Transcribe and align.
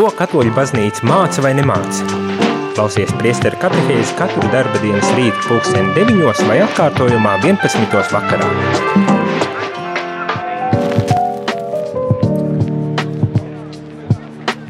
Ko 0.00 0.06
katoļu 0.16 0.54
baznīca 0.56 1.04
māca 1.04 1.42
vai 1.44 1.50
nemāca? 1.52 2.06
Klausies 2.72 3.10
priesteru 3.20 3.58
katehēzi 3.60 4.14
katru 4.16 4.48
darba 4.48 4.78
dienas 4.80 5.10
rītu 5.12 5.42
pulksteni 5.44 5.92
9 5.92 6.40
vai 6.48 6.54
atkārtojumā 6.64 7.34
11. 7.42 7.98
vakarā. 8.08 8.46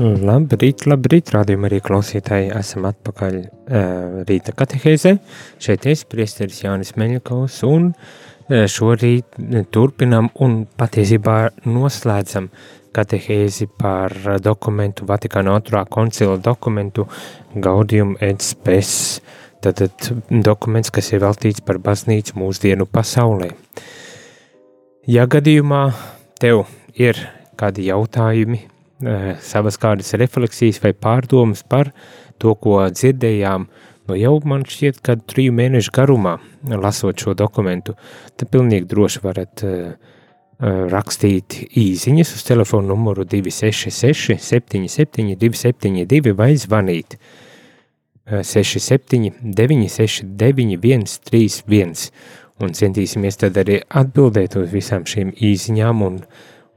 Labrīt, 0.00 0.82
labrīt, 0.90 1.30
rādījumā 1.36 1.70
arī 1.70 1.78
klausītāji, 1.86 2.50
esam 2.58 2.90
atpakaļ 2.90 3.38
uh, 3.38 4.18
rīta 4.26 4.56
katehēzē. 4.58 5.14
Šeit 5.62 5.86
es, 5.94 6.02
priesteris 6.10 6.58
Jānis 6.64 6.96
Meļakovs, 6.98 7.62
un 7.70 7.92
uh, 7.94 8.66
šorīt 8.66 9.38
turpinam 9.70 10.32
un 10.42 10.64
patiesībā 10.74 11.38
noslēdzam 11.70 12.50
katehēzi 12.96 13.68
par 13.78 14.14
dokumentu, 14.42 15.06
Vatikāna 15.08 15.54
otrā 15.58 15.84
koncila 15.88 16.36
dokumentu 16.42 17.06
Gaudium 17.54 18.16
et 18.20 18.42
Spes, 18.44 19.20
tātad 19.62 19.92
dokuments, 20.30 20.90
kas 20.90 21.12
ir 21.12 21.22
veltīts 21.24 21.64
par 21.64 21.80
baznīcu 21.82 22.38
mūsdienu 22.40 22.88
pasaulē. 22.90 23.52
Ja 25.10 25.26
gadījumā 25.30 25.84
tev 26.40 26.66
ir 26.94 27.18
kādi 27.60 27.88
jautājumi, 27.88 28.60
eh, 29.04 29.30
savas 29.40 29.78
kādas 29.80 30.12
refleksijas 30.14 30.80
vai 30.82 30.92
pārdomas 30.92 31.62
par 31.62 31.92
to, 32.38 32.54
ko 32.54 32.80
dzirdējām, 32.88 33.66
no 34.08 34.16
jau 34.18 34.40
man 34.44 34.64
šķiet, 34.64 35.02
ka 35.02 35.16
triju 35.16 35.52
mēnešu 35.52 35.92
garumā 35.94 36.38
lasot 36.64 37.20
šo 37.20 37.34
dokumentu, 37.34 37.94
tad 38.36 38.50
pilnīgi 38.50 38.88
droši 38.88 39.22
varat 39.22 39.64
uh, 39.64 39.92
rakstīt 40.60 41.56
īsiņas 41.80 42.34
uz 42.36 42.44
telefonu 42.44 42.92
numuru 42.92 43.24
266 43.24 44.36
77 44.44 45.36
272 45.40 46.34
vai 46.36 46.52
zvanīt 46.60 47.16
67 48.28 49.32
969 49.40 51.08
131 51.16 52.10
un 52.60 52.76
centīsimies 52.76 53.40
tad 53.40 53.56
arī 53.62 53.80
atbildēt 53.88 54.58
uz 54.60 54.68
visām 54.74 55.06
šīm 55.08 55.32
īsiņām 55.32 56.02
un, 56.04 56.20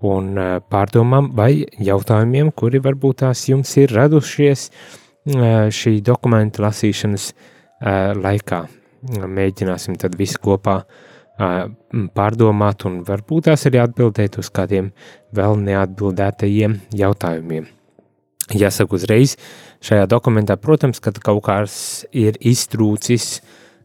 un 0.08 0.30
pārdomām 0.72 1.34
vai 1.36 1.66
jautājumiem, 1.76 2.54
kuri 2.56 2.80
varbūt 2.80 3.26
tās 3.26 3.50
jums 3.50 3.76
ir 3.84 3.92
radušies 3.92 4.70
šī 5.76 5.98
dokumenta 6.04 6.64
lasīšanas 6.64 7.34
laikā. 8.16 8.64
Mēģināsim 9.28 10.00
tad 10.00 10.16
visi 10.16 10.39
kopā 10.39 10.78
uh, 10.80 11.02
pārdomāt 11.38 12.86
un 12.86 13.00
varbūt 13.08 13.50
tās 13.50 13.66
arī 13.70 13.81
atbildēt 13.81 14.38
uz 14.38 14.52
kādiem 14.53 14.92
vēl 15.34 15.58
neatbildētajiem 15.66 16.78
jautājumiem. 16.94 17.66
Jāsaka 18.53 18.98
uzreiz, 18.98 19.38
šajā 19.81 20.06
dokumentā, 20.11 20.58
protams, 20.59 21.00
kad 21.02 21.17
kaut 21.23 21.42
kāds 21.48 21.76
ir 22.11 22.38
iztrūcis, 22.44 23.39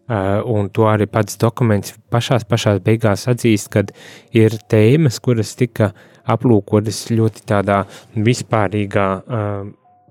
un 0.09 0.69
to 0.73 0.87
arī 0.89 1.07
pats 1.11 1.39
dokuments 1.41 1.95
pašās, 2.13 2.45
pašās 2.49 2.81
beigās 2.85 3.27
atzīst, 3.31 3.71
kad 3.73 3.93
ir 4.37 4.57
tēmas, 4.69 5.21
kuras 5.21 5.55
tika 5.57 5.93
aplūkotas 6.29 7.07
ļoti 7.13 7.45
tādā 7.49 7.83
vispārīgā, 8.17 9.09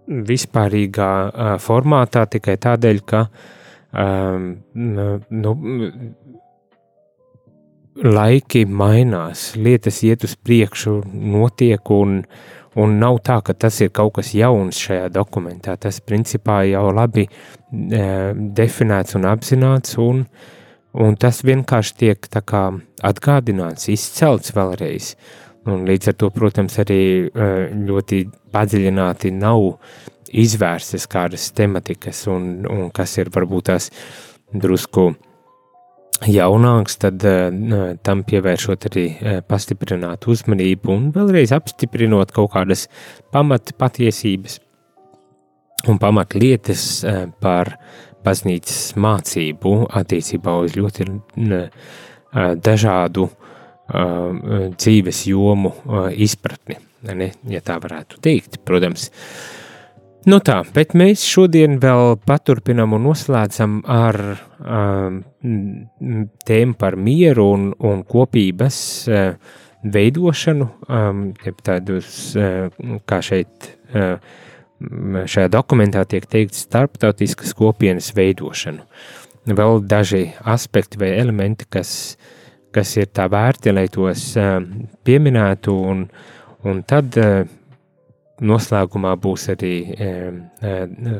vispārīgā 0.07 1.11
formātā 1.61 2.25
tikai 2.37 2.57
tādēļ, 2.65 3.01
ka 3.09 3.25
nu, 4.73 5.57
laiki 8.03 8.65
mainās, 8.65 9.51
lietas 9.57 10.01
iet 10.05 10.25
uz 10.27 10.35
priekšu, 10.35 10.99
notiek, 11.13 11.89
un, 11.93 12.21
un 12.77 12.95
nav 13.01 13.21
tā, 13.25 13.39
ka 13.45 13.55
tas 13.57 13.79
ir 13.81 13.91
kaut 13.95 14.17
kas 14.17 14.33
jauns 14.37 14.79
šajā 14.81 15.09
dokumentā. 15.13 15.77
Tas 15.81 15.99
principā 16.05 16.61
jau 16.69 16.87
labi 16.93 17.27
e, 17.27 17.31
definēts 18.35 19.17
un 19.17 19.27
apzināts, 19.29 19.97
un, 20.01 20.25
un 20.93 21.17
tas 21.19 21.41
vienkārši 21.47 21.97
tiek 22.03 22.29
atgādināts, 22.37 23.89
izcelts 23.93 24.53
vēlreiz. 24.55 25.15
Un 25.67 25.83
līdz 25.87 26.13
ar 26.13 26.19
to, 26.21 26.31
protams, 26.31 26.77
arī 26.79 27.01
e, 27.27 27.51
ļoti 27.89 28.23
padziļināti 28.55 29.33
nav 29.35 29.73
izvērstas 30.27 31.07
kādas 31.11 31.51
tematikas, 31.55 32.25
un, 32.31 32.67
un 32.69 32.89
kas 32.95 33.17
ir 33.19 33.31
varbūt 33.33 33.71
tās 33.71 33.89
drusku 34.53 35.11
jaunāks, 36.25 36.97
tad 37.01 37.23
uh, 37.27 37.93
tam 38.05 38.23
pievēršot 38.27 38.87
arī 38.89 39.05
uh, 39.11 39.39
pastiprinātu 39.45 40.31
uzmanību 40.33 40.93
un 40.93 41.09
vēlreiz 41.15 41.53
apstiprinot 41.55 42.33
kaut 42.35 42.53
kādas 42.55 42.87
pamat 43.33 43.75
patiesības 43.77 44.59
un 45.87 45.99
pamat 46.01 46.37
lietas 46.39 46.87
uh, 47.05 47.27
par 47.41 47.75
baznīcas 48.25 48.95
mācību 48.99 49.75
attiecībā 49.95 50.57
uz 50.65 50.73
ļoti 50.75 51.05
dažādu 52.65 53.27
dzīves 53.87 55.21
jomu 55.29 55.69
izpratni, 56.11 56.75
ne, 57.07 57.29
ja 57.47 57.61
tā 57.63 57.77
varētu 57.79 58.19
teikt, 58.25 58.57
protams. 58.67 59.05
Uh, 59.07 59.56
Nu 60.27 60.41
tā, 60.43 60.57
bet 60.75 60.91
mēs 60.91 61.21
šodien 61.23 61.77
vēl 61.79 62.17
paturpinām 62.27 62.97
un 62.97 63.05
noslēdzam 63.07 63.77
ar 63.87 64.17
um, 64.59 65.21
tēmu 66.49 66.75
par 66.75 66.97
mieru 66.99 67.45
un, 67.53 67.69
un 67.79 68.01
kopības 68.03 68.79
uh, 69.07 69.53
veidošanu, 69.93 70.67
um, 70.91 71.21
tādus, 71.63 72.09
uh, 72.35 72.67
kā 73.07 73.21
šeit 73.23 73.69
uh, 73.95 74.17
šajā 75.31 75.47
dokumentā 75.53 76.03
tiek 76.03 76.27
teikts, 76.27 76.65
starptautiskas 76.67 77.55
kopienas 77.55 78.11
veidošanu. 78.17 78.83
Vēl 79.47 79.79
daži 79.87 80.25
aspekti 80.43 80.99
vai 80.99 81.13
elementi, 81.21 81.69
kas, 81.71 82.17
kas 82.75 82.97
ir 82.99 83.07
tā 83.15 83.29
vērti, 83.31 83.71
lai 83.71 83.87
tos 83.87 84.33
uh, 84.35 84.59
pieminētu, 85.07 85.77
un, 85.93 86.03
un 86.67 86.83
tad 86.83 87.15
uh, 87.15 87.47
noslēgumā 88.41 89.15
būs 89.21 89.47
arī 89.53 89.73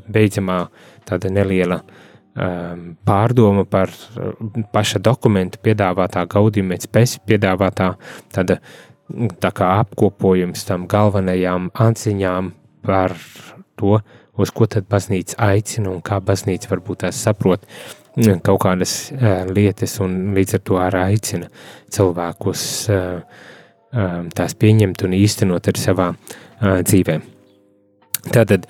beidzamā 0.07 0.59
tāda 1.07 1.31
neliela 1.33 1.81
pārdoma 3.07 3.65
par 3.65 3.89
paša 4.73 5.01
dokumenta 5.01 5.57
piedāvātā 5.63 6.27
gaudījuma 6.29 6.77
spējas 6.81 7.17
piedāvātā 7.25 7.95
tāda 8.33 8.59
tā 9.41 9.51
kā 9.55 9.71
apkopojums 9.81 10.67
tam 10.67 10.85
galvenajām 10.91 11.71
atziņām 11.73 12.51
par 12.85 13.15
to, 13.79 13.97
uz 14.37 14.51
ko 14.53 14.67
tad 14.69 14.85
baznīca 14.91 15.39
aicina 15.47 15.89
un 15.93 16.03
kā 16.05 16.19
baznīca 16.21 16.69
varbūt 16.75 17.07
tās 17.07 17.23
saprot 17.25 17.65
kaut 18.45 18.61
kādas 18.63 18.95
lietas 19.53 19.97
un 20.03 20.33
līdz 20.37 20.57
ar 20.57 20.63
to 20.65 20.79
arī 20.81 21.03
aicina 21.13 21.49
cilvēkus 21.93 22.63
tās 23.91 24.55
pieņemt 24.59 25.03
un 25.07 25.15
īstenot 25.17 25.69
arī 25.71 25.81
savā 25.81 26.11
uh, 26.13 26.79
dzīvē. 26.83 27.19
Tātad 28.33 28.67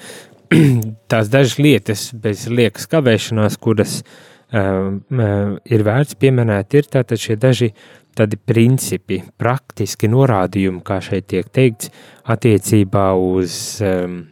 tās 1.12 1.32
dažas 1.34 1.58
lietas 1.60 2.10
bez 2.14 2.46
liekas 2.52 2.88
kavēšanās, 2.92 3.58
kuras 3.62 4.02
uh, 4.02 5.58
ir 5.66 5.88
vērts 5.88 6.20
pieminēt, 6.22 6.78
ir 6.78 6.92
tātad 6.94 7.22
šie 7.22 7.40
daži 7.40 7.72
tādi 8.18 8.40
principi, 8.40 9.20
praktiski 9.38 10.10
norādījumi, 10.10 10.82
kā 10.86 11.00
šeit 11.06 11.28
tiek 11.30 11.50
teikts, 11.54 11.92
attiecībā 12.28 13.12
uz 13.14 13.78
um, 13.86 14.24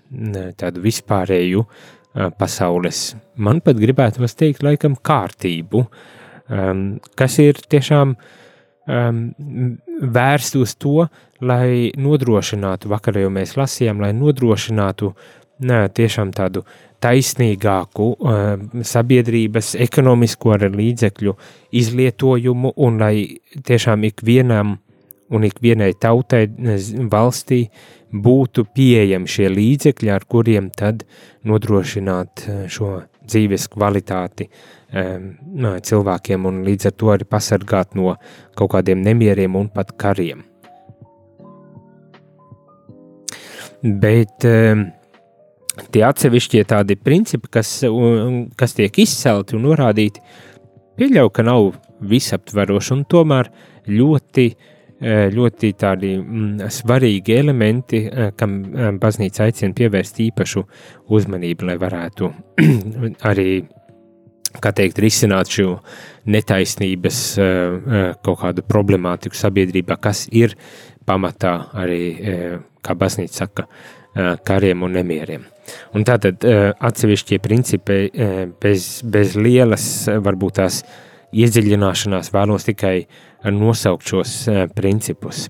tādu 0.57 0.81
vispārēju 0.85 1.61
uh, 1.61 2.31
pasaules, 2.39 3.11
man 3.37 3.61
pat 3.65 3.77
gribētu 3.81 4.25
teikt, 4.25 4.63
laikam 4.65 4.97
kārtību, 4.97 5.85
um, 6.49 6.87
kas 7.19 7.37
ir 7.43 7.61
tiešām 7.61 8.15
um, 8.87 9.21
vērst 10.15 10.57
uz 10.59 10.75
to, 10.79 11.07
lai 11.41 11.91
nodrošinātu, 11.97 12.89
vakar 12.91 13.19
jau 13.21 13.31
mēs 13.33 13.55
lasījām, 13.59 14.01
lai 14.03 14.11
nodrošinātu 14.15 15.11
nē, 15.65 15.85
tiešām 15.95 16.33
tādu 16.35 16.65
taisnīgāku 17.03 18.07
uh, 18.15 18.55
sabiedrības 18.85 19.75
ekonomisko 19.85 20.57
līdzekļu 20.65 21.35
izlietojumu 21.81 22.73
un 22.75 23.03
lai 23.03 23.15
tiešām 23.67 24.07
ikvienam 24.09 24.77
un 25.35 25.45
ikvienai 25.45 25.93
tautai 25.97 26.45
valstī 27.11 27.65
būtu 28.15 28.67
pieejami 28.75 29.27
šie 29.27 29.49
līdzekļi, 29.51 30.11
ar 30.13 30.25
kuriem 30.29 30.69
tad 30.69 31.03
nodrošināt 31.43 32.45
šo 32.71 32.91
dzīves 33.25 33.67
kvalitāti 33.73 34.47
um, 34.47 34.55
cilvēkiem 34.95 36.45
un 36.47 36.63
līdz 36.63 36.89
ar 36.89 36.93
to 36.95 37.11
arī 37.11 37.27
pasargāt 37.27 37.95
no 37.95 38.15
kaut 38.55 38.71
kādiem 38.71 39.01
nemieriem 39.03 39.55
un 39.55 39.69
pat 39.69 39.91
kariem. 39.99 40.43
Bet 43.83 44.45
tie 45.91 46.03
atsevišķie 46.07 46.63
tādi 46.65 46.95
principi, 46.95 47.51
kas, 47.51 47.81
kas 48.55 48.77
tiek 48.77 49.01
izcelti 49.03 49.57
un 49.57 49.67
norādīti, 49.67 50.23
pieļauju, 50.95 51.33
ka 51.35 51.43
nav 51.43 51.73
visaptveroši 51.99 52.95
un 52.95 53.03
tomēr 53.11 53.51
ļoti 53.91 54.47
ļoti 55.05 55.71
tādi 55.75 56.11
svarīgi 56.71 57.35
elementi, 57.35 57.99
kam 58.39 58.61
baznīca 59.01 59.43
aicina 59.43 59.75
pievērst 59.75 60.21
īpašu 60.23 60.63
uzmanību, 61.11 61.67
lai 61.67 61.75
varētu 61.81 62.29
arī, 63.29 63.65
kā 64.63 64.71
teikt, 64.75 64.99
risināt 65.03 65.51
šo 65.51 65.79
netaisnības 66.31 67.19
kaut 68.25 68.39
kādu 68.41 68.65
problemātiku 68.67 69.37
sabiedrībā, 69.37 69.97
kas 70.01 70.25
ir 70.31 70.55
pamatā 71.05 71.55
arī, 71.77 72.01
kā 72.85 72.95
baznīca 72.97 73.45
saka, 73.45 73.67
kariem 74.47 74.85
un 74.87 74.95
nemieriem. 74.95 75.43
Un 75.97 76.05
tātad 76.07 76.45
atsevišķie 76.45 77.39
principi 77.43 77.99
bez, 78.61 79.01
bez 79.03 79.35
lielas, 79.35 79.87
varbūt 80.07 80.59
tās 80.61 80.83
iedziļināšanās 81.35 82.31
vēlos 82.33 82.67
tikai 82.69 82.95
nosaukt 83.51 84.07
šos 84.07 84.37
principus. 84.77 85.49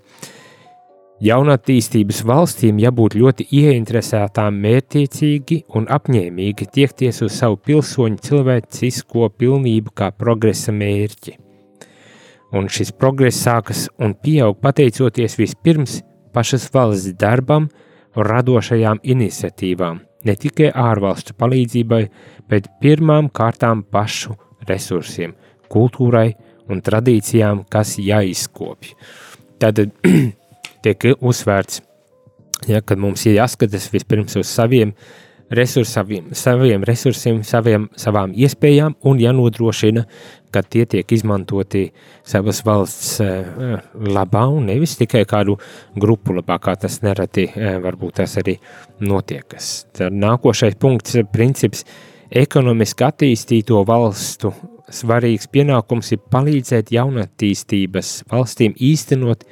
Jaunatīstības 1.24 2.26
valstīm 2.28 2.80
jābūt 2.84 3.14
ļoti 3.16 3.46
ieinteresētām, 3.56 4.58
mērķiecīgi 4.66 5.62
un 5.80 5.88
apņēmīgi 5.96 6.68
tiekties 6.76 7.22
uz 7.24 7.38
savu 7.40 7.56
pilsoņu 7.64 8.20
cilvēcisko 8.26 9.30
pilnību 9.40 9.96
kā 9.96 10.10
progresa 10.12 10.76
mērķi. 10.76 11.38
Un 12.56 12.68
šis 12.68 12.92
progress 13.00 13.40
sākas 13.48 13.86
un 13.96 14.18
pieaug 14.20 14.60
pateicoties 14.60 15.40
vispirms 15.40 16.02
pašas 16.36 16.68
valsts 16.76 17.16
darbam 17.16 17.70
un 18.16 18.28
radošajām 18.28 19.00
iniciatīvām, 19.04 20.04
ne 20.28 20.36
tikai 20.36 20.74
ārvalstu 20.76 21.40
palīdzībai, 21.40 22.06
bet 22.52 22.68
pirmām 22.84 23.32
kārtām 23.32 23.88
pašu 23.88 24.36
resursiem, 24.68 25.32
kultūrai 25.72 26.34
un 26.68 26.84
tradīcijām, 26.84 27.64
kas 27.72 27.96
jāizkopj. 28.04 28.98
Tad 29.64 29.80
tiek 30.86 31.12
uzsvērts, 31.20 31.82
ja, 32.70 32.82
ka 32.82 32.98
mums 33.00 33.26
ir 33.28 33.40
jāskatās 33.40 33.90
vispirms 33.94 34.38
uz 34.40 34.50
saviem 34.50 34.94
resursiem, 35.50 36.32
saviem 36.34 36.84
resursiem, 36.88 37.44
saviem, 37.46 37.90
savām 38.00 38.34
iespējām 38.34 38.96
un 39.06 39.22
jānodrošina, 39.22 40.06
ka 40.54 40.64
tie 40.64 40.86
tiek 40.90 41.12
izmantoti 41.12 41.90
savas 42.26 42.62
valsts 42.66 43.20
uh, 43.22 43.76
labā 43.94 44.46
un 44.50 44.70
nevis 44.72 44.96
tikai 44.98 45.26
kādu 45.30 45.58
grupu 46.00 46.38
labā, 46.38 46.58
kā 46.64 46.76
tas 46.80 47.02
nereti 47.06 47.46
uh, 47.52 47.76
varbūt 47.84 48.22
tas 48.22 48.38
arī 48.42 48.58
notiekas. 49.06 49.86
Tad 49.98 50.16
nākošais 50.16 50.80
punkts, 50.82 51.20
princips, 51.34 51.86
ekonomiski 52.32 53.06
attīstīto 53.06 53.84
valstu 53.88 54.54
svarīgs 54.92 55.50
pienākums 55.52 56.12
ir 56.14 56.24
palīdzēt 56.32 56.92
jaunatīstības 56.94 58.18
valstīm 58.32 58.76
īstenot 58.78 59.46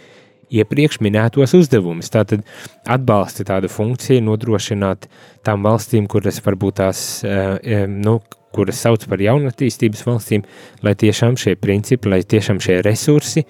iepriekš 0.54 1.02
minētos 1.04 1.56
uzdevumus. 1.58 2.12
Tātad 2.14 2.46
atbalsta 2.90 3.46
tādu 3.48 3.72
funkciju 3.72 4.24
nodrošināt 4.28 5.10
tām 5.46 5.66
valstīm, 5.66 6.08
kuras 6.12 6.42
varbūt 6.46 6.80
tās, 6.82 7.24
eh, 7.26 7.86
nu, 7.88 8.20
kuras 8.54 8.82
sauc 8.86 9.06
par 9.10 9.22
jaunatīstības 9.24 10.04
valstīm, 10.06 10.44
lai 10.86 10.94
tiešām 10.94 11.38
šie 11.40 11.56
principi, 11.56 12.10
lai 12.10 12.22
tiešām 12.22 12.62
šie 12.62 12.82
resursi, 12.86 13.46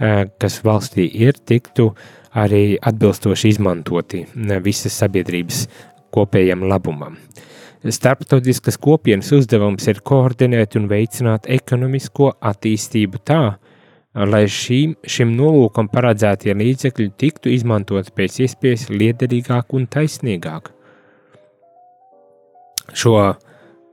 eh, 0.00 0.24
kas 0.38 0.60
valstī 0.62 1.08
ir, 1.14 1.32
tiktu 1.32 1.94
arī 2.34 2.78
atbilstoši 2.78 3.48
izmantoti 3.54 4.26
visas 4.62 4.92
sabiedrības 5.00 5.66
kopējam 6.12 6.66
labumam. 6.68 7.16
Starptautiskas 7.86 8.76
kopienas 8.82 9.30
uzdevums 9.32 9.86
ir 9.86 10.00
koordinēt 10.02 10.74
un 10.76 10.88
veicināt 10.90 11.46
ekonomisko 11.46 12.32
attīstību 12.42 13.20
tā, 13.24 13.42
lai 14.14 14.44
šīm, 14.48 14.94
šim 15.04 15.34
nolūkam 15.36 15.90
paredzētie 15.92 16.54
līdzekļi 16.56 17.10
tiktu 17.20 17.52
izmantot 17.52 18.10
pēc 18.16 18.40
iespējas 18.46 18.88
liederīgāk 18.92 19.74
un 19.76 19.86
taisnīgāk. 19.90 20.72
Šo 22.96 23.18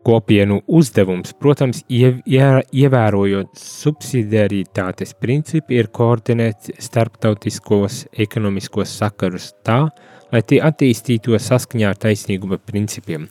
kopienu 0.06 0.62
uzdevums, 0.70 1.34
protams, 1.42 1.82
ievērojot 1.90 3.58
subsidiaritātes 3.60 5.16
principu, 5.20 5.74
ir 5.74 5.90
koordinēt 5.90 6.70
starptautiskos 6.80 8.06
ekonomiskos 8.26 8.94
sakarus 9.02 9.52
tā, 9.66 9.88
lai 10.34 10.42
tie 10.46 10.60
attīstītos 10.64 11.50
saskaņā 11.50 11.90
ar 11.90 12.00
taisnīguma 12.06 12.60
principiem. 12.62 13.28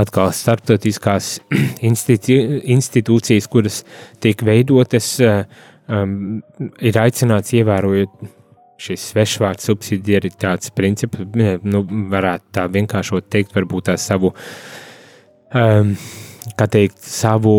Atkal 0.00 0.32
starptautiskās 0.34 1.34
institūcijas, 1.90 3.50
kuras 3.52 3.82
tiek 4.24 4.44
veidotas, 4.46 5.18
um, 5.90 6.14
ir 6.80 7.00
aicināts 7.02 7.54
ievērojot 7.58 8.22
šis 8.80 9.10
svešvārds 9.10 9.66
subsidiaritātes 9.68 10.72
princips, 10.72 11.20
nu, 11.68 11.84
varētu 12.12 12.54
tā 12.56 12.64
vienkāršot 12.72 13.28
teikt, 13.28 13.52
varbūt 13.56 13.90
tā 13.90 13.98
savu, 14.00 14.32
um, 15.52 15.94
kā 16.56 16.70
teikt, 16.70 17.02
savu 17.04 17.56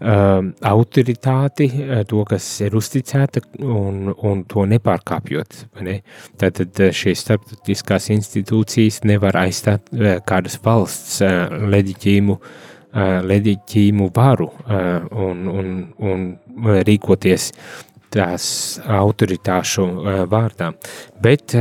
Um, 0.00 0.54
autoritāti, 0.64 1.66
uh, 1.68 1.98
to, 2.08 2.22
kas 2.24 2.44
ir 2.64 2.72
uzticēta, 2.78 3.42
un, 3.60 4.06
un 4.08 4.38
to 4.48 4.62
nepārkāpjot. 4.64 5.58
Ne? 5.84 5.98
Tātad 6.40 6.80
uh, 6.80 6.88
šīs 6.96 7.20
starptautiskās 7.26 8.06
institūcijas 8.14 9.02
nevar 9.04 9.36
aizstāt 9.42 9.92
uh, 9.92 10.14
kādas 10.24 10.56
valsts 10.64 11.20
leģitīmu, 11.20 12.38
leģitīmu 12.94 14.10
varu 14.14 14.48
un, 14.66 15.46
un, 15.48 15.70
un 15.98 16.26
rīkoties 16.86 17.52
tās 18.10 18.44
autoritāšu 18.90 19.86
vārdā. 20.30 20.72
Bet 21.22 21.54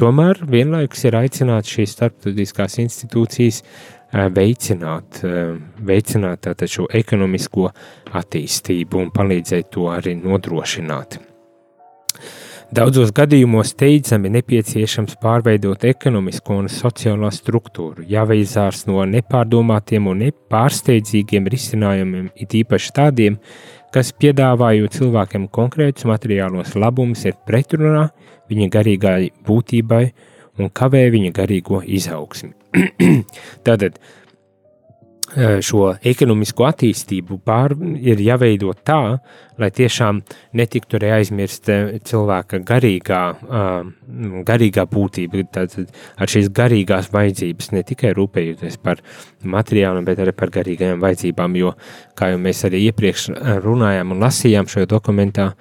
tomēr 0.00 0.42
vienlaikus 0.50 1.06
ir 1.06 1.18
aicināts 1.20 1.70
šīs 1.76 1.94
starptautiskās 1.94 2.80
institūcijas 2.82 3.62
veicināt, 4.34 5.22
veicināt 5.78 6.50
šo 6.66 6.88
ekonomisko 6.90 7.70
attīstību 8.18 9.04
un 9.04 9.10
palīdzēt 9.14 9.70
to 9.76 9.90
arī 9.92 10.16
nodrošināt. 10.18 11.20
Daudzos 12.68 13.14
gadījumos 13.16 13.70
steidzami 13.72 14.28
nepieciešams 14.34 15.14
pārveidot 15.22 15.86
ekonomisko 15.88 16.58
un 16.60 16.66
sociālo 16.68 17.30
struktūru, 17.32 18.02
jāveizārs 18.04 18.82
no 18.90 19.06
nepārdomātiem 19.08 20.10
un 20.10 20.20
nepārsteidzīgiem 20.26 21.48
risinājumiem, 21.48 22.26
it 22.36 22.52
īpaši 22.58 22.92
tādiem, 22.98 23.38
kas 23.94 24.12
piedāvājot 24.12 24.98
cilvēkiem 24.98 25.46
konkrētus 25.48 26.04
materiālos 26.10 26.76
labumus, 26.76 27.24
ir 27.24 27.40
pretrunā 27.48 28.10
viņa 28.52 28.68
garīgai 28.76 29.30
būtībai 29.48 30.04
un 30.60 30.68
kavē 30.68 31.06
viņa 31.16 31.32
garīgo 31.40 31.80
izaugsmi. 31.88 32.52
Tātad 33.64 33.96
šo 35.36 35.92
ekonomisko 36.08 36.66
attīstību 36.68 37.38
pār, 37.44 37.74
ir 38.00 38.20
jāveido 38.22 38.72
tā, 38.86 39.18
lai 39.58 39.68
tiešām 39.74 40.20
netiktu 40.56 40.98
arī 40.98 41.10
aizmirst 41.18 41.68
cilvēka 42.08 42.60
garīgā, 42.66 43.22
garīgā 44.48 44.86
būtība, 44.88 45.44
tātad 45.54 45.92
ar 46.16 46.32
šīs 46.32 46.48
garīgās 46.54 47.10
vajadzības, 47.14 47.72
ne 47.74 47.84
tikai 47.86 48.14
rūpējoties 48.16 48.78
par 48.82 49.02
materiāliem, 49.42 50.06
bet 50.08 50.22
arī 50.22 50.34
par 50.36 50.54
garīgajām 50.54 51.02
vajadzībām, 51.04 51.58
jo, 51.60 51.74
kā 52.18 52.32
jau 52.32 52.40
mēs 52.42 52.64
arī 52.68 52.86
iepriekš 52.88 53.28
runājām 53.64 54.14
un 54.14 54.24
lasījām 54.24 54.70
šajā 54.70 54.90
dokumentā, 54.90 55.52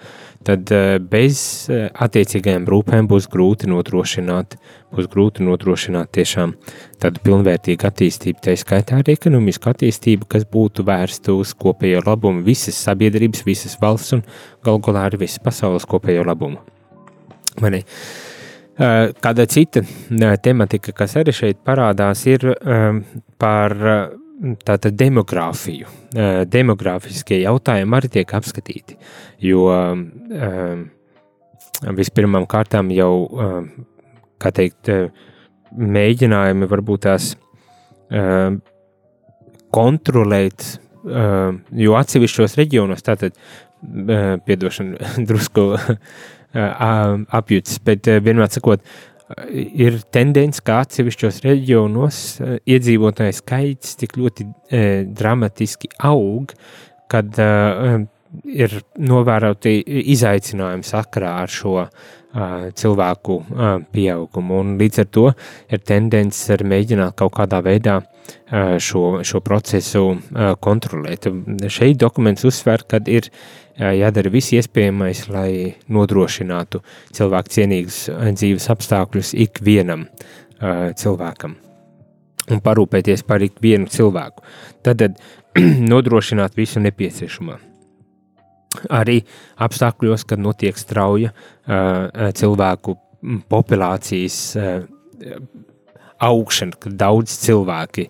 tad 0.47 0.71
eh, 0.71 0.97
bez 1.03 1.39
eh, 1.71 1.87
attiecīgajām 1.91 2.67
rūpēm 2.71 3.07
būs 3.09 3.27
grūti 3.31 3.67
nodrošināt, 3.71 4.55
būs 4.95 5.09
grūti 5.11 5.43
nodrošināt 5.45 6.13
tiešām 6.15 6.53
tādu 7.01 7.23
pilnvērtīgu 7.25 7.87
attīstību, 7.89 8.41
tā 8.45 8.55
skaitā 8.59 9.01
arī 9.01 9.17
ekonomisku 9.17 9.71
attīstību, 9.73 10.29
kas 10.31 10.47
būtu 10.51 10.85
vērsta 10.87 11.35
uz 11.35 11.51
kopējo 11.57 12.05
labumu 12.05 12.45
visas 12.47 12.79
sabiedrības, 12.87 13.43
visas 13.47 13.75
valsts 13.81 14.15
un 14.17 14.23
galu 14.65 14.81
galā 14.87 15.07
arī 15.09 15.25
visas 15.25 15.43
pasaules 15.43 15.87
kopējo 15.89 16.23
labumu. 16.27 16.63
Mani. 17.63 17.83
Eh, 18.77 19.09
kāda 19.23 19.47
cita 19.49 19.81
tematika, 20.45 20.93
kas 20.95 21.17
arī 21.19 21.33
šeit 21.33 21.63
parādās, 21.65 22.23
ir 22.29 22.53
par 23.41 23.73
tātad 24.67 24.95
demogrāfiju. 24.97 25.89
Demogrāfiskie 26.51 27.41
jautājumi 27.41 27.97
arī 27.97 28.11
tiek 28.13 28.33
apskatīti, 28.37 28.97
jo 29.43 29.65
vispirmām 31.97 32.47
kārtām 32.49 32.91
jau, 32.93 33.11
kā 34.41 34.53
teikt, 34.53 34.91
mēģinājumi 35.77 36.69
varbūt 36.69 37.05
tās 37.07 37.31
kontrolēt, 39.73 40.67
jo 41.83 41.97
atsevišķos 41.99 42.57
reģionos 42.61 43.05
tātad, 43.05 43.37
piedošana 44.47 45.11
drusku 45.29 45.69
apjūtas, 46.53 47.81
bet 47.85 48.09
vienmēr 48.23 48.49
sakot, 48.53 48.81
ir 49.51 49.99
tendence, 50.13 50.61
ka 50.63 50.81
atsevišķos 50.85 51.41
reģionos 51.45 52.19
eh, 52.39 52.53
iedzīvotāju 52.75 53.35
skaits 53.35 53.97
tik 53.99 54.15
ļoti 54.19 54.47
e, 54.47 54.83
dramatiski 55.07 55.91
aug, 56.07 56.53
kad 57.11 57.35
e, 57.39 57.49
ir 58.47 58.79
novēroti 58.97 59.79
izaicinājumi 60.13 60.85
sakarā 60.87 61.33
ar 61.41 61.51
šo 61.51 61.75
cilvēku 62.77 63.37
pieaugumu. 63.93 64.59
Un 64.61 64.75
līdz 64.79 65.01
ar 65.03 65.07
to 65.13 65.25
ir 65.71 65.83
tendence 65.87 66.51
arī 66.53 66.67
mēģināt 66.73 67.15
kaut 67.17 67.33
kādā 67.37 67.61
veidā 67.65 67.99
šo, 68.83 69.21
šo 69.25 69.41
procesu 69.45 70.03
kontrolēt. 70.63 71.29
Šeit 71.71 72.01
dokuments 72.03 72.45
uzsver, 72.47 72.83
ka 72.89 72.99
ir 73.07 73.29
jādara 73.77 74.31
viss 74.33 74.53
iespējamais, 74.57 75.27
lai 75.33 75.51
nodrošinātu 75.93 76.83
cilvēku 77.15 77.55
cienīgus 77.57 78.03
dzīves 78.11 78.67
apstākļus 78.73 79.33
ikvienam 79.47 80.07
cilvēkam 80.97 81.57
un 82.47 82.61
parūpēties 82.63 83.25
par 83.27 83.43
ikvienu 83.43 83.89
cilvēku. 83.91 84.45
Tad 84.85 85.03
nodrošināt 85.91 86.55
visu 86.59 86.83
nepieciešamo 86.83 87.66
arī 88.93 89.21
apstākļos, 89.63 90.25
kad 90.27 90.41
notiek 90.43 90.77
strauja 90.79 91.31
uh, 91.33 92.31
cilvēku 92.37 92.97
populācijas 93.51 94.41
uh, 94.59 94.83
augšana, 96.23 96.77
kad 96.81 96.97
daudz 96.99 97.39
cilvēki 97.45 98.09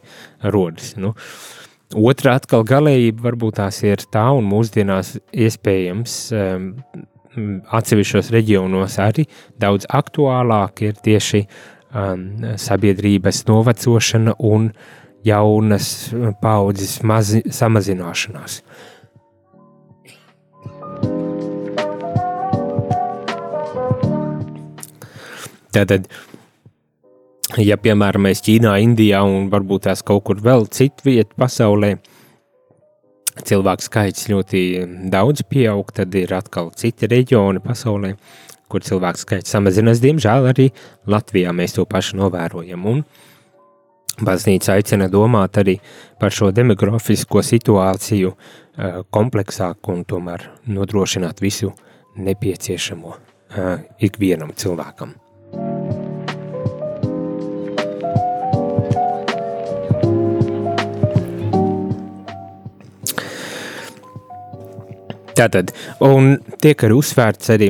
rodas. 0.52 0.96
Nu, 1.00 1.14
Otra 1.96 2.34
atkal 2.36 2.66
galējība 2.68 3.30
varbūt 3.30 3.62
tās 3.62 3.78
ir 3.86 4.02
tā, 4.12 4.26
un 4.36 4.44
mūsdienās 4.52 5.14
iespējams 5.32 6.16
um, 6.36 6.66
atsevišķos 7.72 8.32
reģionos 8.36 8.98
arī 9.00 9.24
daudz 9.62 9.88
aktuālāk 9.96 10.84
ir 10.84 10.98
tieši 11.06 11.46
um, 11.46 12.26
sabiedrības 12.60 13.46
novecošana 13.48 14.36
un 14.44 14.74
jaunas 15.28 15.88
paudzes 16.42 17.00
mazi, 17.08 17.46
samazināšanās. 17.48 18.60
Tātad, 25.76 26.08
ja 27.60 27.78
piemēram 27.82 28.28
mēs 28.28 28.44
Ķīnā, 28.46 28.78
Indijā 28.84 29.24
un 29.26 29.50
varbūt 29.52 29.88
tās 29.90 30.04
kaut 30.06 30.24
kur 30.28 30.40
vēl 30.44 30.68
citu 30.72 31.10
vietu 31.10 31.36
pasaulē, 31.40 31.98
cilvēku 33.46 33.86
skaits 33.86 34.28
ļoti 34.32 34.62
daudz 35.12 35.44
pieaug, 35.50 35.90
tad 35.94 36.16
ir 36.18 36.34
atkal 36.38 36.72
citi 36.78 37.10
reģioni 37.10 37.62
pasaulē, 37.64 38.14
kur 38.72 38.84
cilvēku 38.84 39.22
skaits 39.22 39.54
samazinās. 39.54 40.02
Diemžēl 40.04 40.50
arī 40.52 40.70
Latvijā 41.08 41.54
mēs 41.56 41.78
to 41.78 41.86
pašu 41.90 42.18
novērojam. 42.20 42.88
Un 42.90 43.04
baznīca 44.24 44.78
aicina 44.78 45.10
domāt 45.12 45.60
arī 45.62 45.78
par 46.20 46.34
šo 46.34 46.52
demografisko 46.56 47.44
situāciju 47.46 48.34
eh, 48.34 49.00
kompleksāk 49.14 49.94
un 49.94 50.04
tomēr 50.08 50.50
nodrošināt 50.66 51.44
visu 51.44 51.74
nepieciešamo 52.18 53.14
eh, 53.14 53.88
ikvienam 54.10 54.56
cilvēkam. 54.58 55.16
Tātad, 65.38 65.70
un 66.02 66.38
tiek 66.64 66.82
arī 66.88 66.96
uzsvērts 66.98 67.52
arī, 67.54 67.70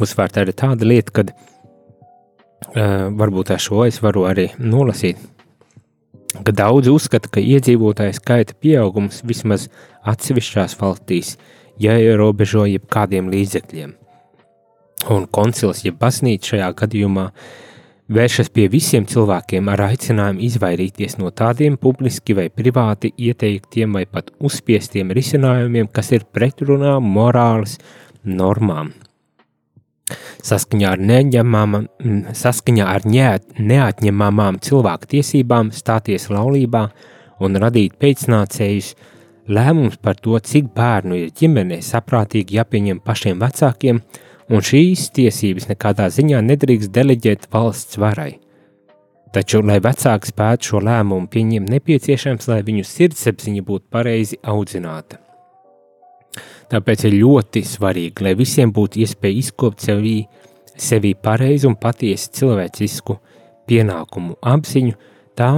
uzsvērt 0.00 0.38
arī 0.40 0.54
tāda 0.56 0.86
lieta, 0.88 1.12
ka 1.18 1.24
uh, 1.28 3.08
varbūt 3.20 3.52
šo 3.60 3.84
es 3.84 4.00
varu 4.00 4.24
arī 4.30 4.48
nolasīt, 4.56 5.20
ka 6.44 6.54
daudzi 6.56 6.92
uzskata, 6.94 7.28
ka 7.32 7.44
iedzīvotāju 7.44 8.16
skaita 8.16 8.56
pieaugums 8.62 9.20
vismaz 9.28 9.68
atsevišķās 10.08 10.78
valstīs 10.80 11.36
jāierobežo 11.82 12.64
jebkādiem 12.70 13.28
līdzekļiem. 13.32 13.94
Un 15.14 15.28
koncils, 15.30 15.84
ja 15.84 15.92
baznīca 15.94 16.54
šajā 16.54 16.72
gadījumā 16.80 17.28
uh, 17.28 17.67
vēršas 18.08 18.48
pie 18.54 18.66
visiem 18.72 19.06
cilvēkiem 19.08 19.68
ar 19.68 19.82
aicinājumu 19.90 20.40
izvairīties 20.46 21.18
no 21.20 21.30
tādiem 21.34 21.76
publiski 21.80 22.36
vai 22.36 22.48
privāti 22.48 23.12
ieteiktiem 23.28 23.98
vai 23.98 24.06
pat 24.06 24.30
uzspiestiem 24.40 25.12
risinājumiem, 25.16 25.90
kas 25.92 26.12
ir 26.16 26.24
pretrunā 26.32 26.96
morāles 27.04 27.76
normām. 28.24 28.94
Saskaņā 30.44 30.94
ar, 30.94 31.02
saskaņā 32.32 32.86
ar 32.88 33.04
neatņemamām 33.04 34.60
cilvēku 34.64 35.10
tiesībām 35.12 35.72
stāties 35.76 36.30
laulībā 36.32 36.86
un 37.44 37.60
radīt 37.60 37.98
pēcnācējus, 38.00 38.94
lēmums 39.52 40.00
par 40.00 40.16
to, 40.16 40.38
cik 40.40 40.72
bērnu 40.76 41.18
ir 41.18 41.36
ģimenē 41.36 41.82
saprātīgi 41.84 42.56
jāpieņem 42.56 43.04
pašiem 43.04 43.44
vecākiem– 43.44 44.00
un 44.48 44.64
šīs 44.64 45.08
tiesības 45.16 45.68
nekādā 45.70 46.08
ziņā 46.12 46.40
nedrīkst 46.44 46.92
deleģēt 46.94 47.48
valsts 47.52 48.00
varai. 48.00 48.38
Taču, 49.32 49.60
lai 49.60 49.76
vecāki 49.84 50.30
spētu 50.30 50.70
šo 50.70 50.80
lēmumu 50.86 51.28
pieņemt, 51.28 51.68
nepieciešams, 51.68 52.48
lai 52.48 52.62
viņu 52.64 52.84
sirdsapziņa 52.88 53.64
būtu 53.66 53.84
pareizi 53.92 54.38
audzināta. 54.40 55.20
Tāpēc 56.72 57.04
ir 57.08 57.18
ļoti 57.20 57.62
svarīgi, 57.64 58.24
lai 58.24 58.34
visiem 58.36 58.72
būtu 58.72 59.02
iespēja 59.04 59.40
izkopt 59.42 59.84
sevī, 59.84 60.16
sevī 60.76 61.14
pareizu 61.16 61.70
un 61.70 61.76
patiesu 61.80 62.32
cilvēcisku 62.40 63.18
pienākumu 63.68 64.38
apziņu, 64.40 64.96
tā, 65.36 65.52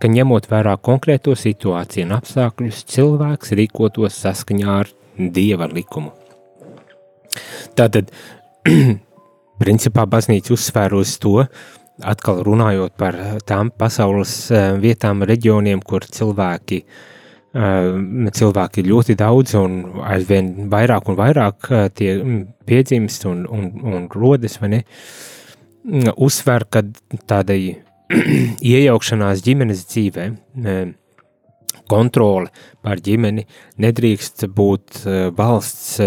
ka 0.00 0.12
ņemot 0.16 0.48
vērā 0.48 0.76
konkrēto 0.84 1.36
situāciju 1.36 2.08
un 2.08 2.18
apstākļus, 2.18 2.84
cilvēks 2.92 3.56
rīkotos 3.60 4.20
saskaņā 4.24 4.76
ar 4.80 4.92
dieva 5.16 5.68
likumu. 5.68 6.23
Tātad, 7.78 8.12
principā, 9.62 10.04
baznīca 10.10 10.54
uzsvēr 10.54 10.94
uz 10.98 11.16
to, 11.22 11.40
atkal 12.02 12.42
runājot 12.46 12.96
par 12.98 13.16
tām 13.46 13.70
pasaules 13.78 14.32
eh, 14.50 14.72
vietām, 14.82 15.22
reģioniem, 15.26 15.82
kur 15.86 16.06
cilvēki, 16.06 16.80
eh, 17.54 17.90
cilvēki 18.40 18.82
ir 18.82 18.90
ļoti 18.90 19.16
daudz 19.20 19.54
un 19.60 19.78
aizvien 20.02 20.68
vairāk 20.72 21.10
un 21.10 21.18
vairāk 21.20 21.70
eh, 21.70 21.86
tie 21.94 22.16
piedzimst 22.66 23.28
un, 23.30 23.44
un, 23.46 23.70
un 23.94 24.08
rodas, 24.10 24.58
vai 24.62 24.72
ne, 24.76 24.82
mm, 25.84 26.16
uzsver, 26.16 26.66
ka 26.66 26.82
tādai 27.30 27.62
iejaukšanās 28.74 29.42
ģimenes 29.44 29.86
dzīvē, 29.90 30.28
kontrole 31.88 32.48
pār 32.84 33.00
ģimeni 33.04 33.42
nedrīkst 33.82 34.46
būt 34.56 35.02
valsts 35.36 35.98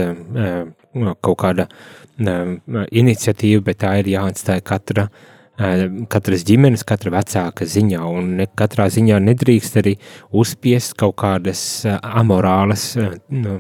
kaut 0.93 1.39
kāda 1.41 1.67
iniciatīva, 2.17 3.63
bet 3.69 3.81
tā 3.83 3.97
ir 4.01 4.11
jāatstāja 4.15 4.63
katra, 4.65 5.07
katras 6.11 6.45
ģimenes, 6.47 6.85
katra 6.87 7.13
vecāka 7.17 7.65
ziņā, 7.65 8.01
un 8.05 8.35
ne, 8.41 8.47
katrā 8.57 8.87
ziņā 8.93 9.19
nedrīkst 9.25 9.79
arī 9.81 9.95
uzspiest 10.31 10.97
kaut 10.99 11.17
kādas 11.21 11.61
amorālas, 12.01 12.91
nu, 13.33 13.59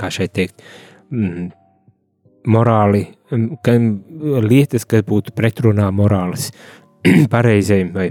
kā 0.00 0.10
šeit 0.14 0.34
teikt, 0.36 0.64
morāli, 2.48 3.04
lietas, 4.48 4.86
kas 4.88 5.04
būtu 5.08 5.34
pretrunā 5.36 5.90
morāles 5.92 6.50
pareizajiem 7.34 7.92
vai 7.92 8.08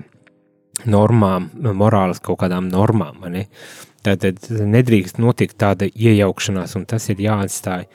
normām, 0.85 1.49
morāles 1.73 2.21
kaut 2.23 2.43
kādām 2.43 2.69
normām, 2.69 3.25
ne? 3.33 3.47
Tātad 4.05 4.39
nedrīkst 4.49 5.17
notikt 5.19 5.57
tāda 5.59 5.87
iejaukšanās, 5.89 6.75
un 6.79 6.85
tas 6.89 7.09
ir 7.11 7.21
jāatstāj 7.25 7.87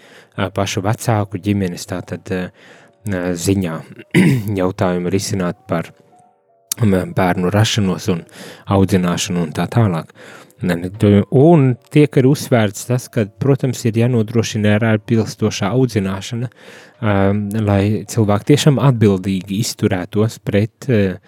pašu 0.57 0.83
vecāku 0.85 1.41
ģimenes 1.43 1.87
tātad 1.89 2.33
ziņā 3.47 3.77
jautājumu 4.61 5.13
risināt 5.13 5.63
par 5.69 5.93
bērnu 6.81 7.51
rašanos 7.53 8.09
un 8.13 8.23
audzināšanu 8.73 9.47
un 9.47 9.53
tā 9.57 9.67
tālāk. 9.71 10.13
Un 10.63 11.65
tiek 11.91 12.19
arī 12.19 12.31
uzsvērts 12.31 12.87
tas, 12.87 13.09
ka, 13.11 13.25
protams, 13.43 13.81
ir 13.89 13.99
jānodrošina 13.99 14.77
ar 14.77 14.87
atbilstošā 14.93 15.73
audzināšana, 15.75 16.51
lai 17.67 17.83
cilvēki 18.09 18.49
tiešām 18.53 18.79
atbildīgi 18.79 19.59
izturētos 19.59 20.39
pret 20.47 20.87
uh, 20.87 21.19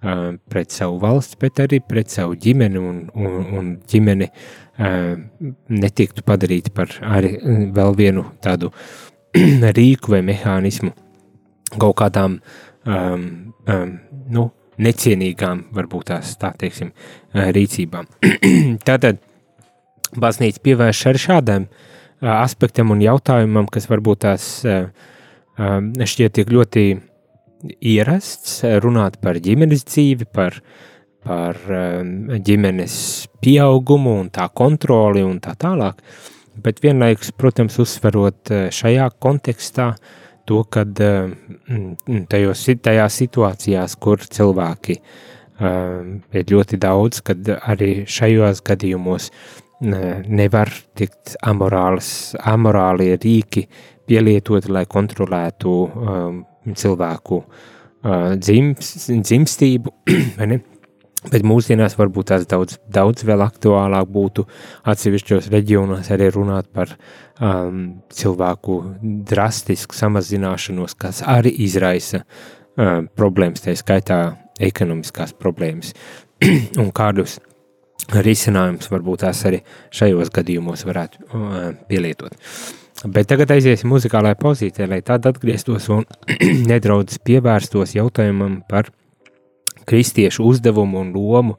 pret 0.00 0.72
savu 0.72 0.98
valsts, 1.02 1.36
bet 1.40 1.60
arī 1.60 1.80
pret 1.84 2.08
savu 2.12 2.36
ģimeni, 2.40 2.80
un, 2.80 3.00
un, 3.14 3.34
un 3.58 3.70
ģimeni 3.90 4.30
netiktu 5.68 6.24
padarīta 6.24 6.72
par 6.72 6.94
arī 7.04 7.34
vēl 7.76 7.96
vienu 7.98 8.24
tādu 8.40 8.70
rīku 9.78 10.14
vai 10.14 10.22
mehānismu 10.24 10.94
kaut 11.76 11.98
kādām 12.00 12.38
um, 12.88 13.26
um, 13.68 13.92
nu, 14.32 14.46
necienīgām, 14.80 15.66
varbūt 15.76 16.08
tās 16.10 16.32
tā 16.40 16.54
teiksim, 16.58 16.94
rīcībām. 17.34 18.08
Tātad 18.88 19.20
baznīca 20.16 20.64
pievērš 20.64 21.04
arī 21.10 21.22
šādam 21.22 21.68
aspektam 22.20 22.90
un 22.94 23.04
jautājumam, 23.04 23.68
kas 23.70 23.88
varbūt 23.90 24.24
tās 24.24 24.48
šķiet 25.60 26.38
tik 26.40 26.52
ļoti 26.52 26.84
ierasts 27.80 28.60
runāt 28.82 29.18
par 29.22 29.40
ģimenes 29.42 29.84
dzīvi, 29.88 30.28
par, 30.32 30.60
par 31.26 31.58
um, 31.68 32.30
ģimenes 32.44 32.96
pieaugumu 33.42 34.18
un 34.24 34.30
tā 34.34 34.48
kontroli 34.54 35.24
un 35.26 35.40
tā 35.40 35.56
tālāk. 35.58 36.02
bet 36.60 36.82
vienlaikus, 36.82 37.32
protams, 37.32 37.78
uzsverot 37.80 38.50
šajā 38.74 39.06
kontekstā 39.22 39.94
to, 40.44 40.64
kad 40.64 40.98
tajos, 42.28 42.66
tajās 42.82 43.18
situācijās, 43.22 43.96
kur 43.96 44.20
cilvēki 44.20 44.96
ir 45.60 46.52
ļoti 46.52 46.78
daudz, 46.80 47.20
kad 47.24 47.48
arī 47.60 48.04
šajos 48.08 48.62
gadījumos 48.66 49.30
nevar 49.80 50.72
tikt 50.98 51.36
amorāls, 51.46 52.34
amorālie 52.44 53.14
rīki 53.20 53.66
pielietoti, 54.08 54.72
lai 54.72 54.84
kontrolētu 54.90 55.70
um, 55.70 56.40
cilvēku 56.66 57.42
uh, 57.44 58.34
dzims, 58.36 59.08
dzimstību, 59.10 59.94
Bet 61.28 61.42
mūsdienās 61.44 61.98
varbūt 61.98 62.30
tās 62.30 62.46
daudz, 62.48 62.78
daudz 62.88 63.26
vēl 63.28 63.42
aktuālāk 63.44 64.08
būtu 64.08 64.46
atsevišķos 64.88 65.50
reģionos 65.52 66.08
arī 66.14 66.30
runāt 66.32 66.70
par 66.72 66.94
um, 66.96 68.00
cilvēku 68.08 68.78
drastisku 69.28 69.98
samazināšanos, 69.98 70.96
kas 70.96 71.20
arī 71.28 71.52
izraisa 71.66 72.22
um, 72.22 73.10
problēmas, 73.20 73.66
tā 73.66 73.76
skaitā 73.76 74.20
ekonomiskās 74.64 75.36
problēmas. 75.36 75.92
un 76.80 76.88
kādus 76.96 77.36
risinājumus 78.16 78.88
varbūt 78.88 79.26
tās 79.26 79.44
arī 79.44 79.60
šajos 79.92 80.32
gadījumos 80.32 80.88
varētu 80.88 81.26
uh, 81.28 81.58
pielietot. 81.90 82.32
Bet 83.00 83.30
tagad 83.30 83.48
aiziesim 83.54 83.88
muzikālajā 83.88 84.36
pozīcijā, 84.36 84.86
lai 84.90 85.00
tad 85.00 85.24
atgrieztos 85.30 85.86
un 85.94 86.04
nedaudz 86.70 87.16
pievērstos 87.24 87.94
jautājumam 87.96 88.58
par 88.68 88.90
kristiešu 89.88 90.44
uzdevumu 90.44 91.00
un 91.00 91.14
lomu 91.16 91.56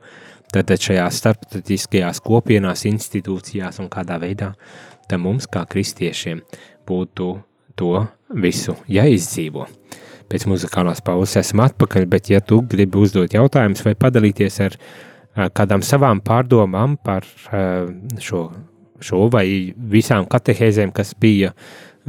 tātad 0.54 0.84
šajās 0.84 1.18
starptautiskajās 1.24 2.22
kopienās, 2.22 2.86
institūcijās 2.86 3.82
un 3.82 3.90
kādā 3.90 4.20
veidā 4.22 4.52
tam 5.10 5.26
mums 5.26 5.50
kā 5.50 5.66
kristiešiem 5.68 6.44
būtu 6.88 7.34
to 7.80 8.06
visu 8.38 8.78
jāizdzīvo. 8.92 9.66
Pēc 10.32 10.46
muzikālās 10.48 11.02
pauzes 11.04 11.42
esam 11.42 11.66
atpakaļ, 11.66 12.06
bet 12.08 12.30
ja 12.32 12.40
tu 12.40 12.62
gribi 12.62 13.02
uzdot 13.02 13.34
jautājumus 13.34 13.82
vai 13.88 13.98
padalīties 14.00 14.60
ar 14.68 14.78
kādām 15.58 15.82
savām 15.84 16.22
pārdomām 16.24 17.00
par 17.02 17.26
šo, 18.22 18.46
šo 19.06 19.28
vai 19.34 19.46
visām 19.76 20.28
katehēzēm, 20.30 20.94
kas 20.96 21.14
bija 21.20 21.54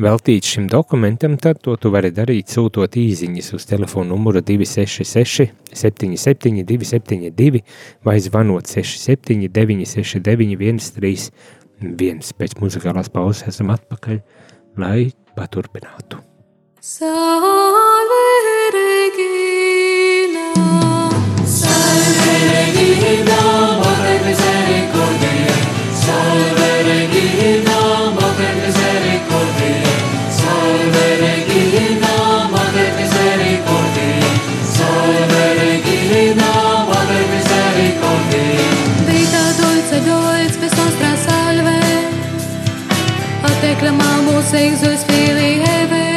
veltīts 0.01 0.55
šim 0.55 0.69
dokumentam, 0.73 1.37
tad 1.41 1.61
to 1.65 1.77
tu 1.77 1.93
vari 1.93 2.13
darīt 2.15 2.53
sūtot 2.53 2.97
īziņas 2.97 3.53
uz 3.59 3.67
telefonu 3.69 4.15
numuru 4.15 4.41
266 4.41 5.51
77 5.73 6.65
272 6.69 7.63
vai 8.05 8.19
zvanot 8.21 8.69
67 8.73 9.49
969 9.53 10.81
131. 10.89 12.35
Pēc 12.39 12.59
muzikālās 12.63 13.11
pauzes 13.13 13.49
esam 13.51 13.73
atpakaļ, 13.75 14.21
lai 14.79 15.11
paturpinātu. 15.37 16.23
Salve 16.83 18.23
Regina, 18.75 20.49
Salve 21.47 22.39
Regina, 22.53 23.82
seis 44.51 44.81
respire 44.83 45.59
leve. 45.59 46.17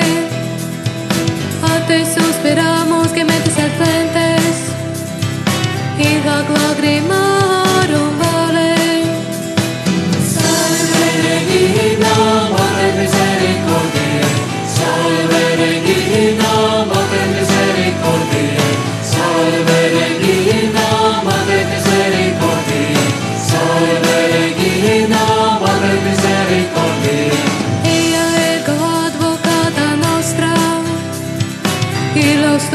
Antes 1.76 2.08
suspiramos 2.14 3.08
que 3.10 3.24
mentes 3.24 3.58
al 3.58 3.72
frente 3.72 4.36
y 6.00 6.22
lágrimas. 6.24 7.35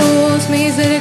Tus 0.00 0.48
misericordias 0.48 0.99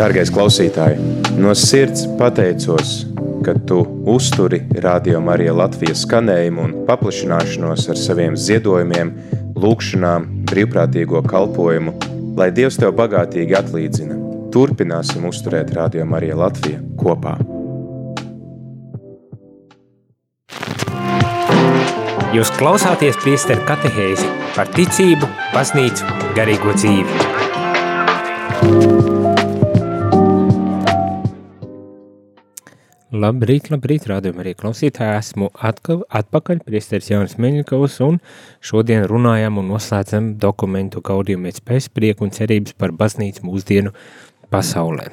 Dārgais 0.00 0.30
klausītāj, 0.32 0.94
no 1.36 1.50
sirds 1.52 2.06
pateicos, 2.16 3.02
ka 3.44 3.52
tu 3.68 3.82
uzturi 4.08 4.62
Radio 4.80 5.18
Marija 5.20 5.52
Latvijas 5.52 6.06
skanējumu 6.06 6.62
un 6.64 6.70
paplašināšanos 6.88 7.84
ar 7.92 7.98
saviem 8.00 8.38
ziedojumiem, 8.40 9.10
lūkšanām, 9.60 10.24
brīvprātīgo 10.48 11.20
kalpojumu, 11.28 11.92
lai 12.40 12.48
Dievs 12.56 12.80
tev 12.80 12.94
bagātīgi 12.96 13.58
atlīdzina. 13.58 14.16
Turpināsim 14.54 15.26
uzturēt 15.28 15.74
Radio 15.76 16.06
Marija 16.08 16.38
Latvija 16.40 16.80
kopā. 16.96 17.36
Jūs 22.32 22.54
klausāties 22.56 23.20
priesteru 23.20 23.68
katehēzi 23.68 24.32
par 24.56 24.72
ticību, 24.72 25.28
baznīcu, 25.52 26.08
garīgo 26.40 26.72
dzīvi. 26.80 27.39
Labrīt, 33.10 33.72
labrīt, 33.72 34.04
rādījumā 34.06 34.44
arī 34.44 34.52
klausītāji. 34.54 35.18
Esmu 35.18 35.48
atkal, 35.66 36.04
atpakaļ, 36.14 36.60
priesteris 36.62 37.08
Jānis 37.10 37.34
Meņikovs, 37.42 37.96
un 38.06 38.20
šodien 38.62 39.02
runājam 39.10 39.58
un 39.58 39.66
noslēdzam 39.72 40.36
dokumentu 40.38 41.02
gaudījumēc 41.02 41.58
pēc 41.66 41.88
prieku 41.90 42.28
un 42.28 42.30
cerības 42.36 42.76
par 42.78 42.94
baznīcu 42.94 43.42
mūsdienu 43.48 43.90
pasaulē. 44.54 45.08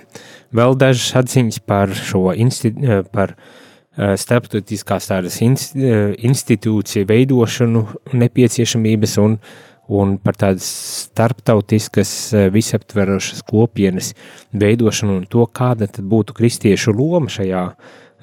Vēl 0.53 0.77
dažas 0.77 1.09
atziņas 1.23 1.57
par 1.65 1.95
šo 1.97 2.35
insti, 2.37 2.75
par 3.09 3.33
eh, 3.33 4.13
starptautiskās 4.13 5.09
tādas 5.09 5.41
eh, 5.41 6.13
institūciju 6.21 7.09
veidošanu 7.09 7.81
nepieciešamības 8.13 9.17
un, 9.25 9.39
un 9.87 10.17
par 10.21 10.37
tādas 10.39 10.67
starptautiskas, 11.07 12.11
visaptverošas 12.53 13.43
kopienas 13.47 14.13
veidošanu 14.51 15.21
un 15.21 15.27
to, 15.29 15.45
kāda 15.47 15.87
tad 15.87 16.07
būtu 16.09 16.35
kristiešu 16.37 16.95
loma 16.97 17.31
šajā, 17.31 17.63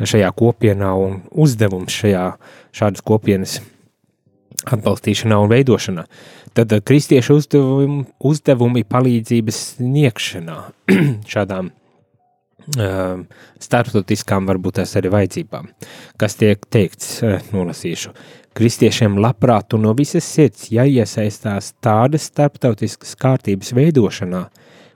šajā 0.04 0.32
kopienā 0.36 0.92
un 0.98 1.22
uzdevums 1.30 1.94
šajā 2.02 2.26
šādas 2.74 3.04
kopienas 3.06 3.60
atbalstīšanā 4.64 5.38
un 5.42 5.50
veidošanā. 5.52 6.04
Tad 6.54 6.72
kristiešu 6.86 7.38
uzdevumi, 7.40 8.04
uzdevumi 8.22 8.84
palīdzības 8.88 9.60
sniegšanā 9.74 10.58
šādām 11.32 11.70
uh, 11.70 13.24
starptautiskām 13.62 14.48
varbūt 14.50 14.80
tās 14.80 14.94
arī 15.00 15.12
vajadzībām. 15.14 15.68
Kas 16.20 16.38
tiek 16.40 16.64
teikts, 16.70 17.18
uh, 17.24 17.40
nolasīšu. 17.54 18.14
Kristiešiem 18.54 19.16
labprāt 19.18 19.74
un 19.74 19.82
no 19.82 19.92
visas 19.98 20.26
sirds 20.30 20.68
jāiesaistās 20.70 21.72
tādas 21.82 22.28
starptautiskas 22.30 23.16
kārtības 23.18 23.72
veidošanā, 23.74 24.44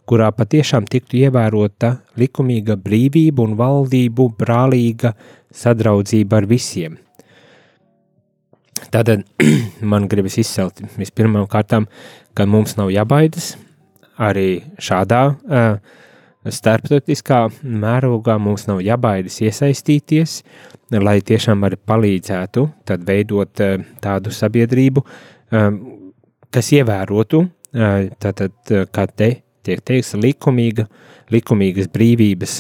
kurā 0.06 0.28
patiešām 0.30 0.86
tiktu 0.86 1.18
ievērota 1.24 1.96
likumīga 2.22 2.76
brīvība 2.78 3.42
un 3.42 3.56
valdību 3.58 4.28
brālīga 4.38 5.10
sadraudzība 5.50 6.38
ar 6.38 6.46
visiem. 6.46 7.00
Tātad 8.94 9.26
man 9.90 10.06
gribas 10.06 10.38
izcelt 10.38 10.78
vispirmām 10.94 11.50
kārtām, 11.50 11.90
ka 12.38 12.46
mums 12.46 12.78
nav 12.78 12.94
jābaidas 12.94 13.56
arī 14.22 14.60
šādā 14.78 15.24
uh, 15.34 15.80
starptautiskā 16.54 17.44
mērogā 17.62 18.38
mums 18.40 18.66
nav 18.68 18.80
jābaidas 18.84 19.40
iesaistīties, 19.44 20.42
lai 20.94 21.18
tiešām 21.24 21.66
arī 21.68 21.78
palīdzētu 21.88 22.64
veidot 23.06 23.64
uh, 23.64 23.76
tādu 24.04 24.32
sabiedrību, 24.34 25.04
um, 25.52 25.78
kas 26.54 26.72
ievērotu, 26.76 27.42
uh, 27.44 28.08
tātad, 28.22 28.56
kā 28.92 29.06
te 29.12 29.30
tiek 29.66 29.82
teiks, 29.84 30.14
likumīga, 30.16 30.86
likumīgas 31.32 31.90
brīvības 31.92 32.54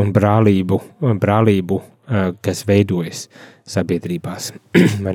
un 0.00 0.12
brālību, 0.16 0.80
brālību 1.20 1.80
uh, 1.80 2.30
kas 2.44 2.64
veidojas 2.68 3.26
sabiedrībās. 3.68 4.52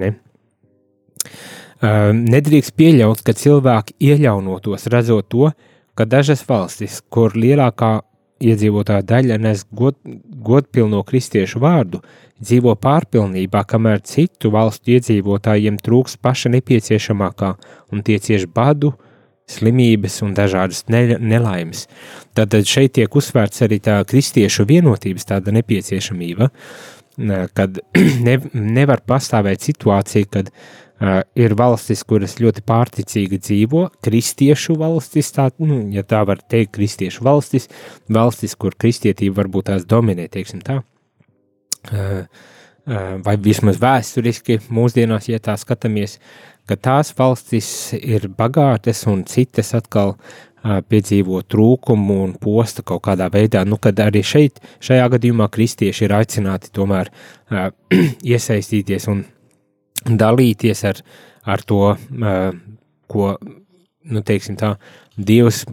Nedrīkst 1.82 2.76
pieļaut, 2.78 3.24
ka 3.26 3.34
cilvēki 3.34 3.96
ieļaunotos, 4.06 4.86
redzot 4.94 5.26
to, 5.34 5.50
ka 5.96 6.08
dažas 6.10 6.44
valstis, 6.48 7.02
kur 7.10 7.36
lielākā 7.38 8.00
iedzīvotāja 8.42 9.06
daļa 9.06 9.38
nes 9.42 9.64
god, 9.72 9.98
godpilno 10.46 11.04
kristiešu 11.08 11.62
vārdu, 11.62 12.02
dzīvo 12.42 12.74
pārpilnībā, 12.82 13.64
kamēr 13.70 14.02
citu 14.08 14.52
valstu 14.54 14.96
iedzīvotājiem 14.96 15.78
trūks 15.82 16.18
paša 16.22 16.52
nepieciešamākā 16.58 17.54
un 17.94 18.04
tie 18.06 18.18
cieši 18.20 18.50
badu, 18.50 18.96
slimības 19.52 20.22
un 20.26 20.34
dažādas 20.38 20.86
ne, 20.92 21.18
nelaimes. 21.20 21.86
Tad 22.38 22.56
šeit 22.68 22.96
tiek 22.98 23.16
uzsvērts 23.16 23.66
arī 23.66 23.82
tā 23.84 24.00
kristiešu 24.08 24.66
vienotības 24.70 25.28
tāda 25.34 25.54
nepieciešamība, 25.58 26.50
kad 27.58 27.82
ne, 28.28 28.38
nevar 28.54 29.04
pastāvēt 29.08 29.68
situācija, 29.68 30.32
kad 30.32 30.54
uh, 31.02 31.22
ir 31.36 31.56
valstis, 31.58 32.04
kuras 32.08 32.38
ļoti 32.42 32.64
pārticīgi 32.68 33.42
dzīvo, 33.42 33.88
kristiešu 34.06 34.78
valstis, 34.80 35.32
tā, 35.36 35.50
nu, 35.64 35.82
ja 35.94 36.06
tā 36.08 36.22
var 36.28 36.42
teikt, 36.42 36.74
kristiešu 36.78 37.26
valstis, 37.28 37.68
valstis, 38.12 38.56
kur 38.56 38.78
kristietība 38.78 39.42
varbūt 39.42 39.72
tās 39.72 39.88
dominē, 39.90 40.28
teiksim 40.32 40.62
tā, 40.66 40.82
uh, 40.82 41.98
uh, 41.98 43.18
vai 43.26 43.36
vismaz 43.42 43.82
vēsturiski 43.82 44.62
mūsdienās, 44.70 45.32
ja 45.32 45.42
tā 45.44 45.58
skatāmies, 45.60 46.20
ka 46.70 46.78
tās 46.78 47.12
valstis 47.18 47.68
ir 47.98 48.30
bagātas 48.38 49.04
un 49.10 49.26
citas 49.28 49.74
atkal 49.76 50.16
piedzīvo 50.62 51.42
trūkumu 51.50 52.20
un 52.22 52.34
posta 52.38 52.84
kaut 52.86 53.02
kādā 53.08 53.28
veidā, 53.34 53.64
nu, 53.66 53.80
kad 53.82 53.98
arī 54.04 54.22
šeit, 54.22 54.62
šajā 54.84 55.08
gadījumā 55.16 55.48
kristieši 55.50 56.06
ir 56.06 56.14
aicināti 56.20 56.70
tomēr 56.76 57.10
iesaistīties 58.34 59.10
un 59.10 59.24
dalīties 60.06 60.84
ar, 60.90 61.02
ar 61.46 61.64
to, 61.68 61.82
ko, 63.12 63.36
nu, 64.12 64.24
tā, 64.26 64.76
Dievs 65.22 65.66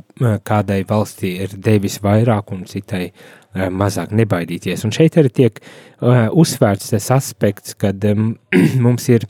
kādai 0.44 0.82
valstī 0.84 1.36
ir 1.44 1.52
devis 1.62 2.00
vairāk 2.04 2.50
un 2.52 2.64
citai 2.68 3.12
mazāk 3.54 4.10
nebaidīties. 4.12 4.82
Un 4.84 4.92
šeit 4.92 5.16
arī 5.16 5.30
tiek 5.32 5.60
uzsvērts 6.02 6.90
tas 6.92 7.10
aspekts, 7.14 7.76
kad 7.78 8.02
um, 8.10 8.34
mums 8.84 9.08
ir 9.08 9.24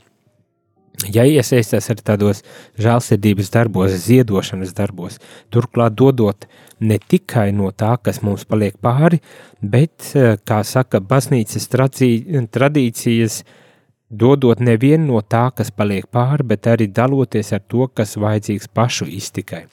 ja 1.07 1.23
iesaistās 1.23 1.89
arī 1.93 2.03
tādos 2.05 2.41
žēlsirdības 2.81 3.51
darbos, 3.53 3.95
ziedošanas 4.03 4.73
darbos, 4.75 5.19
turklāt 5.53 5.95
dodot 5.99 6.47
ne 6.79 6.99
tikai 6.99 7.49
no 7.55 7.71
tā, 7.71 7.95
kas 8.03 8.21
mums 8.25 8.45
paliek 8.49 8.75
pāri, 8.81 9.21
bet, 9.61 10.11
kā 10.47 10.61
saka, 10.67 10.99
baznīcas 10.99 11.69
tradīcijas, 11.71 13.43
dodot 14.09 14.59
nevienu 14.59 15.13
no 15.13 15.21
tā, 15.21 15.49
kas 15.55 15.69
paliek 15.71 16.07
pāri, 16.11 16.45
bet 16.51 16.67
arī 16.67 16.89
daloties 16.89 17.53
ar 17.53 17.61
to, 17.69 17.87
kas 17.93 18.17
vajadzīgs 18.17 18.71
pašu 18.73 19.05
iztikai. 19.05 19.65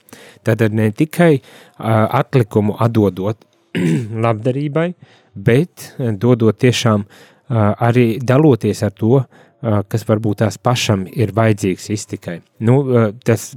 Tad 0.44 0.62
ne 0.72 0.90
tikai 0.92 1.33
uh, 1.38 2.07
atlikumu 2.20 2.77
atdodot 2.79 3.40
labdarībai, 4.27 4.90
bet 5.35 5.94
dodot 6.20 6.59
tiešām 6.61 7.07
uh, 7.07 7.72
arī 7.88 8.18
daloties 8.20 8.85
ar 8.85 8.92
to, 8.92 9.22
uh, 9.22 9.81
kas 9.88 10.05
varbūt 10.09 10.44
tās 10.44 10.61
pašam 10.61 11.07
ir 11.09 11.33
vajadzīgs 11.37 11.90
iztikai. 11.96 12.40
Nu, 12.61 12.83
tas 13.25 13.55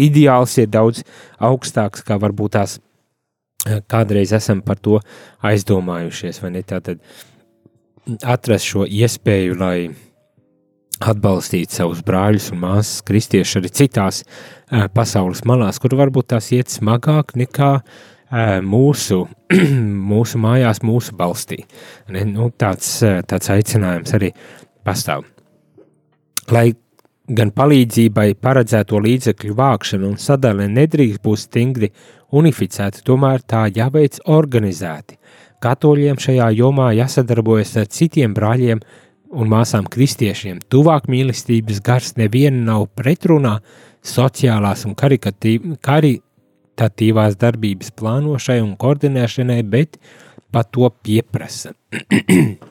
ideāls 0.00 0.56
ir 0.60 0.68
daudz 0.70 1.02
augstāks, 1.40 2.04
kā 2.04 2.20
varbūt 2.20 2.56
tās 2.58 2.78
kādreiz 3.90 4.32
esam 4.36 4.62
par 4.64 4.78
to 4.80 5.00
aizdomājušies, 5.44 6.40
vai 6.42 6.52
ne? 6.54 6.62
Tātad 6.64 7.00
atrast 8.24 8.70
šo 8.70 8.86
iespēju, 8.88 9.58
lai 9.60 9.90
atbalstītu 11.00 11.80
savus 11.80 12.02
brāļus 12.04 12.50
un 12.54 12.62
māsas 12.64 13.00
kristieši 13.08 13.58
arī 13.60 13.72
citās 13.80 14.22
pasaules 14.94 15.44
malās, 15.48 15.80
kur 15.80 15.96
varbūt 15.98 16.32
tās 16.34 16.50
iet 16.56 16.72
smagāk 16.72 17.34
nekā 17.40 17.72
mūsu, 18.66 19.24
mūsu 20.12 20.40
mājās, 20.42 20.82
mūsu 20.86 21.16
valstī. 21.18 21.64
Nu, 22.08 22.50
tāds, 22.56 23.00
tāds 23.00 23.50
aicinājums 23.50 24.14
arī 24.18 24.30
pastāv. 24.86 25.26
Lai 26.50 26.70
gan 27.30 27.52
palīdzībai 27.54 28.34
paredzēto 28.42 28.98
līdzekļu 29.02 29.54
vākšana 29.58 30.08
un 30.08 30.16
sadale 30.18 30.66
nedrīkst 30.70 31.22
būt 31.22 31.44
stingri 31.44 31.90
unificēta, 32.34 33.02
tomēr 33.06 33.44
tā 33.46 33.66
jāveic 33.74 34.20
organizēti. 34.30 35.18
Katoļiem 35.60 36.18
šajā 36.20 36.48
jomā 36.56 36.90
jāsadarbojas 36.96 37.76
ar 37.82 37.88
citiem 37.92 38.34
brāļiem 38.34 38.80
un 39.30 39.48
māsām 39.50 39.86
kristiešiem. 39.90 40.60
Tuvāk 40.72 41.08
mīlestības 41.10 41.80
gars 41.84 42.16
neviena 42.18 42.64
nav 42.72 42.86
pretrunā 42.98 43.60
sociālās 44.06 44.86
un 44.88 44.94
karitatīvās 44.98 47.34
darbības 47.40 47.90
plānošai 48.00 48.58
un 48.64 48.76
koordinēšanai, 48.80 49.62
bet 49.62 49.90
pat 50.50 50.66
to 50.74 50.90
pieprasa. 51.04 51.70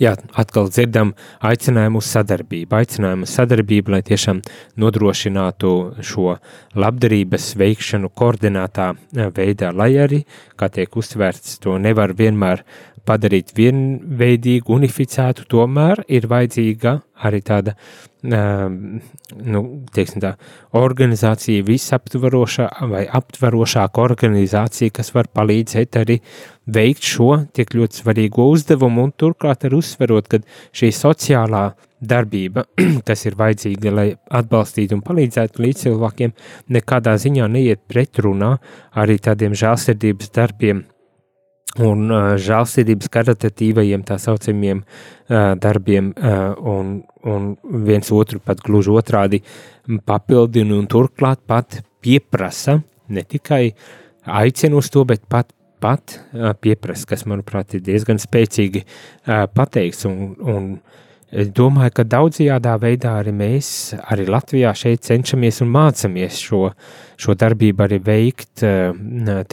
Jā, 0.00 0.14
atkal 0.38 0.70
dzirdam 0.70 1.12
aicinājumu 1.44 2.00
uz 2.00 2.08
sadarbību, 2.14 2.76
aicinājumu 2.78 3.26
uz 3.26 3.34
sadarbību, 3.36 3.94
lai 3.94 4.00
tiešām 4.06 4.40
nodrošinātu 4.80 5.72
šo 6.06 6.36
labdarības 6.78 7.50
veikšanu 7.60 8.12
koordinētā 8.16 8.90
eh, 8.94 9.30
veidā, 9.36 9.72
lai 9.76 9.90
arī, 10.00 10.22
kā 10.60 10.70
tiek 10.72 10.96
uzsvērts, 10.96 11.58
to 11.64 11.76
nevar 11.82 12.14
vienmēr 12.16 12.64
padarīt 13.06 13.52
vienveidīgu, 13.56 14.74
unificētu, 14.76 15.46
tomēr 15.50 16.04
ir 16.08 16.28
vajadzīga 16.30 16.98
arī 17.26 17.40
tāda, 17.44 17.74
nu, 18.22 19.60
teiksim 19.94 20.22
tā, 20.24 20.32
organizācija, 20.80 21.64
visaptvarošā 21.66 22.68
vai 22.90 23.04
aptvarošāka 23.20 24.02
organizācija, 24.04 24.94
kas 24.96 25.12
var 25.16 25.28
palīdzēt 25.36 26.00
arī 26.00 26.20
veikt 26.70 27.06
šo 27.06 27.30
tik 27.56 27.74
ļoti 27.76 28.02
svarīgo 28.02 28.48
uzdevumu 28.54 29.08
un 29.08 29.14
turklāt 29.16 29.66
arī 29.68 29.80
uzsverot, 29.80 30.30
ka 30.30 30.40
šī 30.76 30.92
sociālā 30.96 31.64
darbība, 32.00 32.64
kas 33.08 33.26
ir 33.28 33.36
vajadzīga, 33.40 33.92
lai 33.92 34.06
atbalstītu 34.40 34.96
un 34.96 35.04
palīdzētu 35.04 35.64
līdz 35.66 35.84
cilvēkiem, 35.86 36.32
nekādā 36.76 37.16
ziņā 37.20 37.50
neiet 37.52 37.84
pretrunā 37.90 38.54
arī 39.02 39.18
tādiem 39.20 39.56
žēlsirdības 39.56 40.32
darbiem, 40.36 40.84
un 41.78 42.10
uh, 42.10 42.32
žēlsirdības 42.40 43.10
karitatīvajiem 43.14 44.02
tā 44.06 44.16
saucamiem 44.18 44.82
uh, 44.82 45.54
darbiem 45.60 46.10
uh, 46.16 46.56
un, 46.58 46.96
un 47.22 47.52
viens 47.86 48.10
otru 48.14 48.40
pat 48.42 48.62
gluži 48.64 48.90
otrādi 48.90 49.42
papildina 50.06 50.74
un 50.78 50.88
turklāt 50.90 51.44
pat 51.46 51.80
pieprasa, 52.02 52.80
ne 53.08 53.22
tikai 53.22 53.70
aicina 54.26 54.80
uz 54.80 54.90
to, 54.90 55.04
bet 55.06 55.22
pat, 55.30 55.52
pat 55.80 56.18
uh, 56.18 56.50
pieprasa, 56.58 57.06
kas 57.12 57.26
manuprāt 57.30 57.78
ir 57.78 57.86
diezgan 57.86 58.18
spēcīgi 58.18 58.82
uh, 58.82 59.46
pateikts 59.54 60.08
un, 60.10 60.34
un 60.40 60.72
Es 61.30 61.46
domāju, 61.54 61.92
ka 61.94 62.02
daudzajādā 62.10 62.72
veidā 62.82 63.12
arī 63.20 63.30
mēs, 63.38 63.68
arī 64.10 64.24
Latvijā, 64.26 64.72
šeit 64.74 65.04
cenšamies 65.06 65.60
un 65.62 65.68
mācāmies 65.70 66.40
šo, 66.42 66.72
šo 67.14 67.36
darbību 67.38 67.84
arī 67.84 68.00
veikt 68.02 68.64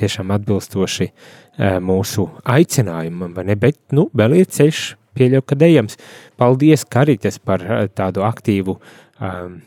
tiešām 0.02 0.34
atbilstoši 0.34 1.08
mūsu 1.58 2.28
aicinājumam, 2.46 3.34
vai 3.34 3.48
ne? 3.50 3.58
Bet, 3.60 3.80
nu, 3.98 4.08
vēl 4.18 4.38
ir 4.42 4.50
ceļš, 4.54 4.84
pieļauju, 5.18 5.46
ka 5.50 5.58
ejams. 5.66 5.98
Paldies, 6.38 6.86
Karitas, 6.86 7.40
par 7.42 7.64
tādu 7.98 8.24
aktīvu 8.28 8.78
um, 8.78 9.58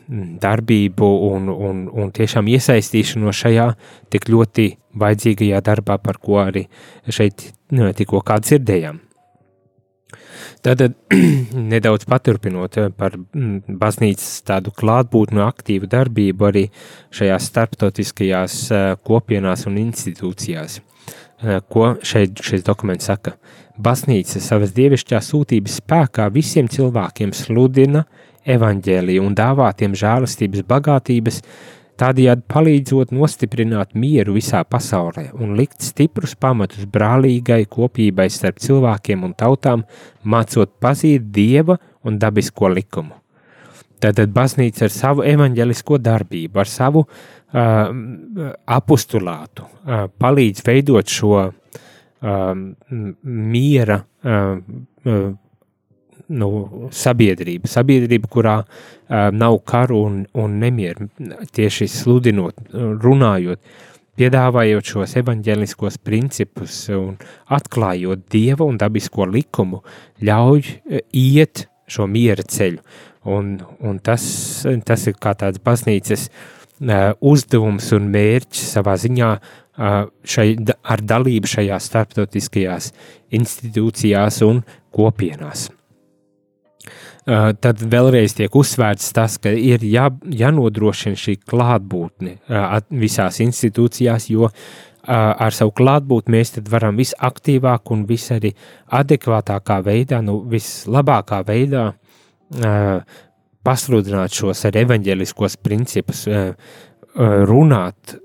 darbību 0.41 1.11
un, 1.31 1.51
un, 1.51 1.85
un 1.91 2.11
tiešām 2.15 2.49
iesaistīšanos 2.51 3.43
šajā 3.43 3.67
tik 4.13 4.31
ļoti 4.31 4.71
vajadzīgajā 5.01 5.61
darbā, 5.67 5.99
par 6.01 6.19
ko 6.23 6.41
arī 6.45 6.67
šeit 7.09 7.51
nu, 7.75 7.91
tikko 7.95 8.23
dzirdējām. 8.31 9.01
Tad 10.61 10.81
nedaudz 11.73 12.05
paturpinot 12.09 12.77
eh, 12.77 12.89
par 12.93 13.15
mm, 13.17 13.77
baznīcas 13.81 14.43
tādu 14.45 14.73
klātbūtnu 14.77 15.41
aktīvu 15.45 15.89
darbību 15.89 16.47
arī 16.51 16.63
šajās 17.17 17.49
starptautiskajās 17.49 18.57
eh, 18.69 18.87
kopienās 19.07 19.65
un 19.69 19.79
institūcijās. 19.81 20.79
Eh, 21.41 21.57
ko 21.69 21.95
šeit 22.05 22.37
šis 22.45 22.61
dokuments 22.61 23.07
saka? 23.09 23.33
Baznīca 23.81 24.37
savas 24.43 24.75
dievišķās 24.77 25.31
sūtības 25.31 25.79
spēkā 25.79 26.27
visiem 26.29 26.67
cilvēkiem 26.69 27.31
sludina 27.33 28.03
evaņģēliju 28.45 29.23
un 29.25 29.37
dāvā 29.37 29.71
tiem 29.77 29.95
žēlastības 29.97 30.61
bagātības, 30.69 31.41
tādējādi 31.97 32.45
palīdzot 32.49 33.13
nostiprināt 33.17 33.97
mieru 33.97 34.35
visā 34.37 34.61
pasaulē 34.61 35.31
un 35.33 35.55
likt 35.57 35.81
stiprus 35.81 36.35
pamatus 36.37 36.85
brālīgai 36.85 37.63
kopībai 37.65 38.29
starp 38.29 38.61
cilvēkiem 38.61 39.25
un 39.25 39.33
tautām, 39.33 39.87
mācot 40.21 40.77
pazīt 40.77 41.31
dieva 41.33 41.79
un 42.05 42.21
dabisko 42.21 42.69
likumu. 42.69 43.17
Tātad 44.01 44.29
baznīca 44.33 44.87
ar 44.87 44.93
savu 44.93 45.25
evaņģelisko 45.29 45.97
darbību, 46.01 46.57
ar 46.61 46.69
savu 46.69 47.03
uh, 47.05 47.40
apustulātu 47.51 49.65
uh, 49.65 50.05
palīdz 50.07 50.63
veidot 50.63 51.09
šo 51.11 51.33
uh, 51.43 51.51
miera 53.27 53.97
uh, 53.99 54.55
uh, 55.03 55.25
nu, 56.31 56.49
sabiedrība, 56.95 57.67
sabiedrība, 57.67 58.29
kurā 58.31 58.55
uh, 58.63 59.27
nav 59.35 59.57
karu 59.67 59.99
un, 60.07 60.21
un 60.39 60.55
nemieru, 60.61 61.09
tieši 61.51 61.89
sludinot, 61.91 62.55
runājot, 62.71 63.59
piedāvājot 64.15 64.93
šos 64.93 65.17
evaņģēliskos 65.19 65.99
principus 66.05 66.85
un 66.95 67.19
atklājot 67.51 68.23
dieva 68.31 68.63
un 68.67 68.79
dabisko 68.79 69.27
likumu, 69.27 69.81
ļauj 70.23 70.63
iet 71.11 71.67
šo 71.91 72.07
miera 72.07 72.43
ceļu. 72.47 72.79
Un, 73.31 73.59
un 73.85 73.99
tas, 74.01 74.23
tas 74.87 75.03
ir 75.05 75.13
kā 75.21 75.35
tāds 75.37 75.59
baznīcas 75.61 76.23
uh, 76.29 76.60
uzdevums 76.81 77.91
un 77.97 78.07
mērķis 78.13 78.71
savā 78.75 78.95
ziņā 78.99 79.31
šai, 80.27 80.47
ar 80.83 81.03
dalību 81.05 81.49
šajās 81.49 81.89
starptautiskajās 81.91 82.91
institūcijās 83.37 84.41
un 84.47 84.63
kopienās. 84.93 85.69
Tad 87.25 87.81
vēlreiz 87.85 88.33
tiek 88.33 88.55
uzsvērts 88.57 89.11
tas, 89.13 89.37
ka 89.37 89.51
ir 89.53 89.83
jā, 89.85 90.07
jānodrošina 90.25 91.19
šī 91.21 91.37
klātbūtne 91.45 92.39
visās 92.97 93.37
institūcijās, 93.45 94.25
jo 94.33 94.49
ar 95.05 95.53
savu 95.53 95.73
klātbūtni 95.77 96.39
mēs 96.39 96.55
varam 96.69 96.97
visaktīvāk 96.97 97.93
un 97.93 98.05
visari 98.09 98.55
adekvātākā 98.97 99.79
veidā, 99.85 100.21
nu, 100.25 100.39
vislabākā 100.49 101.43
veidā 101.45 101.91
pasludināt 103.65 104.33
šos 104.35 104.65
ar 104.69 104.81
evaņģeliskos 104.83 105.57
principus, 105.61 106.25
runāt 107.15 108.17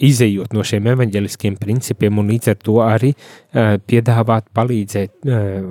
izējot 0.00 0.54
no 0.56 0.64
šiem 0.66 0.88
evaņģeliskiem 0.94 1.56
principiem 1.60 2.20
un 2.20 2.30
līdz 2.32 2.52
ar 2.52 2.58
to 2.64 2.76
arī 2.84 3.10
uh, 3.12 3.76
piedāvāt, 3.84 4.48
palīdzēt, 4.56 5.12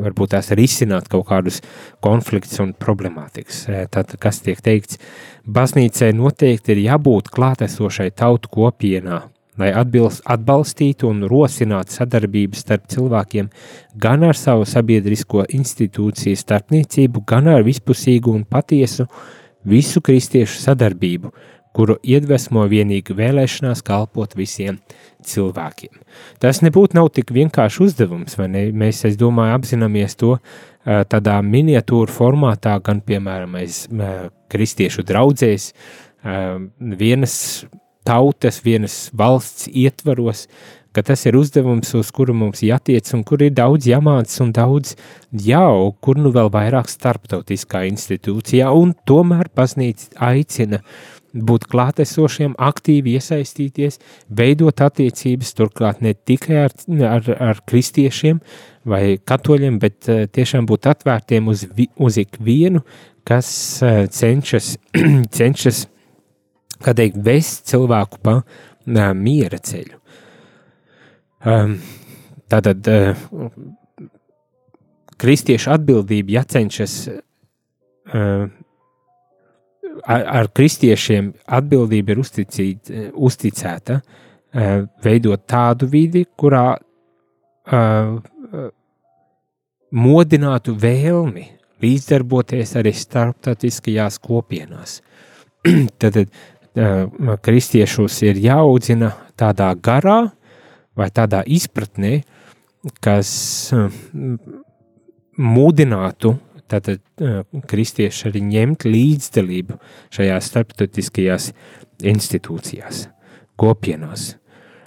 varbūt 0.06 0.36
tās 0.36 0.52
risināt 0.58 1.10
kaut 1.12 1.28
kādus 1.32 1.60
konfliktus 2.04 2.62
un 2.64 2.76
problemātikas. 2.78 3.66
Tātad, 3.92 4.18
kas 4.22 4.44
tiek 4.46 4.62
teikts, 4.62 5.02
baznīcai 5.50 6.12
noteikti 6.18 6.76
ir 6.76 6.86
jābūt 6.86 7.32
klātesošai 7.34 8.12
tautu 8.18 8.52
kopienā, 8.54 9.24
lai 9.60 9.74
atbilst, 9.76 10.24
atbalstītu 10.26 11.10
un 11.10 11.26
rosinātu 11.30 11.98
sadarbību 11.98 12.58
starp 12.58 12.88
cilvēkiem 12.94 13.50
gan 14.00 14.24
ar 14.24 14.38
savu 14.40 14.66
sabiedrisko 14.70 15.46
institūciju 15.56 16.40
starpniecību, 16.40 17.24
gan 17.28 17.52
ar 17.52 17.66
vispusīgu 17.68 18.34
un 18.34 18.46
patiesu 18.48 19.10
visu 19.68 20.02
kristiešu 20.02 20.62
sadarbību, 20.64 21.34
kuru 21.76 22.00
iedvesmo 22.02 22.64
vienīgi 22.72 23.14
vēlēšanās 23.16 23.84
kalpot 23.86 24.34
visiem 24.40 24.80
cilvēkiem. 25.28 26.00
Tas 26.42 26.64
nebūtu 26.66 26.98
nav 26.98 27.12
tik 27.14 27.34
vienkārši 27.36 27.84
uzdevums, 27.86 28.38
vai 28.40 28.48
ne? 28.52 28.64
Mēs, 28.72 29.04
es 29.06 29.20
domāju, 29.20 29.58
apzināmies 29.60 30.18
to 30.20 30.38
tādā 30.86 31.36
miniatūru 31.46 32.10
formātā, 32.12 32.78
gan, 32.84 33.04
piemēram, 33.06 33.60
aiz 33.60 33.84
kristiešu 34.50 35.06
draudzēs, 35.06 35.74
vienas 36.80 37.36
tautas, 38.08 38.62
vienas 38.66 39.10
valsts 39.14 39.70
ietvaros, 39.70 40.48
ka 40.96 41.04
tas 41.06 41.26
ir 41.30 41.38
uzdevums, 41.38 41.92
uz 41.98 42.10
kuru 42.16 42.34
mums 42.34 42.64
jātiec 42.66 43.12
un 43.14 43.24
kur 43.28 43.44
ir 43.46 43.54
daudz 43.54 43.88
jāmācas 43.90 44.42
un 44.44 44.52
daudz 44.56 44.96
jau, 45.46 45.94
kur 46.02 46.18
nu 46.18 46.34
vēl 46.34 46.50
vairāk 46.54 46.90
starptautiskā 46.90 47.86
institūcijā, 47.92 48.72
un 48.74 48.96
tomēr 49.08 49.52
baznīca 49.56 50.10
aicina 50.32 50.82
būt 51.30 51.68
klātesošiem, 51.70 52.56
aktīvi 52.58 53.14
iesaistīties, 53.20 54.00
veidot 54.34 54.82
attiecības, 54.82 55.54
turklāt 55.58 56.02
ne 56.02 56.16
tikai 56.16 56.64
ar, 56.66 56.74
ar, 57.06 57.30
ar 57.52 57.62
kristiešiem 57.70 58.40
vai 58.90 59.20
katoļiem, 59.22 59.78
bet 59.82 60.10
uh, 60.10 60.26
tiešām 60.26 60.66
būt 60.70 60.90
atvērtiem 60.90 61.52
uz, 61.54 61.68
vi, 61.76 61.86
uz 62.02 62.18
ikvienu, 62.18 62.82
kas 63.30 63.52
uh, 63.86 64.08
cenšas, 64.10 64.74
cenšas 65.38 65.86
kā 66.84 66.96
teikt, 66.98 67.20
vest 67.26 67.68
cilvēku 67.72 68.22
pa 68.24 68.40
uh, 68.42 69.12
miera 69.16 69.60
ceļu. 69.60 70.00
Um, 71.50 71.78
tātad 72.52 72.88
uh, 72.92 73.28
kristiešu 75.20 75.72
atbildība 75.76 76.40
jācenšas 76.40 76.96
uh, 77.10 78.50
ar, 80.04 80.26
ar 80.42 80.50
kristiešiem 80.56 81.32
atbildība 81.60 82.14
ir 82.14 82.22
uzticīt, 82.24 82.92
uzticēta 83.14 84.00
eh, 84.00 84.84
veidot 85.04 85.46
tādu 85.50 85.90
vidi, 85.92 86.26
kurā 86.38 86.66
uh, 86.76 88.70
modinātu 89.90 90.76
vēlmi 90.80 91.46
līdzdarboties 91.84 92.76
arī 92.80 92.94
starptautiskajās 92.96 94.20
kopienās. 94.24 95.00
Tad 96.02 96.22
uh, 96.24 96.42
kristiešus 97.44 98.22
ir 98.28 98.40
jāaudzina 98.44 99.14
tādā 99.40 99.70
garā 99.76 100.20
vai 100.98 101.10
tādā 101.16 101.42
izpratnē, 101.48 102.22
kas 103.04 103.30
uh, 103.76 103.90
mudinātu 105.40 106.36
tātad 106.70 107.02
kristieši 107.70 108.28
arī 108.30 108.42
ņemt 108.46 108.86
līdzdalību 108.86 109.80
šajās 110.14 110.50
starptautiskajās 110.52 111.50
institūcijās, 112.06 113.08
kopienās. 113.60 114.36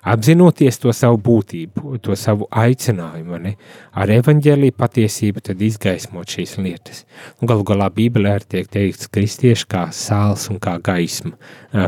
Apzinoties 0.03 0.81
to 0.83 0.91
savu 0.91 1.21
būtību, 1.23 1.93
to 2.03 2.17
savu 2.19 2.49
aicinājumu, 2.51 3.39
ne, 3.39 3.53
ar 3.95 4.11
evaņģēlīju 4.11 4.75
patiesību 4.75 5.45
tad 5.47 5.63
izgaismot 5.63 6.33
šīs 6.35 6.57
lietas. 6.59 7.05
Galu 7.39 7.63
galā 7.69 7.87
Bībelē 7.95 8.33
ir 8.41 8.47
tiek 8.51 8.67
teikts 8.73 9.07
kristieši 9.15 9.69
kā 9.71 9.85
sāls 9.95 10.49
un 10.51 10.59
kā 10.63 10.75
gaisma 10.83 11.37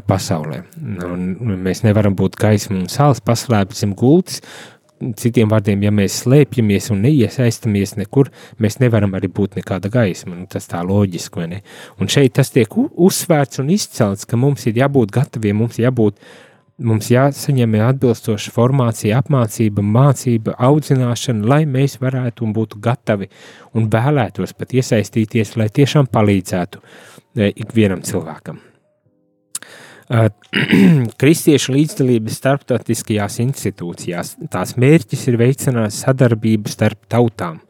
pasaulē. 0.07 0.61
Un 1.09 1.59
mēs 1.67 1.83
nevaram 1.83 2.15
būt 2.15 2.39
gaisma 2.39 2.79
un 2.79 2.87
sāls 2.93 3.19
paslēpts 3.25 3.83
zem 3.83 3.97
gultas, 3.99 4.39
citiem 5.19 5.51
vārdiem, 5.51 5.83
ja 5.85 5.91
mēs 5.95 6.21
slēpjamies 6.23 6.91
un 6.95 7.03
neiesaistamies 7.05 7.97
nekur, 7.99 8.31
mēs 8.63 8.79
nevaram 8.79 9.19
arī 9.19 9.29
būt 9.35 9.59
nekāda 9.59 9.91
gaisma. 9.93 10.37
Nu, 10.39 10.47
tas 10.51 10.71
tā 10.71 10.81
loģiski, 10.87 11.43
vai 11.43 11.51
ne? 11.51 11.61
Un 11.99 12.11
šeit 12.13 12.37
tas 12.39 12.55
tiek 12.55 12.79
uzsvērts 12.79 13.61
un 13.63 13.75
izcelts, 13.75 14.29
ka 14.29 14.39
mums 14.41 14.69
ir 14.71 14.79
jābūt 14.85 15.13
gataviem, 15.15 15.65
mums 15.65 15.83
jābūt, 15.83 16.21
mums 16.79 17.11
jāsaņem 17.13 17.79
atbilstoša 17.87 18.53
formācija, 18.55 19.23
apmācība, 19.23 19.83
mācība, 19.83 20.57
audzināšana, 20.59 21.47
lai 21.47 21.63
mēs 21.71 21.99
varētu 22.03 22.47
un 22.47 22.55
būtu 22.57 22.83
gatavi 22.83 23.31
un 23.75 23.89
vēlētos 23.93 24.57
pat 24.59 24.75
iesaistīties, 24.75 25.57
lai 25.61 25.71
tiešām 25.71 26.11
palīdzētu 26.13 26.83
eh, 26.83 27.53
ikvienam 27.55 28.03
cilvēkam. 28.07 28.63
kristiešu 31.21 31.73
līdzdalības 31.75 32.39
starptautiskajās 32.41 33.39
institūcijās. 33.45 34.35
Tās 34.53 34.77
mērķis 34.81 35.29
ir 35.31 35.39
veicināt 35.41 35.95
sadarbību 35.97 36.69
starp 36.69 37.01
tautām, 37.09 37.61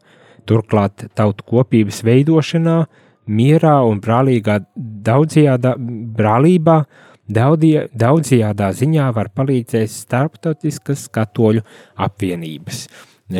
turklāt 0.48 1.06
tautu 1.14 1.46
kopības 1.46 2.02
veidošanā, 2.06 2.84
mierā 3.30 3.76
un 3.86 4.00
brālīgā 4.04 4.58
daudzajādā 4.74 5.76
brālībā, 5.78 6.82
daudzie, 7.28 7.88
daudzajādā 7.94 8.70
ziņā 8.76 9.08
var 9.16 9.30
palīdzēt 9.34 9.92
starptautiskas 9.92 11.08
katoļu 11.14 11.64
apvienības. 12.06 12.86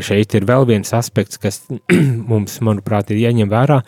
Šeit 0.05 0.33
ir 0.35 0.47
vēl 0.49 0.65
viens 0.69 0.95
aspekts, 0.97 1.39
kas 1.39 1.61
mums, 2.31 2.57
manuprāt, 2.65 3.13
ir 3.13 3.21
jāņem 3.27 3.53
vērā, 3.53 3.83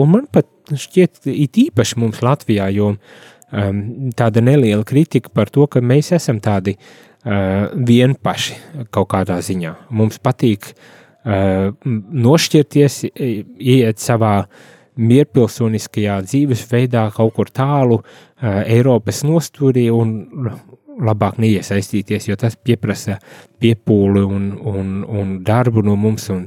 un 0.00 0.12
man 0.14 0.26
pat 0.32 0.48
šķiet 0.72 1.28
it 1.28 1.60
īpaši 1.66 2.00
mums 2.00 2.22
Latvijā, 2.24 2.70
jo 2.72 2.94
um, 2.94 3.82
tāda 4.16 4.42
neliela 4.44 4.86
kritika 4.88 5.32
par 5.34 5.52
to, 5.52 5.68
ka 5.68 5.84
mēs 5.84 6.12
esam 6.16 6.40
tādi 6.42 6.78
uh, 6.78 7.68
vienpaši 7.76 8.88
kaut 8.94 9.10
kādā 9.12 9.38
ziņā. 9.44 9.74
Mums 9.92 10.18
patīk 10.24 10.72
uh, 10.72 11.68
nošķirties, 11.92 13.02
iet 13.12 14.00
savā 14.02 14.36
mierpilsoniskajā 14.96 16.18
dzīvesveidā 16.26 17.06
kaut 17.16 17.34
kur 17.36 17.50
tālu 17.52 18.00
uh, 18.02 18.60
Eiropas 18.66 19.22
nostūrī 19.24 19.88
un 19.94 20.14
labāk 21.02 21.38
neiesaistīties, 21.40 22.28
jo 22.28 22.36
tas 22.36 22.56
prasa 22.80 23.18
piepūli 23.62 24.22
un, 24.22 24.52
un, 24.60 24.94
un 25.08 25.34
darbu 25.44 25.82
no 25.86 25.96
mums 25.96 26.28
un, 26.30 26.46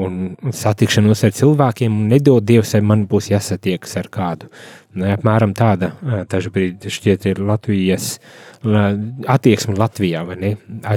un 0.00 0.52
satikšanos 0.52 1.24
ar 1.26 1.34
cilvēkiem. 1.36 1.98
Nedod 2.08 2.44
Dievs, 2.48 2.74
vai 2.76 2.82
man 2.92 3.04
būs 3.10 3.30
jāsatiekas 3.32 3.96
ar 4.00 4.08
kādu. 4.12 4.48
Nu, 4.94 5.06
apmēram 5.12 5.54
tāda 5.56 5.92
dažbrīd 6.28 6.88
šķiet 6.92 7.28
ir 7.30 7.44
Latvijas 7.44 8.16
attieksme 8.62 9.74
Latvijā, 9.78 10.22
vai 10.26 10.36
ne? 10.38 10.52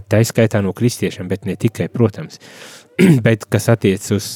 Tā 0.10 0.22
izskaitā 0.24 0.62
no 0.62 0.74
kristiešiem, 0.76 1.30
bet 1.32 1.46
ne 1.50 1.56
tikai, 1.60 1.88
protams. 1.94 2.40
bet 3.26 3.46
kas 3.52 3.70
attiec 3.74 4.06
uz 4.16 4.28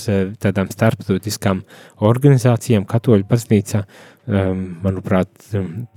tādām 0.41 0.71
starptautiskām 0.73 1.63
organizācijām, 2.09 2.87
katoļu 2.89 3.27
baznīcā, 3.29 3.83
manuprāt, 4.29 5.31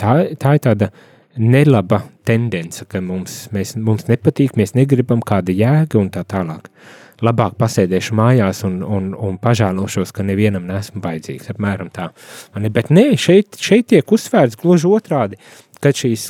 tā, 0.00 0.14
tā 0.40 0.56
ir 0.56 0.64
tāda 0.64 0.90
nelaba 1.36 2.02
tendence, 2.28 2.84
ka 2.88 3.00
mums, 3.04 3.46
mēs, 3.54 3.74
mums 3.80 4.06
nepatīk, 4.10 4.56
mēs 4.60 4.76
negribam 4.76 5.22
kāda 5.24 5.54
jēga 5.56 5.98
un 6.00 6.10
tā 6.12 6.24
tālāk. 6.28 6.68
Labāk 7.22 7.54
pasēdēšu 7.60 8.16
mājās 8.18 8.64
un, 8.66 8.80
un, 8.82 9.12
un 9.14 9.36
pažēlošos, 9.42 10.10
ka 10.14 10.24
nevienam 10.26 10.66
nesmu 10.66 11.00
baidzīgs, 11.04 11.52
apmēram 11.52 11.92
tā. 11.94 12.08
Bet 12.74 12.90
nē, 12.90 13.12
šeit, 13.20 13.60
šeit 13.62 13.92
tiek 13.92 14.14
uzsvērts 14.16 14.58
gluži 14.58 14.90
otrādi, 14.90 15.38
ka 15.82 15.94
šīs 15.94 16.28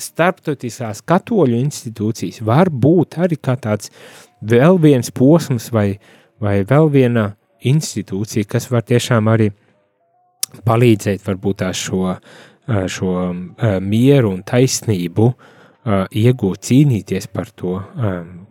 starptautiskās 0.00 1.02
katoļu 1.06 1.58
institūcijas 1.60 2.42
var 2.44 2.70
būt 2.70 3.18
arī 3.22 3.38
kā 3.38 3.56
tāds 3.60 3.92
vēl 4.42 4.80
viens 4.82 5.10
posms 5.14 5.70
vai, 5.72 5.98
vai 6.42 6.62
vēl 6.66 6.90
viena 6.92 7.28
institūcija, 7.64 8.48
kas 8.48 8.68
var 8.72 8.84
tiešām 8.84 9.30
arī 9.32 9.50
palīdzēt 10.64 11.24
varbūt 11.26 11.62
tā 11.62 11.70
šo 11.74 12.16
šo 12.64 13.32
mieru 13.84 14.30
un 14.32 14.42
taisnību 14.46 15.26
iegūt, 16.16 16.62
cīnīties 16.64 17.28
par 17.32 17.50
to, 17.52 17.76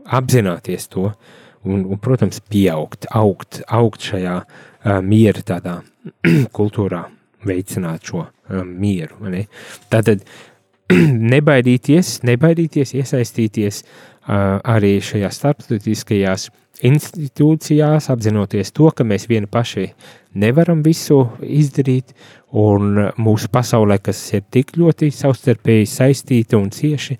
apzināties 0.06 0.88
to 0.94 1.08
un, 1.64 1.82
un 1.82 1.98
protams, 2.02 2.42
pieaugt, 2.50 3.08
augt, 3.10 3.64
augt 3.68 4.06
šajā 4.12 4.38
miera 5.02 5.42
tādā 5.42 5.80
kultūrā, 6.58 7.08
veicināt 7.48 8.12
šo 8.12 8.28
mieru. 8.68 9.18
Ne? 9.32 9.48
Tātad 9.92 10.22
nebaidīties, 11.36 12.20
nebaidīties 12.28 12.96
iesaistīties 13.00 13.84
arī 14.24 14.98
šajās 15.04 15.40
starptautiskajās 15.42 16.48
institūcijās, 16.88 18.10
apzinoties 18.12 18.72
to, 18.76 18.90
ka 18.96 19.06
mēs 19.08 19.28
vieni 19.30 19.50
paši 19.52 19.90
nevaram 20.40 20.82
visu 20.84 21.20
izdarīt, 21.44 22.14
un 22.54 23.10
mūsu 23.18 23.50
pasaulē, 23.54 24.00
kas 24.02 24.20
ir 24.34 24.46
tik 24.52 24.76
ļoti 24.78 25.12
savstarpēji 25.14 25.90
saistīta 25.90 26.58
un 26.60 26.70
cieši 26.74 27.18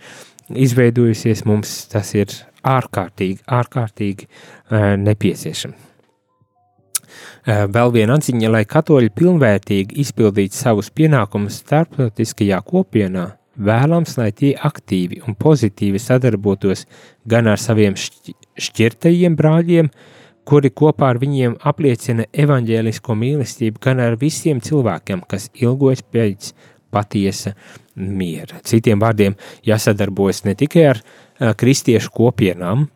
izveidojusies, 0.64 1.46
mums 1.50 1.74
tas 1.92 2.14
ir 2.18 2.34
ārkārtīgi, 2.64 3.42
ārkārtīgi 3.50 4.28
uh, 4.28 4.94
nepieciešams. 5.02 5.90
Uh, 7.44 7.66
vēl 7.70 7.92
viena 7.94 8.18
atziņa, 8.18 8.50
lai 8.50 8.64
katoļi 8.70 9.12
pilnvērtīgi 9.14 10.00
izpildītu 10.04 10.58
savus 10.58 10.90
pienākumus 10.96 11.60
starptautiskajā 11.64 12.62
kopienā, 12.66 13.28
vēlams, 13.58 14.18
lai 14.18 14.32
tie 14.36 14.54
aktīvi 14.58 15.22
un 15.28 15.38
pozitīvi 15.40 16.02
sadarbotos 16.02 16.86
gan 17.30 17.48
ar 17.52 17.62
saviem 17.62 17.96
šķirtajiem 17.98 19.38
brāļiem, 19.40 19.90
kuri 20.44 20.74
kopā 20.76 21.14
ar 21.14 21.22
viņiem 21.22 21.56
apliecina 21.64 22.26
evaņģēlisko 22.34 23.16
mīlestību, 23.16 23.80
gan 23.84 24.02
ar 24.04 24.18
visiem 24.20 24.60
cilvēkiem, 24.64 25.24
kas 25.30 25.50
ilgojas 25.56 26.04
pēc 26.04 26.52
patiesa 26.94 27.54
miera. 27.96 28.60
Citiem 28.66 29.00
vārdiem 29.02 29.38
jāsadarbojas 29.66 30.44
ne 30.48 30.58
tikai 30.60 30.86
ar 30.92 31.00
uh, 31.00 31.54
kristiešu 31.58 32.12
kopienām, 32.14 32.88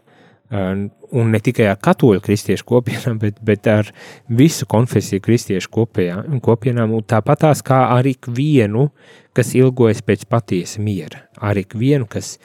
un 1.11 1.31
ne 1.31 1.39
tikai 1.43 1.69
ar 1.71 1.77
katoļu 1.83 2.21
kristiešu 2.23 2.65
kopienām, 2.67 3.19
bet, 3.23 3.39
bet 3.45 3.67
ar 3.71 3.91
visu 4.27 4.67
konfesiju 4.69 5.23
kristiešu 5.23 5.71
kopijām, 5.73 6.41
kopienām, 6.43 6.95
un 6.97 7.05
tāpatās 7.07 7.63
kā 7.65 7.83
ar 7.95 8.07
ikvienu, 8.07 8.89
kas 9.37 9.53
ilgojas 9.57 10.01
pēc 10.05 10.25
patiesa 10.29 10.81
miera, 10.83 11.27
ar 11.37 11.59
ikvienu, 11.59 12.09
kas 12.09 12.37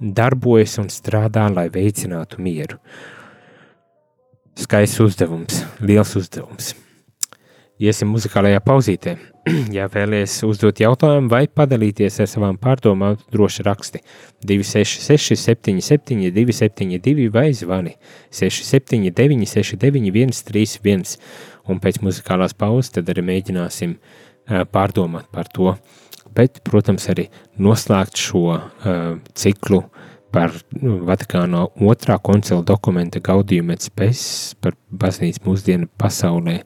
darbojas 0.00 0.78
un 0.82 0.90
strādā, 0.92 1.46
lai 1.52 1.68
veicinātu 1.72 2.40
mieru. 2.42 2.80
Skaists 4.60 5.00
uzdevums, 5.00 5.62
liels 5.80 6.16
uzdevums. 6.18 6.74
Iesim 7.80 8.10
muzikālajā 8.12 8.60
pauzītē. 8.60 9.14
ja 9.76 9.86
vēlaties 9.88 10.34
uzdot 10.44 10.82
jautājumu 10.82 11.30
vai 11.32 11.46
padalīties 11.48 12.18
ar 12.20 12.28
savām 12.28 12.58
pārdomām, 12.60 13.16
droši 13.32 13.64
raksti 13.64 14.02
266, 14.44 15.38
77, 15.40 16.28
272 16.36 17.30
vai 17.32 17.48
zvani 17.56 17.94
679, 18.28 19.48
691, 19.48 20.44
31. 20.50 21.16
Un 21.70 21.80
pēc 21.80 22.02
muzikālās 22.04 22.56
pauzes 22.58 22.92
tad 22.98 23.08
arī 23.12 23.24
mēģināsim 23.30 23.96
pārdomāt 24.74 25.30
par 25.32 25.48
to. 25.48 25.74
Bet, 26.36 26.60
protams, 26.66 27.08
arī 27.10 27.26
noslēgt 27.58 28.20
šo 28.20 28.44
uh, 28.52 28.60
ciklu 29.34 29.80
uh, 29.80 30.06
par 30.32 30.54
nu, 30.78 31.00
Vatikāno 31.06 31.66
otrā 31.90 32.16
koncila 32.22 32.62
dokumenta 32.66 33.20
Gaudījuma 33.22 33.76
spēs 33.82 34.22
par 34.62 34.76
baznīcu 34.90 35.42
mūsdienu 35.46 35.90
pasaulē 36.00 36.60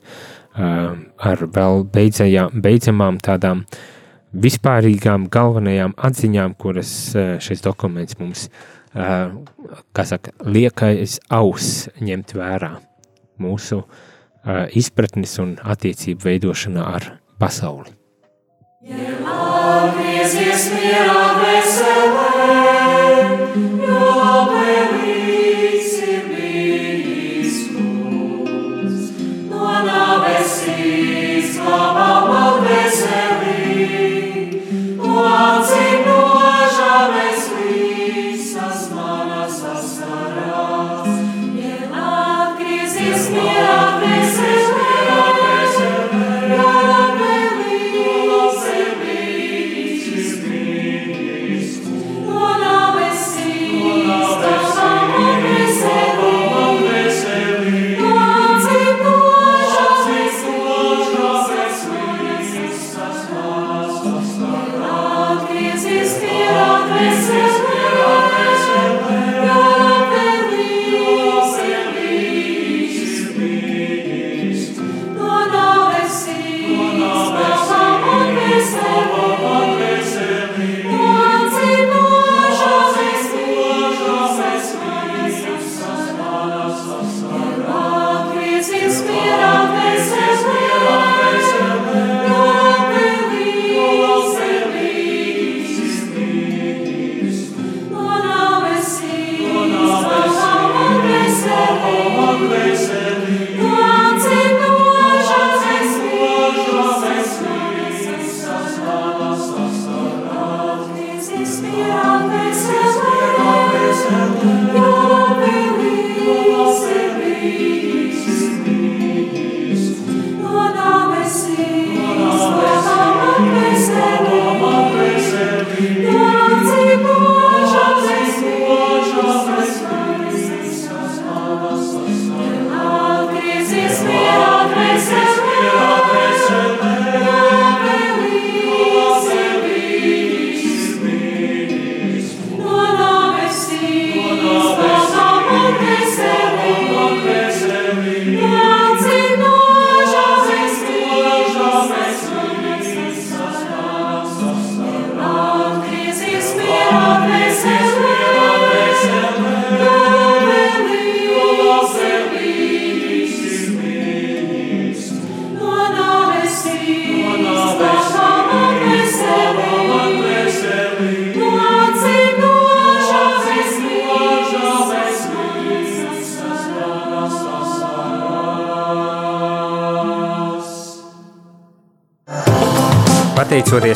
ar 0.55 1.45
vēl 1.57 1.85
beidzajām, 1.95 2.61
beidzamām 2.63 3.19
tādām 3.23 3.65
vispārīgām 4.35 5.29
galvenajām 5.33 5.95
atziņām, 5.97 6.55
kuras 6.59 6.93
šis 7.43 7.63
dokuments 7.65 8.19
mums, 8.21 8.49
kā 8.95 10.07
saka, 10.07 10.35
liekais 10.47 11.19
aus 11.35 11.89
ņemt 12.03 12.37
vērā 12.39 12.75
mūsu 13.43 13.83
izpratnes 14.77 15.39
un 15.43 15.57
attiecību 15.63 16.29
veidošanā 16.29 16.87
ar 16.99 17.11
pasauli. 17.41 17.91
Ja 18.85 19.15
atgriezies 19.85 20.71
mierā 20.77 21.25
veselē, 21.41 22.65
Pateicoties 23.55 24.84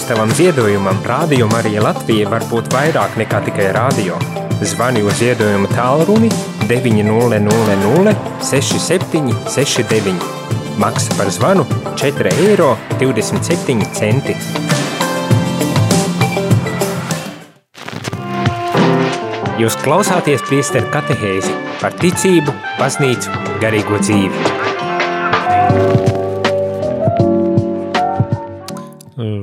tavam 0.09 0.31
ziedojumam, 0.33 0.97
Rādio 1.05 1.47
Marija 1.53 1.83
Latvija 1.85 2.29
var 2.33 2.45
būt 2.49 2.71
vairāk 2.73 3.17
nekā 3.21 3.41
tikai 3.45 3.67
rādio. 3.77 4.17
Zvani 4.65 5.03
uz 5.05 5.19
ziedojumu 5.21 5.69
tālruni 5.75 6.31
900 6.69 8.15
67 8.41 9.35
69. 9.53 10.15
Maksa 10.81 11.17
par 11.19 11.29
zvanu 11.35 11.65
4,27 12.01 12.31
eiro. 12.47 12.71
Jūs 19.59 19.75
klausāties 19.83 20.41
priesteru 20.49 20.87
katehēzi 20.95 21.53
par 21.83 21.93
ticību, 22.01 22.55
baznīcu, 22.79 23.29
garīgo 23.61 23.99
dzīvi. 24.01 24.68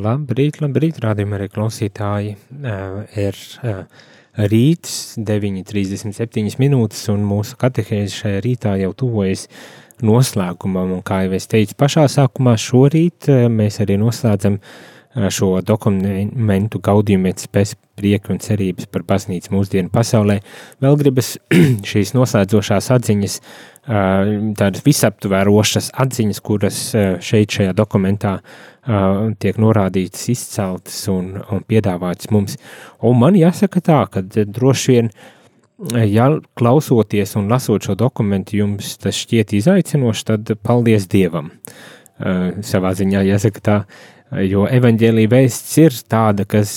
Labrīt, 0.06 0.60
labrīt, 0.62 1.00
rādījumā 1.02 1.40
arī 1.40 1.48
klausītāji. 1.50 2.36
Uh, 2.60 3.06
ir 3.18 3.38
uh, 3.66 4.04
rīts, 4.52 5.16
9.37 5.18 6.60
minūtes, 6.62 7.06
un 7.14 7.24
mūsu 7.26 7.58
katehēze 7.62 8.20
šajā 8.20 8.44
rītā 8.46 8.76
jau 8.84 8.92
tuvojas 8.98 9.48
noslēgumam. 10.06 10.98
Un, 10.98 11.06
kā 11.06 11.24
jau 11.26 11.34
es 11.40 11.50
teicu 11.50 11.78
pašā 11.80 12.06
sākumā, 12.12 12.58
šorīt 12.62 13.32
uh, 13.32 13.48
mēs 13.50 13.80
arī 13.82 13.98
noslēdzam 14.02 14.60
uh, 14.60 15.30
šo 15.32 15.62
dokumentu 15.66 16.82
gaudījumu 16.84 17.32
pēc 17.56 17.76
prieka 17.96 18.34
un 18.34 18.42
cerības 18.44 18.90
par 18.92 19.06
baznīcu 19.08 19.54
mūsdienu 19.56 19.92
pasaulē. 19.94 20.42
Vēl 20.84 20.98
gribas 21.00 21.36
šīs 21.90 22.14
noslēdzošās 22.18 22.92
atziņas, 22.98 23.40
tādas 23.86 24.82
visaptvērošas 24.86 25.92
atziņas, 26.02 26.42
kuras 26.42 26.80
šeit 27.22 27.54
šajā 27.54 27.76
dokumentā 27.78 28.40
tiek 29.42 29.60
norādītas, 29.62 30.28
izceltas 30.34 30.98
un, 31.12 31.36
un 31.54 31.64
piedāvātas 31.70 32.32
mums. 32.34 32.58
Un 33.06 33.20
man 33.22 33.38
jāsaka 33.38 33.82
tā, 33.86 34.02
ka 34.10 34.24
droši 34.26 34.96
vien, 34.96 35.12
ja 36.10 36.30
klausoties 36.58 37.36
un 37.38 37.50
lasot 37.52 37.86
šo 37.86 37.98
dokumentu, 38.00 38.58
jums 38.62 38.96
tas 39.02 39.18
šķiet 39.22 39.54
izaicinoši, 39.60 40.26
tad 40.32 40.56
paldies 40.66 41.10
Dievam. 41.12 41.52
Savā 42.16 42.94
ziņā 42.96 43.26
jāsaka 43.28 43.64
tā, 43.64 43.80
Jo 44.34 44.64
evanģēlīja 44.74 45.30
vēsts 45.30 45.76
ir 45.80 45.96
tāda, 46.10 46.48
kas 46.50 46.70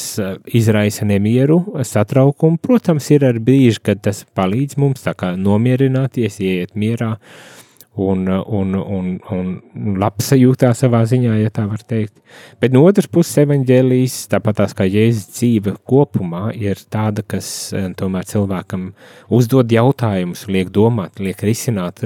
izraisa 0.55 1.07
nemieru, 1.09 1.62
satraukumu. 1.80 2.61
Protams, 2.62 3.09
ir 3.14 3.24
arī 3.24 3.41
brīži, 3.47 3.80
kad 3.89 4.03
tas 4.05 4.20
palīdz 4.36 4.76
mums 4.78 5.07
nomierināties, 5.41 6.36
ieiet 6.45 6.76
mierā 6.76 7.16
un, 7.99 8.28
un, 8.28 8.74
un, 8.76 9.09
un 9.32 9.97
labsajūtā 9.99 10.74
savā 10.76 11.01
ziņā, 11.09 11.39
ja 11.41 11.51
tā 11.51 11.64
var 11.66 11.80
teikt. 11.82 12.20
Bet 12.61 12.76
no 12.76 12.84
otras 12.86 13.09
puses, 13.11 13.41
evanģēlijas, 13.43 14.20
tāpat 14.30 14.61
tās 14.61 14.76
kā 14.76 14.86
Jēzus 14.86 15.32
dzīve 15.41 15.74
kopumā, 15.89 16.53
ir 16.55 16.78
tāda, 16.93 17.24
kas 17.26 17.72
tomēr 17.99 18.28
cilvēkam 18.28 18.93
uzdod 19.34 19.72
jautājumus, 19.72 20.47
liek 20.53 20.70
domāt, 20.70 21.18
liek 21.18 21.43
risināt 21.43 22.05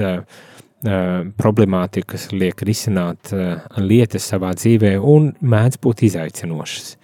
uh, 0.83 1.25
problemātikas 1.39 2.29
liek 2.35 2.61
risināt 2.67 3.33
lietas 3.77 4.27
savā 4.31 4.53
dzīvē 4.57 4.95
un 4.99 5.31
mēdz 5.41 5.79
būt 5.83 6.07
izaicinošas. 6.09 6.95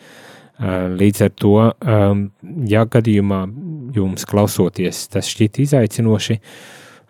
Līdz 0.99 1.21
ar 1.23 1.29
to, 1.39 1.53
ja 2.67 2.81
gadījumā 2.91 3.37
jums 3.95 4.25
klausoties 4.27 5.05
tas 5.13 5.29
šķiet 5.31 5.61
izaicinoši, 5.63 6.35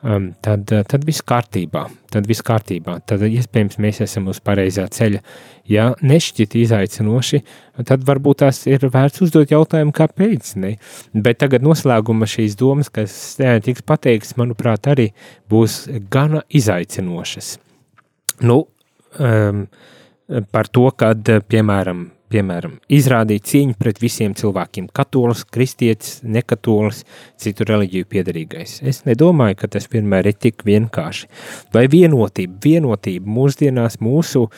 um, 0.04 0.30
tad, 0.46 0.70
uh, 0.74 0.84
tad 0.88 1.06
viss 1.08 1.24
kārtībā. 1.26 1.86
Tad 2.14 2.28
viss 2.30 2.44
kārtībā. 2.46 2.98
Tad 3.10 3.24
iespējams 3.28 3.80
mēs 3.82 4.02
esam 4.06 4.30
uz 4.32 4.42
pareizā 4.44 4.88
ceļa. 4.92 5.22
Ja 5.70 5.90
nešķiet 6.02 6.56
izaicinoši, 6.60 7.42
tad 7.86 8.06
varbūt 8.08 8.42
tās 8.44 8.64
ir 8.70 8.88
vērts 8.90 9.24
uzdot 9.26 9.54
jautājumu, 9.54 9.94
kāpēc. 9.96 10.56
Ne? 10.62 10.76
Bet 11.14 11.42
tagad 11.44 11.66
noslēguma 11.66 12.30
šīs 12.30 12.58
domas, 12.60 12.90
kas 12.94 13.14
tiks 13.38 13.86
pateikts, 13.86 14.36
manuprāt, 14.40 14.90
arī 14.90 15.12
būs 15.52 15.84
gana 16.10 16.42
izaicinošas. 16.50 17.58
Nu, 18.46 18.64
um, 19.20 19.66
par 20.54 20.70
to, 20.74 20.90
kad, 20.98 21.30
piemēram, 21.50 22.08
piemēram, 22.32 22.78
izrādīt 22.92 23.48
cieņu 23.50 23.78
pret 23.80 24.02
visiem 24.02 24.36
cilvēkiem, 24.38 24.90
katolis, 24.96 25.46
kristietis, 25.50 26.20
nekatolis, 26.24 27.04
citu 27.40 27.68
reliģiju 27.70 28.10
piedarīgais. 28.10 28.80
Es 28.90 29.04
nedomāju, 29.08 29.58
ka 29.62 29.72
tas 29.76 29.90
vienmēr 29.92 30.32
ir 30.32 30.38
tik 30.38 30.64
vienkārši. 30.68 31.30
Vai 31.76 31.88
vienotība, 31.92 32.60
vienotība 32.64 33.36
mūsdienās, 33.40 34.00
mūsu 34.04 34.46
uh, 34.48 34.54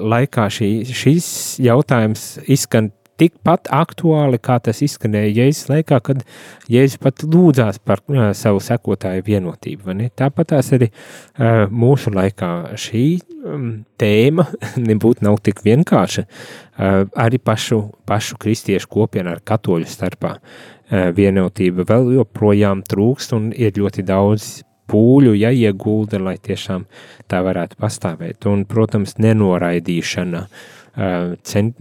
laikā 0.00 0.48
šī, 0.52 0.70
šis 0.86 1.28
jautājums 1.64 2.32
izskan 2.50 2.92
tikpat 3.20 3.68
aktuāli, 3.74 4.40
kā 4.42 4.56
tas 4.64 4.80
izskanēja 4.84 5.32
Jēzus 5.42 5.68
laikā, 5.70 6.00
kad 6.04 6.22
Jēzus 6.70 7.00
pat 7.02 7.24
lūdzās 7.26 7.80
par 7.84 8.02
uh, 8.08 8.30
savu 8.36 8.62
sekotāju 8.64 9.24
vienotību. 9.26 9.96
Tāpat 10.18 10.56
arī 10.60 10.90
uh, 10.90 11.66
mūsu 11.68 12.12
laikā 12.14 12.50
šī 12.80 13.04
um, 13.44 13.68
tēma 14.00 14.46
nebūtu 14.88 15.26
nav 15.26 15.40
tik 15.44 15.62
vienkārša. 15.66 16.26
Uh, 16.26 17.04
arī 17.20 17.40
pašu, 17.42 17.82
pašu 18.08 18.40
kristiešu 18.40 18.88
kopienu 18.90 19.34
ar 19.34 19.44
katoļu 19.44 19.88
starpā 19.90 20.36
uh, 20.38 21.10
vienotība 21.16 21.86
vēl 21.88 22.14
joprojām 22.16 22.84
trūkst 22.88 23.36
un 23.36 23.50
ir 23.52 23.76
ļoti 23.76 24.06
daudz 24.08 24.50
pūļu 24.90 25.36
jāiegulda, 25.38 26.18
lai 26.22 26.36
tiešām 26.42 26.86
tā 27.30 27.42
varētu 27.46 27.78
pastāvēt. 27.80 28.46
Un, 28.50 28.64
protams, 28.68 29.16
nenoraidīšana, 29.22 30.46
uh, 30.46 31.36
cent, 31.46 31.78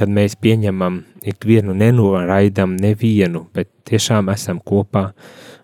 kad 0.00 0.10
mēs 0.12 0.38
pieņemam 0.40 1.02
ikvienu, 1.28 1.76
nenoraidam 1.76 2.72
nevienu, 2.80 3.44
bet 3.54 3.68
tiešām 3.90 4.32
esam 4.32 4.60
kopā, 4.64 5.10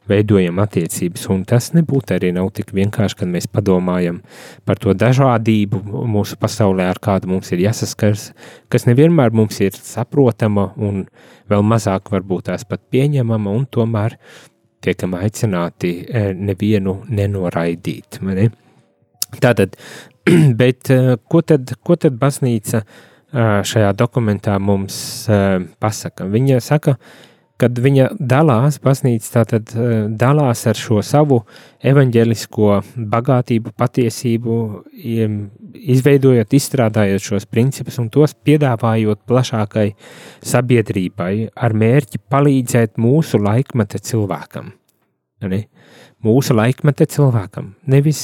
veidojam 0.07 0.61
attiecības. 0.63 1.25
Un 1.35 1.45
tas 1.49 1.73
nebūtu 1.75 2.15
arī 2.17 2.33
nav 2.35 2.51
tik 2.55 2.73
vienkārši, 2.77 3.19
kad 3.23 3.31
mēs 3.31 3.49
padomājam 3.51 4.21
par 4.69 4.79
to 4.83 4.95
dažādību 4.95 5.81
mūsu 6.07 6.39
pasaulē, 6.41 6.89
ar 6.93 7.01
kādu 7.03 7.31
mums 7.33 7.51
ir 7.55 7.65
jāsaskars, 7.67 8.29
kas 8.73 8.87
nevienmēr 8.87 9.35
mums 9.35 9.59
ir 9.65 9.75
saprotama 9.77 10.71
un 10.77 11.07
vēl 11.51 11.65
mazāk 11.67 12.13
varbūt 12.13 12.51
tās 12.51 12.67
pat 12.69 12.85
pieņemama, 12.93 13.57
un 13.57 13.67
tomēr 13.67 14.15
tiekam 14.87 15.17
aicināti 15.19 15.97
e, 16.07 16.29
nevienu 16.35 17.01
nenoraidīt. 17.11 18.21
Ne? 18.23 18.51
Tātad, 19.43 19.75
bet 20.61 20.93
e, 20.95 21.17
ko 21.27 21.43
tad, 21.43 21.75
ko 21.83 21.99
tad 21.99 22.19
baznīca 22.21 22.85
šajā 23.33 23.93
dokumentā 23.97 24.59
mums 24.63 24.99
pasaka. 25.83 26.27
Viņa 26.31 26.61
saka, 26.63 26.97
kad 27.61 27.79
viņa 27.81 28.11
dalās, 28.21 28.79
baznīca 28.85 29.33
tātad 29.39 29.73
dalās 30.21 30.67
ar 30.69 30.79
šo 30.79 31.01
savu 31.05 31.41
evaņģelisko 31.87 32.71
bagātību, 33.13 33.73
patiesību, 33.81 34.57
izveidojot, 35.97 36.57
izstrādājot 36.59 37.25
šos 37.25 37.49
principus 37.49 37.99
un 38.03 38.11
tos 38.13 38.37
piedāvājot 38.47 39.25
plašākai 39.29 39.89
sabiedrībai 40.45 41.33
ar 41.57 41.77
mērķi 41.77 42.23
palīdzēt 42.31 43.01
mūsu 43.01 43.41
laikmeta 43.43 44.01
cilvēkam. 44.05 44.73
Ne? 45.47 45.67
Mūsu 46.25 46.57
laikmeta 46.57 47.07
cilvēkam, 47.09 47.75
nevis 47.93 48.23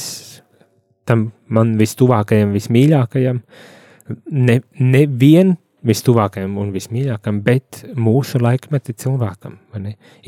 tam 1.08 1.30
man 1.52 1.74
vistuvākajam, 1.76 2.52
vismīļākajam, 2.54 3.40
uh, 3.42 3.81
ne, 4.30 4.60
ne 4.78 5.04
vien 5.06 5.56
vistuvākajam 5.86 6.54
un 6.62 6.70
vismīļākajam, 6.74 7.40
bet 7.42 7.82
mūsu 7.98 8.38
laikmeta 8.42 8.94
cilvēkam. 8.94 9.58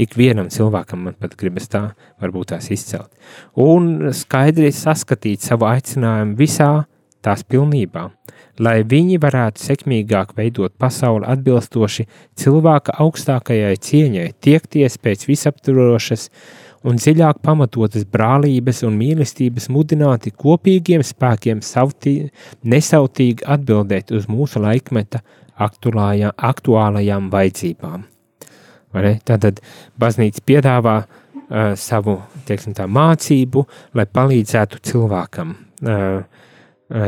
Ikvienam 0.03 0.51
cilvēkam 0.51 1.07
man 1.09 1.19
pat 1.21 1.37
gribas 1.39 1.71
tā, 1.71 1.85
varbūt 2.23 2.51
tās 2.55 2.71
izcelt. 2.75 3.13
Un 3.61 4.11
skaidri 4.17 4.73
saskatīt 4.75 5.47
savu 5.47 5.69
aicinājumu 5.71 6.37
visā 6.41 6.73
tās 7.25 7.45
pilnībā, 7.49 8.09
lai 8.61 8.81
viņi 8.87 9.21
varētu 9.23 9.63
sekmīgāk 9.63 10.35
veidot 10.37 10.75
pasauli 10.79 11.27
atbilstoši 11.31 12.07
cilvēka 12.41 12.99
augstākajai 13.03 13.79
cieņai, 13.89 14.29
tiekties 14.45 14.99
pēc 15.03 15.25
visaptvarošas 15.31 16.29
un 16.85 16.99
dziļāk 17.01 17.41
pamatotas 17.45 18.05
brālības 18.11 18.83
un 18.87 18.97
mīlestības 19.01 19.71
mudināti 19.73 20.33
kopīgiem 20.37 21.05
spēkiem 21.05 21.63
savtī, 21.65 22.31
nesautīgi 22.63 23.47
atbildēt 23.55 24.13
uz 24.15 24.29
mūsu 24.31 24.63
laikmeta 24.65 25.23
aktuālajām, 25.55 26.35
aktuālajām 26.37 27.31
vajadzībām. 27.33 28.05
Tātad 29.27 29.59
baznīca 29.99 30.45
piedāvā 30.47 30.99
uh, 31.03 31.73
savu 31.79 32.21
teiksim, 32.47 32.77
tā, 32.77 32.87
mācību, 32.87 33.65
lai 33.99 34.05
palīdzētu 34.07 34.83
cilvēkam 34.91 35.57
uh, 35.57 36.45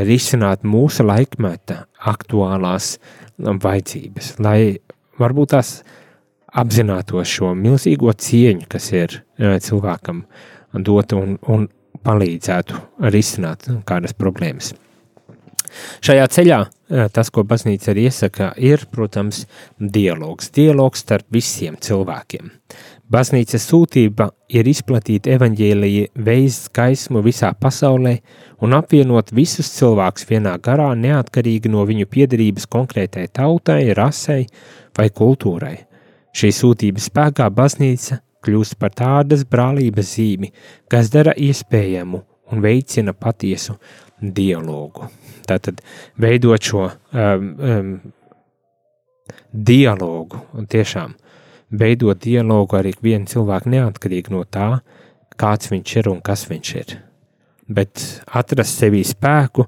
risināt 0.09 0.65
mūsu 0.67 1.07
laikmeta 1.07 1.85
aktuālās 2.11 2.97
vajadzības, 3.39 4.33
lai 4.43 4.59
varbūt 5.21 5.53
tās 5.53 5.77
uh, 5.79 6.03
apzinātos 6.57 7.31
šo 7.39 7.53
milzīgo 7.59 8.13
cieņu, 8.13 8.67
kas 8.71 8.91
ir 8.95 9.21
eh, 9.39 9.59
cilvēkam 9.63 10.25
dota 10.87 11.21
un, 11.21 11.37
un 11.49 11.69
palīdzētu 12.07 12.83
risināt 13.13 13.69
kādas 13.89 14.17
problēmas. 14.17 14.75
Šajā 16.05 16.27
ceļā 16.33 16.59
eh, 16.65 17.07
tas, 17.13 17.31
ko 17.31 17.45
baznīca 17.49 17.93
arī 17.93 18.07
iesaka, 18.09 18.53
ir, 18.57 18.87
protams, 18.93 19.45
dialogs. 19.79 20.51
Dialogs 20.55 21.03
starp 21.05 21.27
visiem 21.35 21.77
cilvēkiem. 21.83 22.53
Baznīcas 23.13 23.63
sūtība 23.69 24.33
ir 24.51 24.67
izplatīt 24.67 25.29
evaņģēlīja 25.31 26.25
veids 26.27 26.65
gaismu 26.75 27.21
visā 27.23 27.53
pasaulē 27.55 28.17
un 28.67 28.75
apvienot 28.75 29.31
visus 29.37 29.71
cilvēkus 29.77 30.27
vienā 30.27 30.57
garā, 30.63 30.89
neatkarīgi 30.99 31.71
no 31.71 31.85
viņu 31.87 32.09
piedarības 32.11 32.67
konkrētai 32.73 33.29
tautai, 33.31 33.83
rasei 33.95 34.49
vai 34.99 35.07
kultūrai. 35.15 35.77
Šī 36.37 36.51
sūtības 36.53 37.09
spēkā 37.11 37.47
baznīca 37.55 38.21
kļūst 38.45 38.77
par 38.81 38.93
tādas 38.97 39.45
brālības 39.49 40.17
zīmi, 40.19 40.53
kas 40.93 41.09
dara 41.13 41.33
iespējamu 41.33 42.21
un 42.53 42.63
veicina 42.63 43.15
patiesu 43.17 43.79
dialogu. 44.21 45.09
Tātad 45.47 45.81
veidot 46.21 46.63
šo 46.63 46.85
um, 46.87 47.49
um, 47.57 47.95
dialogu 49.51 50.43
un 50.55 50.69
tiešām 50.71 51.17
veidot 51.71 52.21
dialogu 52.23 52.79
ar 52.79 52.87
ikvienu 52.87 53.29
cilvēku 53.31 53.73
neatkarīgi 53.73 54.35
no 54.35 54.45
tā, 54.45 54.81
kāds 55.41 55.73
viņš 55.73 55.97
ir 56.01 56.11
un 56.13 56.23
kas 56.25 56.47
viņš 56.51 56.73
ir. 56.79 56.97
Bet 57.67 58.03
atrast 58.39 58.79
sevī 58.79 59.03
spēku, 59.07 59.67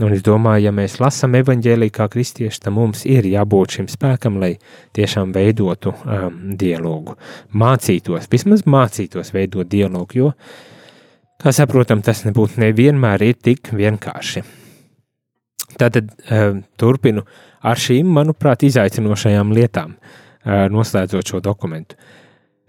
un 0.00 0.14
es 0.14 0.22
domāju, 0.24 0.66
ja 0.68 0.72
mēs 0.74 0.98
lasām 1.02 1.36
evaņģēliju 1.40 1.94
kā 1.94 2.08
kristieši, 2.12 2.62
tad 2.64 2.76
mums 2.76 3.04
ir 3.08 3.28
jābūt 3.28 3.76
šim 3.78 3.90
spēkam, 3.92 4.38
lai 4.40 4.54
tiešām 4.96 5.34
veidotu 5.36 5.92
um, 5.92 6.40
dialogu. 6.58 7.18
Mācītos, 7.52 8.30
vismaz 8.32 8.64
mācītos 8.64 9.34
veidot 9.34 9.68
dialogu, 9.68 10.18
jo, 10.18 10.32
kā 11.42 11.52
saprotam, 11.52 12.02
tas 12.04 12.24
nebūtu 12.24 12.62
nevienmēr 12.64 13.28
ir 13.28 13.38
tik 13.42 13.74
vienkārši. 13.76 14.44
Tātad 15.80 16.08
um, 16.08 16.64
turpinu 16.80 17.24
ar 17.62 17.80
šīm, 17.80 18.08
manuprāt, 18.16 18.64
izaicinošajām 18.68 19.54
lietām. 19.56 19.96
Uh, 19.96 20.18
noslēdzot 20.72 21.28
šo 21.34 21.40
dokumentu. 21.42 21.96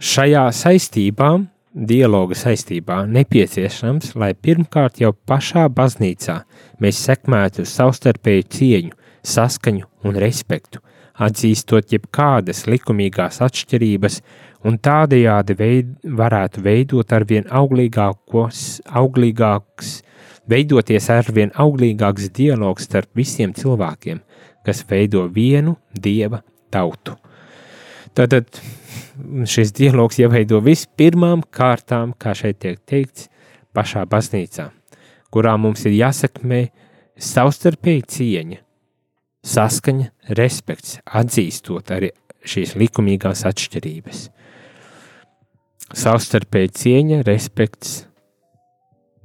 Šajā 0.03 0.45
saistībā, 0.53 1.29
dialoga 1.73 2.37
saistībā, 2.37 3.03
nepieciešams, 3.09 4.13
lai 4.19 4.33
pirmkārt 4.37 5.01
jau 5.01 5.11
pašā 5.27 5.65
baznīcā 5.73 6.39
mēs 6.81 7.01
sekmētu 7.07 7.65
savstarpēju 7.67 8.47
cieņu, 8.55 8.97
saskaņu 9.25 9.87
un 10.07 10.19
respektu, 10.21 10.81
atzīstot 11.13 11.93
jebkādas 11.93 12.65
likumīgās 12.69 13.41
atšķirības 13.45 14.19
un 14.69 14.77
tādējādi 14.81 15.57
veid, 15.57 15.91
varētu 16.03 16.63
veidot 16.65 17.13
arvien 17.13 17.49
auglīgākos, 17.49 18.83
auglīgāks, 19.01 19.97
veidoties 20.49 21.09
arvien 21.13 21.53
auglīgāks 21.57 22.29
dialogs 22.35 22.89
starp 22.89 23.09
visiem 23.17 23.53
cilvēkiem, 23.57 24.21
kas 24.65 24.85
veido 24.89 25.25
vienu 25.33 25.77
dieva 25.93 26.43
tautu. 26.73 27.17
Tātad 28.13 28.61
šis 29.49 29.73
dialogs 29.75 30.19
jāveido 30.21 30.61
vispirmām 30.63 31.43
kārtām, 31.53 32.13
kā 32.17 32.33
šeit 32.37 32.61
tiek 32.63 32.79
teikts, 32.89 33.29
pašā 33.73 34.05
baznīcā, 34.09 34.69
kurā 35.33 35.55
mums 35.57 35.85
ir 35.87 35.95
jāsakmē 35.97 36.67
savstarpēji 37.17 38.05
cieņa, 38.15 38.59
saskaņa, 39.53 40.07
respekts, 40.39 40.99
atzīstot 41.05 41.91
arī 41.93 42.13
šīs 42.47 42.75
likumīgās 42.79 43.45
atšķirības. 43.49 44.25
Savstarpēji 45.93 46.73
cieņa, 46.79 47.21
respekts 47.27 48.03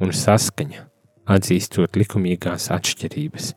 un 0.05 0.13
saskaņa, 0.15 0.85
atzīstot 1.29 1.97
likumīgās 1.99 2.69
atšķirības. 2.75 3.53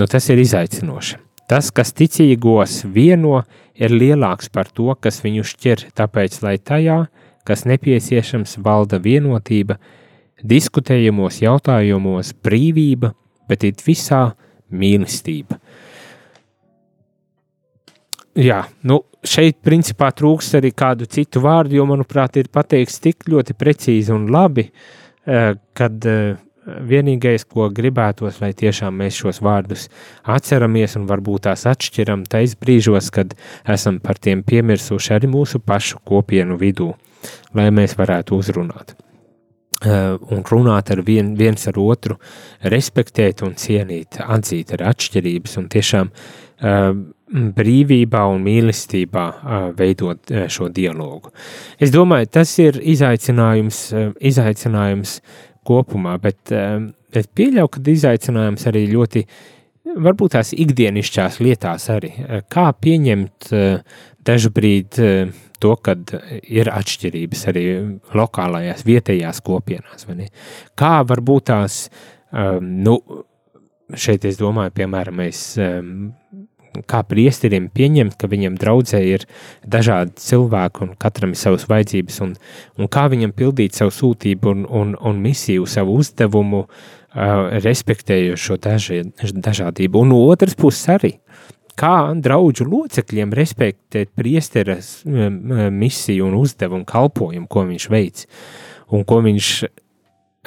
Nu, 0.00 0.08
tas 0.10 0.28
ir 0.32 0.40
izaicinoši. 0.42 1.20
Tas, 1.50 1.68
kas 1.74 1.92
ticīgos 1.92 2.82
vieno, 2.88 3.42
ir 3.76 3.92
lielāks 3.92 4.48
par 4.52 4.70
to, 4.72 4.94
kas 5.00 5.20
viņu 5.24 5.44
šķir, 5.44 5.88
tāpēc, 5.98 6.38
lai 6.44 6.56
tajā, 6.56 7.04
kas 7.44 7.66
nepieciešams, 7.68 8.56
valda 8.64 9.00
vienotība, 9.02 9.76
diskutējumos 10.44 11.42
jautājumos 11.44 12.32
brīvība, 12.44 13.12
bet 13.48 13.66
it 13.68 13.84
visā 13.84 14.30
mīlestība. 14.72 15.60
Jā, 18.34 18.64
nu, 18.88 19.02
šeit 19.22 19.60
principā 19.62 20.08
trūks 20.16 20.48
arī 20.58 20.72
kādu 20.74 21.06
citu 21.06 21.42
vārdu, 21.44 21.76
jo, 21.78 21.84
manuprāt, 21.86 22.40
ir 22.40 22.50
pateikts 22.50 22.98
tik 23.04 23.28
ļoti 23.30 23.54
precīzi 23.54 24.10
un 24.14 24.26
labi, 24.32 24.66
eh, 25.26 25.52
kad 25.76 26.08
eh, 26.10 26.34
vienīgais, 26.64 27.44
ko 27.48 27.68
gribētos, 27.74 28.40
lai 28.42 28.52
tiešām 28.56 28.96
mēs 29.02 29.20
šos 29.20 29.40
vārdus 29.44 29.88
atceramies 30.24 30.96
un 30.98 31.06
varbūt 31.10 31.46
tās 31.48 31.66
atšķiram 31.70 32.26
tais 32.30 32.56
brīžos, 32.60 33.10
kad 33.14 33.34
esam 33.68 34.00
par 34.04 34.20
tiem 34.22 34.44
piemirsuši 34.46 35.16
arī 35.18 35.30
mūsu 35.30 35.60
pašu 35.64 36.02
kopienu 36.08 36.58
vidū, 36.60 36.92
lai 37.54 37.70
mēs 37.74 37.98
varētu 38.00 38.40
uzrunāt. 38.40 38.96
Uh, 39.84 40.14
un 40.32 40.40
runāt 40.48 40.88
ar 40.94 41.02
vien, 41.04 41.34
viens 41.36 41.66
ar 41.68 41.76
otru, 41.82 42.14
respektēt 42.72 43.42
un 43.44 43.52
cienīt, 43.58 44.16
atzīt 44.22 44.70
ar 44.72 44.84
atšķirības 44.94 45.58
un 45.60 45.66
tiešām 45.68 46.08
uh, 46.08 46.86
brīvībā 47.58 48.22
un 48.30 48.46
mīlestībā 48.46 49.24
uh, 49.34 49.66
veidot 49.76 50.32
šo 50.48 50.70
dialogu. 50.72 51.34
Es 51.76 51.92
domāju, 51.92 52.30
tas 52.38 52.54
ir 52.62 52.78
izaicinājums, 52.80 53.82
izaicinājums 54.24 55.18
kopumā, 55.66 56.16
bet 56.22 56.52
ehm, 56.54 56.90
es 57.14 57.28
pieļauju, 57.36 57.72
ka 57.74 57.82
izaicinājums 57.92 58.66
arī 58.70 58.84
ļoti, 58.92 59.24
varbūt 60.04 60.36
tās 60.36 60.52
ikdienišķās 60.56 61.40
lietās 61.44 61.88
arī. 61.94 62.12
Eh, 62.24 62.44
kā 62.50 62.68
pieņemt 62.72 63.50
eh, 63.52 64.00
dažbrīd 64.24 65.00
eh, 65.02 65.34
to, 65.62 65.74
kad 65.84 66.14
ir 66.42 66.70
atšķirības 66.72 67.46
arī 67.52 67.66
lokālajās, 68.16 68.84
vietējās 68.84 69.40
kopienās? 69.44 70.04
Kā 70.76 70.96
varbūt 71.08 71.46
tās, 71.48 71.78
nu, 72.60 72.98
šeit 73.96 74.26
es 74.28 74.36
domāju, 74.36 74.74
piemēram, 74.76 75.22
mēs 75.22 75.40
kā 76.90 77.04
priesteriem 77.06 77.70
pieņemt, 77.74 78.18
ka 78.18 78.30
viņam 78.30 78.58
draudzē 78.60 79.00
ir 79.06 79.28
dažādi 79.62 80.18
cilvēki 80.24 80.84
un 80.86 80.92
katram 80.98 81.34
ir 81.34 81.40
savas 81.40 81.68
vajadzības, 81.70 82.20
un, 82.26 82.34
un 82.78 82.90
kā 82.90 83.06
viņam 83.12 83.36
pildīt 83.36 83.78
savu 83.78 83.94
sūtību 83.94 84.52
un, 84.52 84.66
un, 84.68 84.94
un 84.98 85.22
misiju, 85.22 85.66
savu 85.70 85.98
uzdevumu, 86.02 86.64
uh, 86.64 86.92
respektējot 87.14 88.40
šo 88.40 88.56
daži, 88.58 89.02
dažādību. 89.22 90.02
Un 90.02 90.10
no 90.12 90.20
otras 90.26 90.56
puses 90.58 90.88
arī, 90.90 91.12
kā 91.78 92.14
draugu 92.18 92.66
locekļiem 92.66 93.34
respektēt 93.34 94.12
priesteras 94.16 95.02
misiju 95.04 96.28
un 96.28 96.38
uzdevumu, 96.40 96.86
kalpojumu, 96.88 97.48
ko 97.50 97.66
viņš 97.70 97.88
veic, 97.90 98.26
un 98.90 99.06
ko 99.06 99.20
viņš 99.24 99.50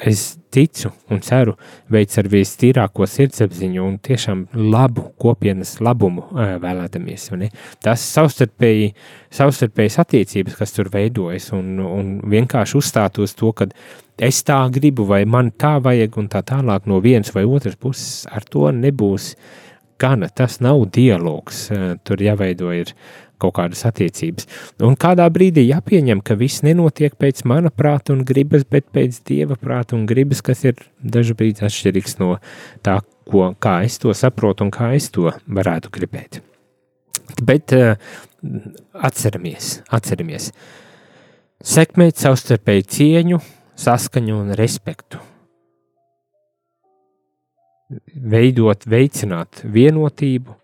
es 0.05 0.37
ticu 0.53 0.91
un 1.11 1.21
ceru, 1.25 1.55
veids 1.91 2.17
ar 2.19 2.29
vistīrāko 2.31 3.07
sirdsapziņu 3.09 3.83
un 3.83 3.97
tiešām 4.03 4.43
labu 4.71 5.07
kopienas 5.19 5.77
labumu 5.83 6.27
vēlētamies. 6.63 7.29
Tas 7.83 8.05
savstarpēji, 8.15 8.91
savstarpējas 9.33 9.99
attiecības, 10.03 10.57
kas 10.59 10.75
tur 10.75 10.91
veidojas, 10.93 11.51
un, 11.57 11.77
un 11.83 12.11
vienkārši 12.29 12.77
uzstāt 12.79 13.21
uz 13.23 13.35
to, 13.37 13.51
ka 13.57 13.69
es 14.17 14.41
tā 14.47 14.59
gribu, 14.73 15.05
vai 15.09 15.23
man 15.25 15.51
tā 15.51 15.77
vajag, 15.83 16.17
un 16.21 16.29
tā 16.31 16.43
tālāk 16.45 16.89
no 16.89 17.01
vienas 17.03 17.33
vai 17.35 17.45
otras 17.45 17.77
puses, 17.77 18.25
ar 18.29 18.45
to 18.45 18.69
nebūs 18.73 19.33
gana. 20.01 20.29
Tas 20.29 20.59
nav 20.61 20.85
dialogs, 20.93 21.67
tur 22.05 22.21
jāveido 22.21 22.73
ir 22.73 22.93
kaut 23.41 23.55
kādas 23.57 23.83
attiecības. 23.87 24.47
Un 24.83 24.97
kādā 24.99 25.27
brīdī 25.33 25.67
jāpieņem, 25.67 26.23
ka 26.25 26.37
viss 26.39 26.63
nenotiek 26.65 27.15
pēc 27.19 27.43
mana 27.49 27.71
prāta 27.73 28.15
un 28.15 28.23
gribas, 28.27 28.65
bet 28.69 28.89
pēc 28.95 29.21
dieva 29.27 29.57
prāta 29.59 29.97
un 29.97 30.07
gribas, 30.09 30.41
kas 30.45 30.65
ir 30.67 30.81
dažkārt 31.01 31.63
atšķirīgs 31.67 32.17
no 32.21 32.37
tā, 32.85 32.99
ko, 33.29 33.51
kā 33.59 33.79
es 33.85 33.99
to 34.01 34.13
saprotu 34.17 34.67
un 34.67 34.73
kā 34.73 34.93
es 34.97 35.11
to 35.13 35.31
varētu 35.47 35.93
gribēt. 35.93 36.41
Bet 37.43 37.73
uh, 37.75 37.95
atceramies, 38.93 39.81
atceramies, 39.93 40.51
sekmēt 41.63 42.21
savstarpēju 42.21 42.85
cieņu, 42.95 43.41
saskaņu 43.77 44.37
un 44.41 44.53
respektu. 44.57 45.21
Veidot, 48.17 48.83
veicināt 48.89 49.61
vienotību, 49.63 50.55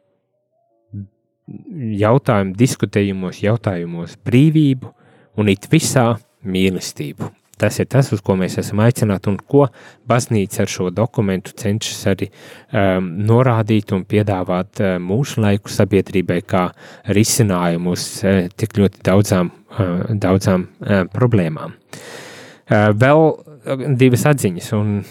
jautājumu, 1.99 2.57
diskutējumos, 2.57 3.43
jautājumos 3.43 4.17
brīvību 4.25 4.91
un 5.39 5.49
it 5.53 5.69
visā 5.71 6.13
mīlestību. 6.43 7.31
Tas 7.63 7.77
ir 7.79 7.85
tas, 7.87 8.09
uz 8.11 8.19
ko 8.25 8.33
mēs 8.35 8.57
esam 8.59 8.81
aicināti 8.83 9.29
un 9.29 9.37
ko 9.37 9.67
baznīca 10.09 10.63
ar 10.63 10.71
šo 10.73 10.89
dokumentu 10.91 11.53
cenšas 11.59 12.01
arī 12.11 12.27
um, 12.31 13.11
norādīt 13.29 13.93
un 13.95 14.03
piedāvāt 14.09 14.81
uh, 14.81 14.95
mūsu 14.99 15.43
laiku 15.43 15.71
sabiedrībai 15.71 16.41
kā 16.49 16.65
risinājumu 17.13 17.93
uz 17.93 18.07
uh, 18.25 18.49
tik 18.57 18.75
ļoti 18.81 19.05
daudzām, 19.05 19.53
uh, 19.77 19.93
daudzām 20.25 20.65
uh, 20.65 21.05
problēmām. 21.13 21.77
Vēl 22.71 23.21
divas 23.99 24.23
atziņas, 24.29 24.69
un, 24.77 25.01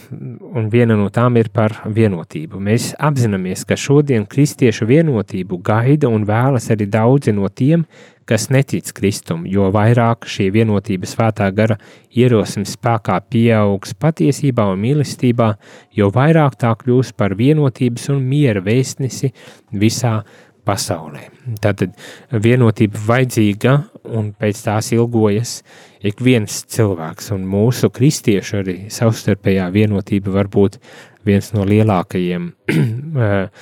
un 0.57 0.69
viena 0.73 0.97
no 0.97 1.11
tām 1.13 1.37
ir 1.37 1.51
par 1.53 1.75
vienotību. 1.85 2.61
Mēs 2.61 2.93
apzināmies, 2.97 3.67
ka 3.69 3.77
šodien 3.77 4.25
kristiešu 4.29 4.89
vienotību 4.89 5.59
gaida 5.65 6.09
un 6.09 6.25
vēlas 6.29 6.71
arī 6.73 6.87
daudzi 6.89 7.35
no 7.37 7.51
tiem, 7.53 7.85
kas 8.25 8.49
netic 8.55 8.89
Kristum, 8.97 9.45
jo 9.51 9.67
vairāk 9.75 10.25
šī 10.31 10.49
vienotība 10.55 11.09
svētā 11.11 11.51
gara 11.53 11.77
ierosmes 12.17 12.73
spēkā 12.79 13.19
pieaugs 13.29 13.93
patiesībā 14.01 14.65
un 14.73 14.81
mīlestībā, 14.87 15.51
jo 15.93 16.09
vairāk 16.15 16.57
tā 16.63 16.73
kļūs 16.79 17.13
par 17.19 17.37
vienotības 17.37 18.09
un 18.15 18.25
miera 18.31 18.63
vēstnesi 18.65 19.33
visā 19.77 20.23
pasaulē. 20.65 21.27
Tātad 21.61 21.97
vienotība 22.33 23.01
vajadzīga 23.09 23.79
un 24.15 24.33
pēc 24.39 24.65
tās 24.65 24.93
ilgojas 24.95 25.59
ik 26.03 26.21
viens 26.21 26.63
cilvēks, 26.75 27.31
un 27.35 27.47
mūsu 27.47 27.91
kristiešu 27.95 28.59
arī 28.63 28.77
savstarpējā 28.91 29.69
vienotība 29.75 30.35
var 30.35 30.51
būt 30.53 30.81
viens 31.25 31.53
no 31.55 31.65
lielākajiem 31.69 32.51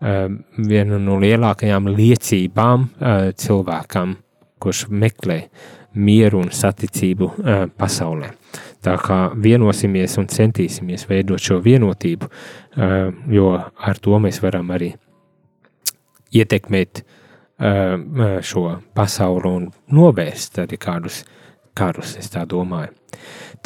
Ehm, 0.00 0.38
viena 0.56 0.96
no 0.96 1.18
lielākajām 1.20 1.90
liecībām 1.92 2.86
eh, 2.88 3.24
cilvēkam, 3.36 4.14
kurš 4.60 4.86
meklē 4.88 5.42
mieru 6.00 6.40
un 6.40 6.48
saticību 6.56 7.28
eh, 7.28 7.66
pasaulē. 7.76 8.30
Tā 8.80 8.94
kā 8.96 9.18
vienosimies 9.36 10.16
un 10.22 10.30
centīsimies 10.32 11.04
veidot 11.10 11.44
šo 11.44 11.58
vienotību, 11.60 12.30
eh, 12.80 13.10
jo 13.28 13.50
ar 13.60 14.00
to 14.00 14.16
mēs 14.24 14.40
varam 14.40 14.72
arī 14.76 14.94
ietekmēt 16.32 17.04
šo 17.60 18.62
pasauli 18.96 19.50
un 19.50 19.64
novērst 19.92 20.62
arī 20.62 20.78
kādus 20.80 21.18
karus, 21.74 22.16
es 22.20 22.30
tā 22.32 22.44
domāju. 22.48 22.92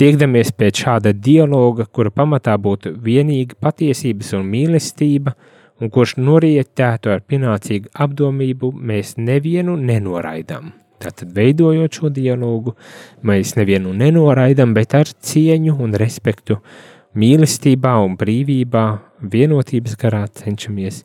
Tiekdamies 0.01 0.51
pēc 0.59 0.85
šāda 0.85 1.13
dialoga, 1.15 1.87
kura 1.87 2.11
pamatā 2.11 2.57
būtu 2.59 2.95
vienīga 3.05 3.59
patiesības 3.63 4.33
un 4.39 4.49
mīlestība, 4.51 5.35
un 5.81 5.91
kurš 5.95 6.17
norietētu 6.19 7.13
ar 7.15 7.23
pienācīgu 7.29 7.93
apdomību, 8.07 8.73
mēs 8.75 9.15
nevienu 9.19 9.77
nenoraidām. 9.79 10.73
Tātad, 11.05 11.35
veidojot 11.37 11.99
šo 11.99 12.11
dialogu, 12.15 12.75
mēs 13.27 13.57
nevienu 13.59 13.93
nenoraidām, 13.99 14.75
bet 14.75 14.95
ar 14.97 15.11
cieņu 15.11 15.77
un 15.85 15.97
respektu, 16.01 16.61
mīlestībā 17.19 17.97
un 18.03 18.17
brīvībā, 18.19 18.85
vienotības 19.35 19.99
garā 20.01 20.25
cenšamies 20.41 21.03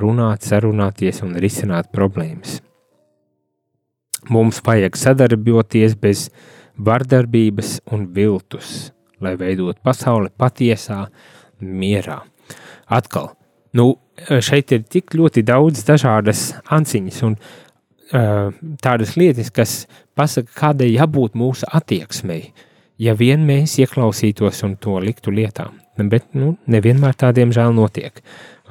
runāt, 0.00 0.46
sarunāties 0.46 1.24
un 1.26 1.34
risināt 1.42 1.90
problēmas. 1.92 2.60
Mums 4.30 4.60
vajag 4.62 4.96
sadarboties 4.98 5.96
bez 5.98 6.28
vardarbības 6.78 7.80
un 7.92 8.06
viltus, 8.14 8.92
lai 9.22 9.34
veidot 9.38 9.78
pasauli 9.82 10.30
patiesā 10.38 11.06
mierā. 11.58 12.20
Atkal, 12.92 13.32
nu, 13.74 13.96
šeit 14.28 14.72
ir 14.74 14.84
tik 14.86 15.16
ļoti 15.18 15.42
daudz 15.46 15.82
dažādas 15.88 16.52
anciņas 16.70 17.22
un 17.26 17.36
uh, 17.36 18.52
tādas 18.82 19.16
lietas, 19.16 19.50
kas 19.50 19.76
pasaka, 20.18 20.50
kādai 20.58 20.92
jābūt 20.92 21.36
mūsu 21.38 21.68
attieksmei, 21.72 22.52
ja 23.02 23.16
vien 23.18 23.46
mēs 23.48 23.78
ieklausītos 23.82 24.62
un 24.66 24.76
to 24.76 24.98
liktu 25.02 25.34
lietā. 25.34 25.70
Bet 25.96 26.30
nu, 26.36 26.56
nevienmēr 26.72 27.16
tādiem 27.18 27.52
žēl 27.52 27.74
notiek. 27.76 28.22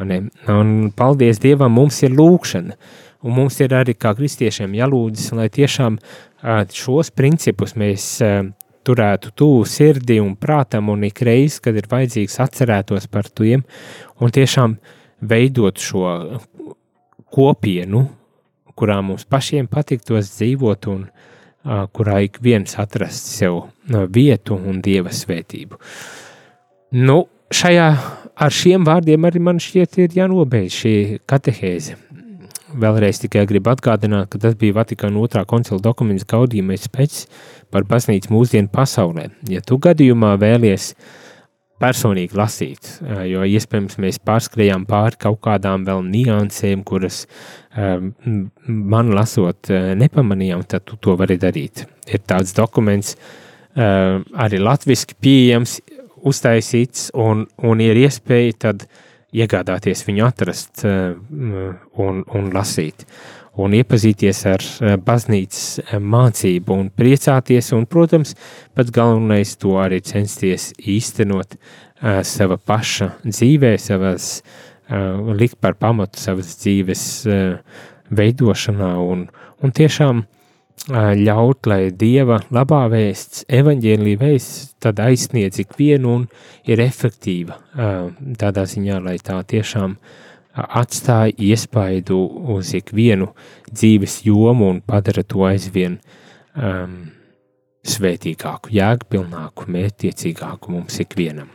Un, 0.02 0.92
paldies 0.98 1.38
Dievam, 1.42 1.76
mums 1.78 2.00
ir 2.02 2.16
lūkšana, 2.18 2.78
un 3.24 3.36
mums 3.38 3.60
ir 3.62 3.76
arī 3.78 3.96
kā 3.98 4.14
kristiešiem 4.18 4.76
jālūdzas, 4.78 5.32
lai 5.38 5.50
tiešām 5.54 6.00
šos 6.74 7.12
principus 7.14 7.76
mēs 7.78 8.08
turētu 8.82 9.34
tuvu 9.38 9.66
sirdi 9.70 10.18
un 10.22 10.34
prātam, 10.40 10.90
un 10.90 11.04
ik 11.06 11.22
reiz, 11.26 11.60
kad 11.62 11.78
ir 11.78 11.90
vajadzīgs, 11.92 12.40
atcerētos 12.42 13.06
par 13.12 13.30
tiem, 13.30 13.62
un 14.20 14.34
tiešām 14.34 14.80
veidot 15.22 15.78
šo 15.78 16.08
kopienu, 17.32 18.08
kurā 18.74 18.98
mums 19.06 19.28
pašiem 19.30 19.68
patiktos 19.70 20.32
dzīvot 20.34 20.88
un 20.90 21.04
uh, 21.06 21.30
kurā 21.94 22.22
ik 22.26 22.40
viens 22.42 22.74
atrast 22.80 23.30
sev 23.38 23.62
vietu 24.14 24.56
un 24.56 24.82
dieva 24.82 25.12
svētību. 25.14 25.78
Nu, 26.98 27.26
šajā, 27.54 27.88
ar 28.36 28.56
šiem 28.56 28.86
vārdiem 28.88 29.28
arī 29.28 29.42
man 29.44 29.62
šķiet 29.62 30.00
ir 30.02 30.18
jānobeidz 30.18 30.80
šī 30.82 30.96
katehēze. 31.30 31.98
Vēlreiz 32.72 33.20
tikai 33.24 33.44
gribu 33.50 33.74
atgādināt, 33.74 34.30
ka 34.32 34.40
tas 34.40 34.56
bija 34.60 34.78
Vatikāna 34.80 35.20
otrā 35.20 35.44
koncila 35.50 35.82
dokuments 35.84 36.28
gaudījumais 36.30 36.88
pēc 36.94 37.26
par 37.74 37.84
baznīcu 37.90 38.32
mūsdienu 38.32 38.72
pasaulē. 38.72 39.28
Ja 39.52 39.64
tu 39.66 39.80
gadījumā 39.82 40.36
vēlies 40.40 40.94
personīgi 41.82 42.38
lasīt, 42.38 42.90
jo 43.26 43.44
iespējams 43.48 43.98
mēs 44.04 44.20
pārskrējām 44.24 44.86
pāri 44.90 45.18
kaut 45.24 45.40
kādām 45.44 45.86
vēl 45.88 46.04
niansēm, 46.06 46.84
kuras 46.88 47.24
man 47.76 49.14
lasot 49.18 49.72
nepamanījām, 49.98 50.64
tad 50.70 50.86
tu 50.86 51.00
to 51.02 51.18
vari 51.20 51.40
darīt. 51.42 51.86
Ir 52.08 52.22
tāds 52.28 52.54
dokuments 52.58 53.16
arī 53.76 54.62
latviski 54.62 55.18
pieejams, 55.20 55.80
uztaisīts 56.22 57.10
un, 57.18 57.48
un 57.66 57.82
ir 57.82 57.98
iespēja 57.98 58.60
tad 58.68 58.86
iegādāties 59.32 60.04
viņu 60.08 60.26
atrast 60.28 60.84
un, 60.86 62.24
un 62.26 62.50
lasīt. 62.54 63.06
Un 63.60 63.74
iepazīties 63.76 64.46
ar 64.48 64.64
eh, 64.64 64.96
baznīcas 64.96 65.82
eh, 65.82 65.96
mācību 66.00 66.78
un 66.78 66.90
priecāties, 66.96 67.74
un, 67.76 67.84
protams, 67.84 68.36
pats 68.78 68.94
galvenais 68.96 69.58
to 69.60 69.76
arī 69.82 70.00
censties 70.08 70.72
īstenot 70.80 71.58
sava 72.26 72.56
paša 72.58 73.12
dzīvē, 73.22 73.76
savas, 73.78 74.40
likt 75.38 75.60
par 75.62 75.76
pamatu 75.78 76.18
savas 76.18 76.56
dzīves 76.64 77.04
veidošanā 78.10 78.88
un, 79.06 79.28
un 79.62 79.74
tiešām 79.78 80.24
uh, 80.24 80.41
ļaut, 80.90 81.68
lai 81.70 81.92
Dieva 81.94 82.40
labā 82.50 82.88
vēsts, 82.90 83.46
evaņģēlī 83.54 84.16
vēsts, 84.18 84.74
tad 84.82 85.00
aizsniedz 85.00 85.62
ikvienu 85.62 86.16
un 86.16 86.28
ir 86.66 86.82
efektīva 86.82 87.58
uh, 87.58 88.10
tādā 88.38 88.66
ziņā, 88.66 88.98
lai 89.06 89.18
tā 89.22 89.38
tiešām 89.46 89.94
uh, 89.94 90.66
atstāja 90.82 91.36
iespaidu 91.38 92.18
uz 92.56 92.74
ikvienu 92.74 93.30
dzīves 93.70 94.22
jomu 94.26 94.72
un 94.74 94.82
padara 94.82 95.24
to 95.24 95.46
aizvien 95.46 96.00
um, 96.56 97.12
svētīgāku, 97.86 98.74
jēgpilnāku, 98.74 99.70
mērķtiecīgāku 99.70 100.74
mums 100.74 101.00
ikvienam. 101.02 101.50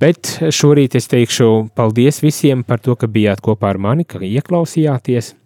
Bet 0.00 0.38
šorīt 0.52 0.96
es 0.96 1.08
teikšu 1.08 1.68
paldies 1.76 2.20
visiem 2.24 2.64
par 2.64 2.80
to, 2.84 2.96
ka 2.96 3.08
bijāt 3.08 3.40
kopā 3.44 3.72
ar 3.72 3.80
mani, 3.80 4.04
ka 4.04 4.20
ieklausījāties. 4.20 5.32
Uh, 5.32 5.42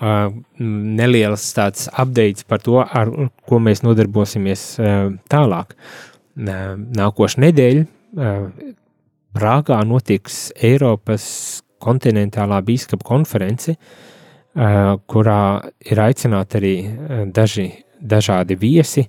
neliels 0.00 1.44
tāds 1.56 1.88
updates 1.92 2.46
par 2.48 2.62
to, 2.64 2.78
ar 2.80 3.10
ko 3.48 3.58
mēs 3.60 3.82
nodarbosimies 3.84 4.62
uh, 4.80 5.10
tālāk. 5.30 5.74
Uh, 5.76 6.78
Nākošais 6.96 7.40
nedēļa 7.44 7.84
uh, 7.84 8.70
Prāgā 9.36 9.76
notiks 9.86 10.48
Eiropas 10.56 11.24
kontinentālā 11.80 12.58
biskupa 12.66 13.06
konference, 13.06 13.76
kurā 15.06 15.42
ir 15.86 16.00
aicināti 16.02 16.58
arī 16.58 16.72
daži 17.30 17.68
dažādi 18.00 18.56
viesi, 18.58 19.04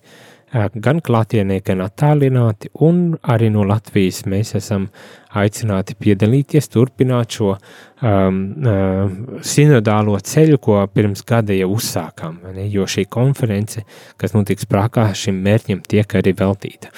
gan 0.51 0.99
klātienē, 1.03 1.61
gan 1.63 1.83
attālināti, 1.85 2.71
un 2.83 3.15
arī 3.23 3.49
no 3.53 3.63
Latvijas 3.67 4.25
mēs 4.29 4.55
esam 4.59 4.89
aicināti 5.37 5.95
piedalīties, 5.95 6.67
turpināt 6.73 7.37
šo 7.37 7.53
um, 7.53 8.41
uh, 8.59 9.39
sinodālo 9.47 10.17
ceļu, 10.19 10.59
ko 10.59 10.81
pirms 10.91 11.23
gada 11.27 11.55
jau 11.55 11.71
uzsākām, 11.77 12.41
ne? 12.57 12.67
jo 12.67 12.87
šī 12.89 13.07
konference, 13.11 13.85
kas 14.19 14.35
notiks 14.35 14.67
Prākā, 14.67 15.07
šim 15.15 15.39
mērķim 15.45 15.85
tiek 15.87 16.19
arī 16.19 16.35
veltīta. 16.35 16.91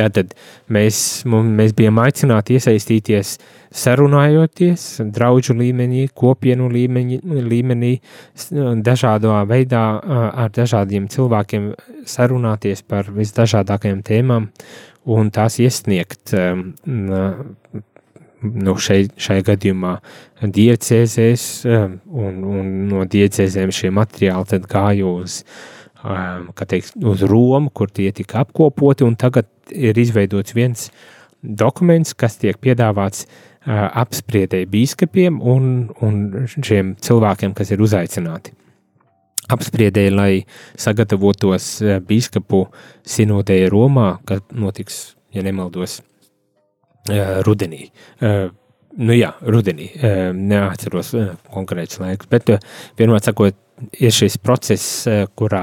Tātad 0.00 0.32
mēs, 0.72 1.00
mēs 1.28 1.74
bijām 1.76 2.00
aicināti 2.00 2.56
iesaistīties 2.56 3.34
sarunājoties, 3.82 4.86
draugu 5.14 5.56
līmenī, 5.58 6.06
kopienu 6.16 6.70
līmenī, 6.72 7.20
līmenī, 7.24 7.92
dažādā 8.86 9.42
veidā 9.50 9.84
ar 10.00 10.54
dažādiem 10.56 11.10
cilvēkiem 11.12 11.70
sarunāties 12.08 12.82
par 12.88 13.12
visdažādākajām 13.14 14.02
tēmām 14.06 14.50
un 15.10 15.30
tās 15.34 15.60
iesniegt 15.62 16.34
nu, 18.40 18.76
šai, 18.80 19.00
šai 19.20 19.40
gadījumā 19.46 19.96
diecēzēs, 20.40 21.46
un, 21.68 22.40
un 22.48 22.72
no 22.90 23.04
diecēzēm 23.10 23.72
šie 23.74 23.92
materiāli 23.94 24.50
tad 24.54 24.68
gāja 24.70 25.08
uz, 25.08 25.42
teikt, 26.66 26.96
uz 27.04 27.22
Romu, 27.28 27.70
kur 27.74 27.90
tie 27.92 28.10
tika 28.12 28.44
apkopoti, 28.44 29.04
un 29.04 29.16
tagad 29.20 29.48
ir 29.70 29.98
izveidots 29.98 30.54
viens 30.56 30.88
dokuments, 31.42 32.14
kas 32.14 32.38
tiek 32.40 32.58
piedāvāts 32.60 33.26
apspriedēji 33.66 34.68
biskupiem 34.72 35.40
un, 35.44 35.90
un 36.00 36.46
šiem 36.48 36.94
cilvēkiem, 37.00 37.54
kas 37.56 37.70
ir 37.74 37.84
uzaicināti. 37.84 38.56
apspriedēja, 39.50 40.12
lai 40.14 40.44
sagatavotos 40.78 41.80
bīskapu 42.06 42.64
sinodēja 43.02 43.70
Romā, 43.72 44.20
kad 44.28 44.46
notiks, 44.54 45.16
ja 45.34 45.42
nemaldos, 45.42 46.00
rudenī. 47.46 47.90
Nu 48.98 49.14
jā, 49.14 49.30
rudenī, 49.46 49.92
neatceros 50.34 51.12
konkrēts 51.52 52.00
laiks, 52.02 52.26
bet 52.30 52.50
vienmēr 52.98 53.22
sakot, 53.22 53.54
ir 54.02 54.12
šis 54.14 54.36
process, 54.42 55.06
kurā, 55.38 55.62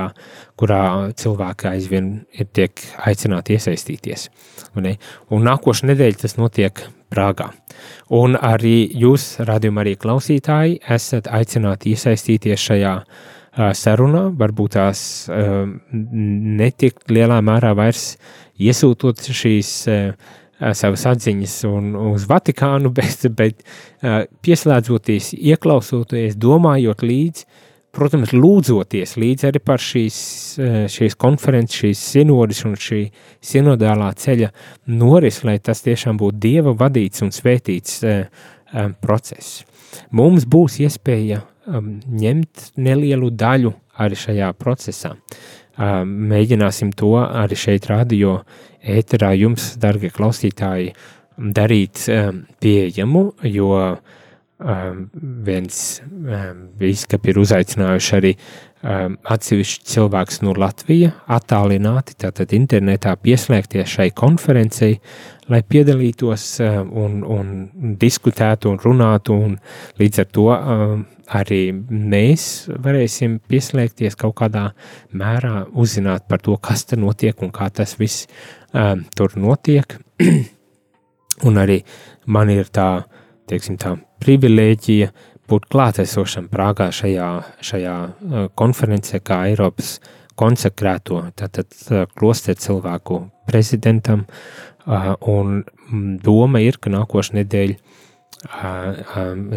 kurā 0.59 0.81
cilvēki 1.19 1.67
aizvien 1.69 2.11
ir 2.31 2.47
tiek 2.55 2.83
aicināti 3.05 3.57
iesaistīties. 3.57 4.27
Un, 4.77 4.87
un 5.33 5.43
nākošais 5.47 5.89
nedēļa 5.91 6.21
tas 6.23 6.37
notiek 6.39 6.85
Prāgā. 7.07 7.51
Un 8.11 8.35
arī 8.35 8.89
jūs, 8.99 9.37
radījumā, 9.47 9.85
arī 9.85 9.93
klausītāji, 9.99 10.81
esat 10.91 11.29
aicināti 11.31 11.93
iesaistīties 11.95 12.65
šajā 12.67 12.95
sarunā, 13.77 14.27
varbūt 14.37 14.75
tās 14.75 15.01
netik 15.91 16.99
lielā 17.11 17.39
mērā 17.45 17.71
vairs 17.77 18.17
iesūtot 18.59 19.23
šīs 19.23 19.71
savas 20.59 21.05
atziņas 21.11 21.55
un 21.69 21.95
uz 22.13 22.27
Vatikānu, 22.29 22.91
bet, 22.97 23.27
bet 23.37 23.63
pieslēdzoties, 24.45 25.33
ieklausoties, 25.37 26.37
domājot 26.39 27.03
līdzi, 27.05 27.47
protams, 27.97 28.33
lūdzoties 28.35 29.15
līdzi 29.17 29.47
arī 29.49 29.61
par 29.63 29.81
šīs, 29.81 30.17
šīs 30.93 31.17
konferences, 31.17 31.79
šīs 31.81 32.03
sinodas 32.13 32.61
un 32.67 32.75
šī 32.77 33.03
sinodālā 33.41 34.11
ceļa 34.21 34.51
noris, 34.93 35.41
lai 35.47 35.57
tas 35.63 35.81
tiešām 35.85 36.19
būtu 36.21 36.41
Dieva 36.45 36.75
vadīts 36.77 37.25
un 37.25 37.33
svētīts 37.33 38.03
process. 39.01 39.63
Mums 40.11 40.45
būs 40.45 40.81
iespēja 40.83 41.41
ņemt 41.67 42.71
nelielu 42.79 43.31
daļu 43.33 43.73
arī 44.03 44.19
šajā 44.19 44.51
procesā. 44.59 45.15
Mēģināsim 45.77 46.93
to 46.97 47.13
arī 47.21 47.57
šeit 47.59 47.89
radio 47.91 48.39
ēterā 48.87 49.33
jums, 49.37 49.73
dargie 49.81 50.11
klausītāji, 50.13 50.93
darīt 51.37 52.07
pieejamu, 52.63 53.25
jo 53.45 53.73
viens 54.57 55.81
biskupi 56.79 57.29
ir 57.29 57.39
uzaicinājuši 57.43 58.15
arī 58.17 58.31
atsevišķi 58.81 59.89
cilvēks 59.91 60.41
no 60.45 60.53
Latvijas 60.57 61.13
attālināti, 61.33 62.15
tātad 62.23 62.53
internetā 62.57 63.15
pieslēgties 63.21 63.97
šai 63.97 64.09
konferencei, 64.17 64.99
lai 65.49 65.61
piedalītos 65.61 66.47
un, 66.61 67.21
un 67.21 67.95
diskutētu 68.01 68.71
un 68.71 68.81
runātu, 68.81 69.37
un 69.37 69.57
līdz 69.99 70.23
ar 70.23 70.31
to 70.33 70.47
arī 71.35 71.61
mēs 71.89 72.67
varēsim 72.83 73.37
pieslēgties 73.49 74.15
kaut 74.19 74.37
kādā 74.41 74.69
mērā, 75.17 75.65
uzzināt 75.73 76.27
par 76.29 76.41
to, 76.43 76.55
kas 76.57 76.85
tur 76.87 77.01
notiek 77.01 77.41
un 77.43 77.51
kā 77.55 77.69
tas 77.73 77.97
viss 77.99 78.27
um, 78.73 79.03
tur 79.15 79.35
notiek. 79.39 79.97
un 81.47 81.59
arī 81.61 81.81
man 82.25 82.51
ir 82.53 82.71
tā, 82.73 83.07
teiksim, 83.49 83.77
tā 83.81 83.95
privilēģija 84.23 85.11
būt 85.47 85.67
klātesošam 85.71 86.49
Prāgā 86.51 86.89
šajā, 86.95 87.27
šajā 87.63 87.97
uh, 88.07 88.47
konferencē 88.57 89.21
kā 89.23 89.43
Eiropas 89.51 89.97
konsekrēto, 90.37 91.21
tātad 91.37 91.69
uh, 91.91 92.07
klosteru 92.17 92.59
cilvēku 92.63 93.21
prezidentam, 93.47 94.25
uh, 94.87 95.13
un 95.27 95.63
doma 96.23 96.63
ir, 96.63 96.79
ka 96.79 96.91
nākošu 96.93 97.39
nedēļu 97.41 97.79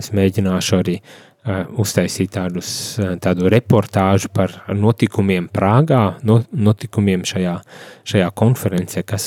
es 0.01 0.07
mēģināšu 0.17 0.77
arī 0.79 0.95
uh, 0.97 1.30
uztaisīt 1.81 2.35
tādus, 2.37 2.73
tādu 3.23 3.49
reportāžu 3.53 4.29
par 4.35 4.53
notikumiem 4.77 5.49
Prāgā, 5.53 6.03
no, 6.27 6.41
notikumiem 6.53 7.25
šajā, 7.29 7.55
šajā 8.09 8.29
konferencē, 8.37 9.05
kas, 9.09 9.25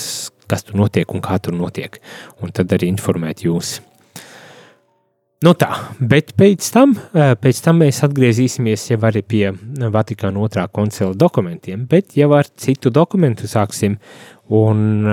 kas 0.49 0.67
tur 0.67 0.77
notiek 0.83 1.09
un 1.13 1.23
kā 1.25 1.39
tur 1.41 1.57
notiek, 1.57 1.97
un 2.41 2.53
tad 2.53 2.73
arī 2.77 2.91
informēt 2.93 3.47
jūs. 3.47 3.79
Nu 5.43 5.51
tā, 5.59 5.73
bet 5.99 6.31
pēc 6.39 6.69
tam, 6.71 6.93
pēc 7.11 7.57
tam 7.65 7.81
mēs 7.83 7.97
atgriezīsimies 8.05 8.85
jau 8.93 8.99
arī 9.09 9.23
pie 9.27 9.49
Vatikāna 9.91 10.39
otrā 10.39 10.69
koncila 10.71 11.11
dokumentiem, 11.19 11.83
bet 11.89 12.15
jau 12.15 12.29
ar 12.37 12.47
citu 12.47 12.93
dokumentu 12.93 13.49
sāksim, 13.51 13.97
un 14.47 15.09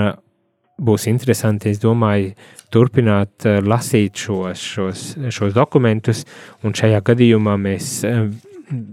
būs 0.80 1.06
interesanti, 1.10 1.70
es 1.74 1.80
domāju, 1.82 2.32
turpināt 2.72 3.46
uh, 3.46 3.58
lasīt 3.64 4.20
šos, 4.24 4.64
šos, 4.74 5.04
šos 5.32 5.56
dokumentus, 5.56 6.24
un 6.64 6.76
šajā 6.76 7.02
gadījumā 7.10 7.56
mēs 7.60 7.92
uh, 8.08 8.26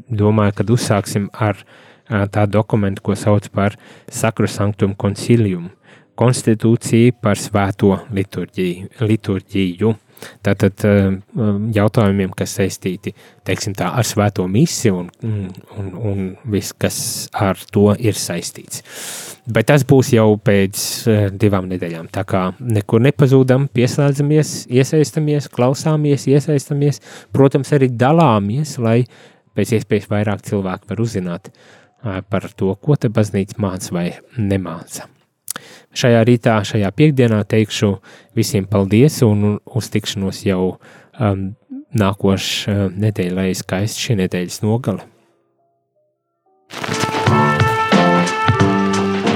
domāju, 0.09 0.57
kad 0.59 0.73
uzsāksim 0.77 1.29
ar 1.33 1.61
uh, 1.63 2.25
tādu 2.31 2.57
dokumentu, 2.59 3.05
ko 3.05 3.17
sauc 3.19 3.49
par 3.53 3.77
Sacrosanctum 4.11 4.95
Concilium, 4.99 5.69
konstitūcija 6.17 7.15
par 7.21 7.39
svēto 7.39 7.93
liturģiju. 8.13 8.91
liturģiju. 9.05 9.95
Tātad 10.45 10.81
jautājumiem, 11.75 12.31
kas 12.37 12.55
saistīti 12.57 13.13
teiksim, 13.47 13.75
tā, 13.77 13.91
ar 13.95 14.07
svēto 14.07 14.47
misiju 14.49 15.01
un, 15.03 15.09
un, 15.77 15.89
un 15.95 16.23
viss, 16.51 16.75
kas 16.77 16.99
ar 17.35 17.59
to 17.71 17.91
ir 17.99 18.17
saistīts. 18.17 18.83
Bet 19.47 19.69
tas 19.69 19.85
būs 19.87 20.11
jau 20.11 20.27
pēc 20.43 20.83
uh, 21.07 21.23
divām 21.31 21.69
nedēļām. 21.71 22.09
Tā 22.11 22.25
kā 22.27 22.43
nekur 22.59 23.03
nepazūdam, 23.05 23.69
pieslēdzamies, 23.71 24.53
iesaistamies, 24.67 25.47
klausāmies, 25.53 26.27
iesaistamies, 26.27 26.99
protams, 27.35 27.71
arī 27.77 27.87
dalāmies, 27.93 28.75
lai 28.83 28.99
pēc 29.57 29.77
iespējas 29.79 30.09
vairāk 30.11 30.43
cilvēku 30.49 30.91
var 30.91 31.03
uzzināt 31.03 31.51
uh, 31.53 32.19
par 32.27 32.49
to, 32.59 32.73
ko 32.75 32.99
te 32.99 33.11
baznīca 33.13 33.61
māca 33.63 33.95
vai 33.95 34.09
nemāca. 34.35 35.07
Šajā 35.97 36.21
rītā, 36.27 36.59
šajā 36.67 36.91
piekdienā 36.93 37.41
teikšu 37.49 37.95
visiem 38.37 38.67
paldies 38.69 39.21
un 39.25 39.57
uz 39.65 39.89
tikšanos 39.93 40.43
jau 40.45 40.75
um, 40.75 41.47
nākošais 41.97 42.67
uh, 42.69 42.83
nedēļa, 42.93 43.37
lai 43.39 43.53
skaisti 43.57 44.05
šī 44.05 44.19
nedēļas 44.21 44.61
nogala. 44.65 45.07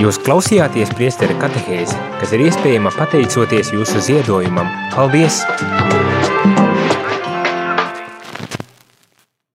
Jūs 0.02 0.18
klausījāties 0.26 0.94
priesteri 0.98 1.36
katehēzi, 1.42 1.98
kas 2.22 2.34
ir 2.34 2.48
iespējama 2.48 2.94
pateicoties 2.98 3.74
jūsu 3.76 4.02
ziedojumam. 4.10 4.70
Paldies! 4.96 5.44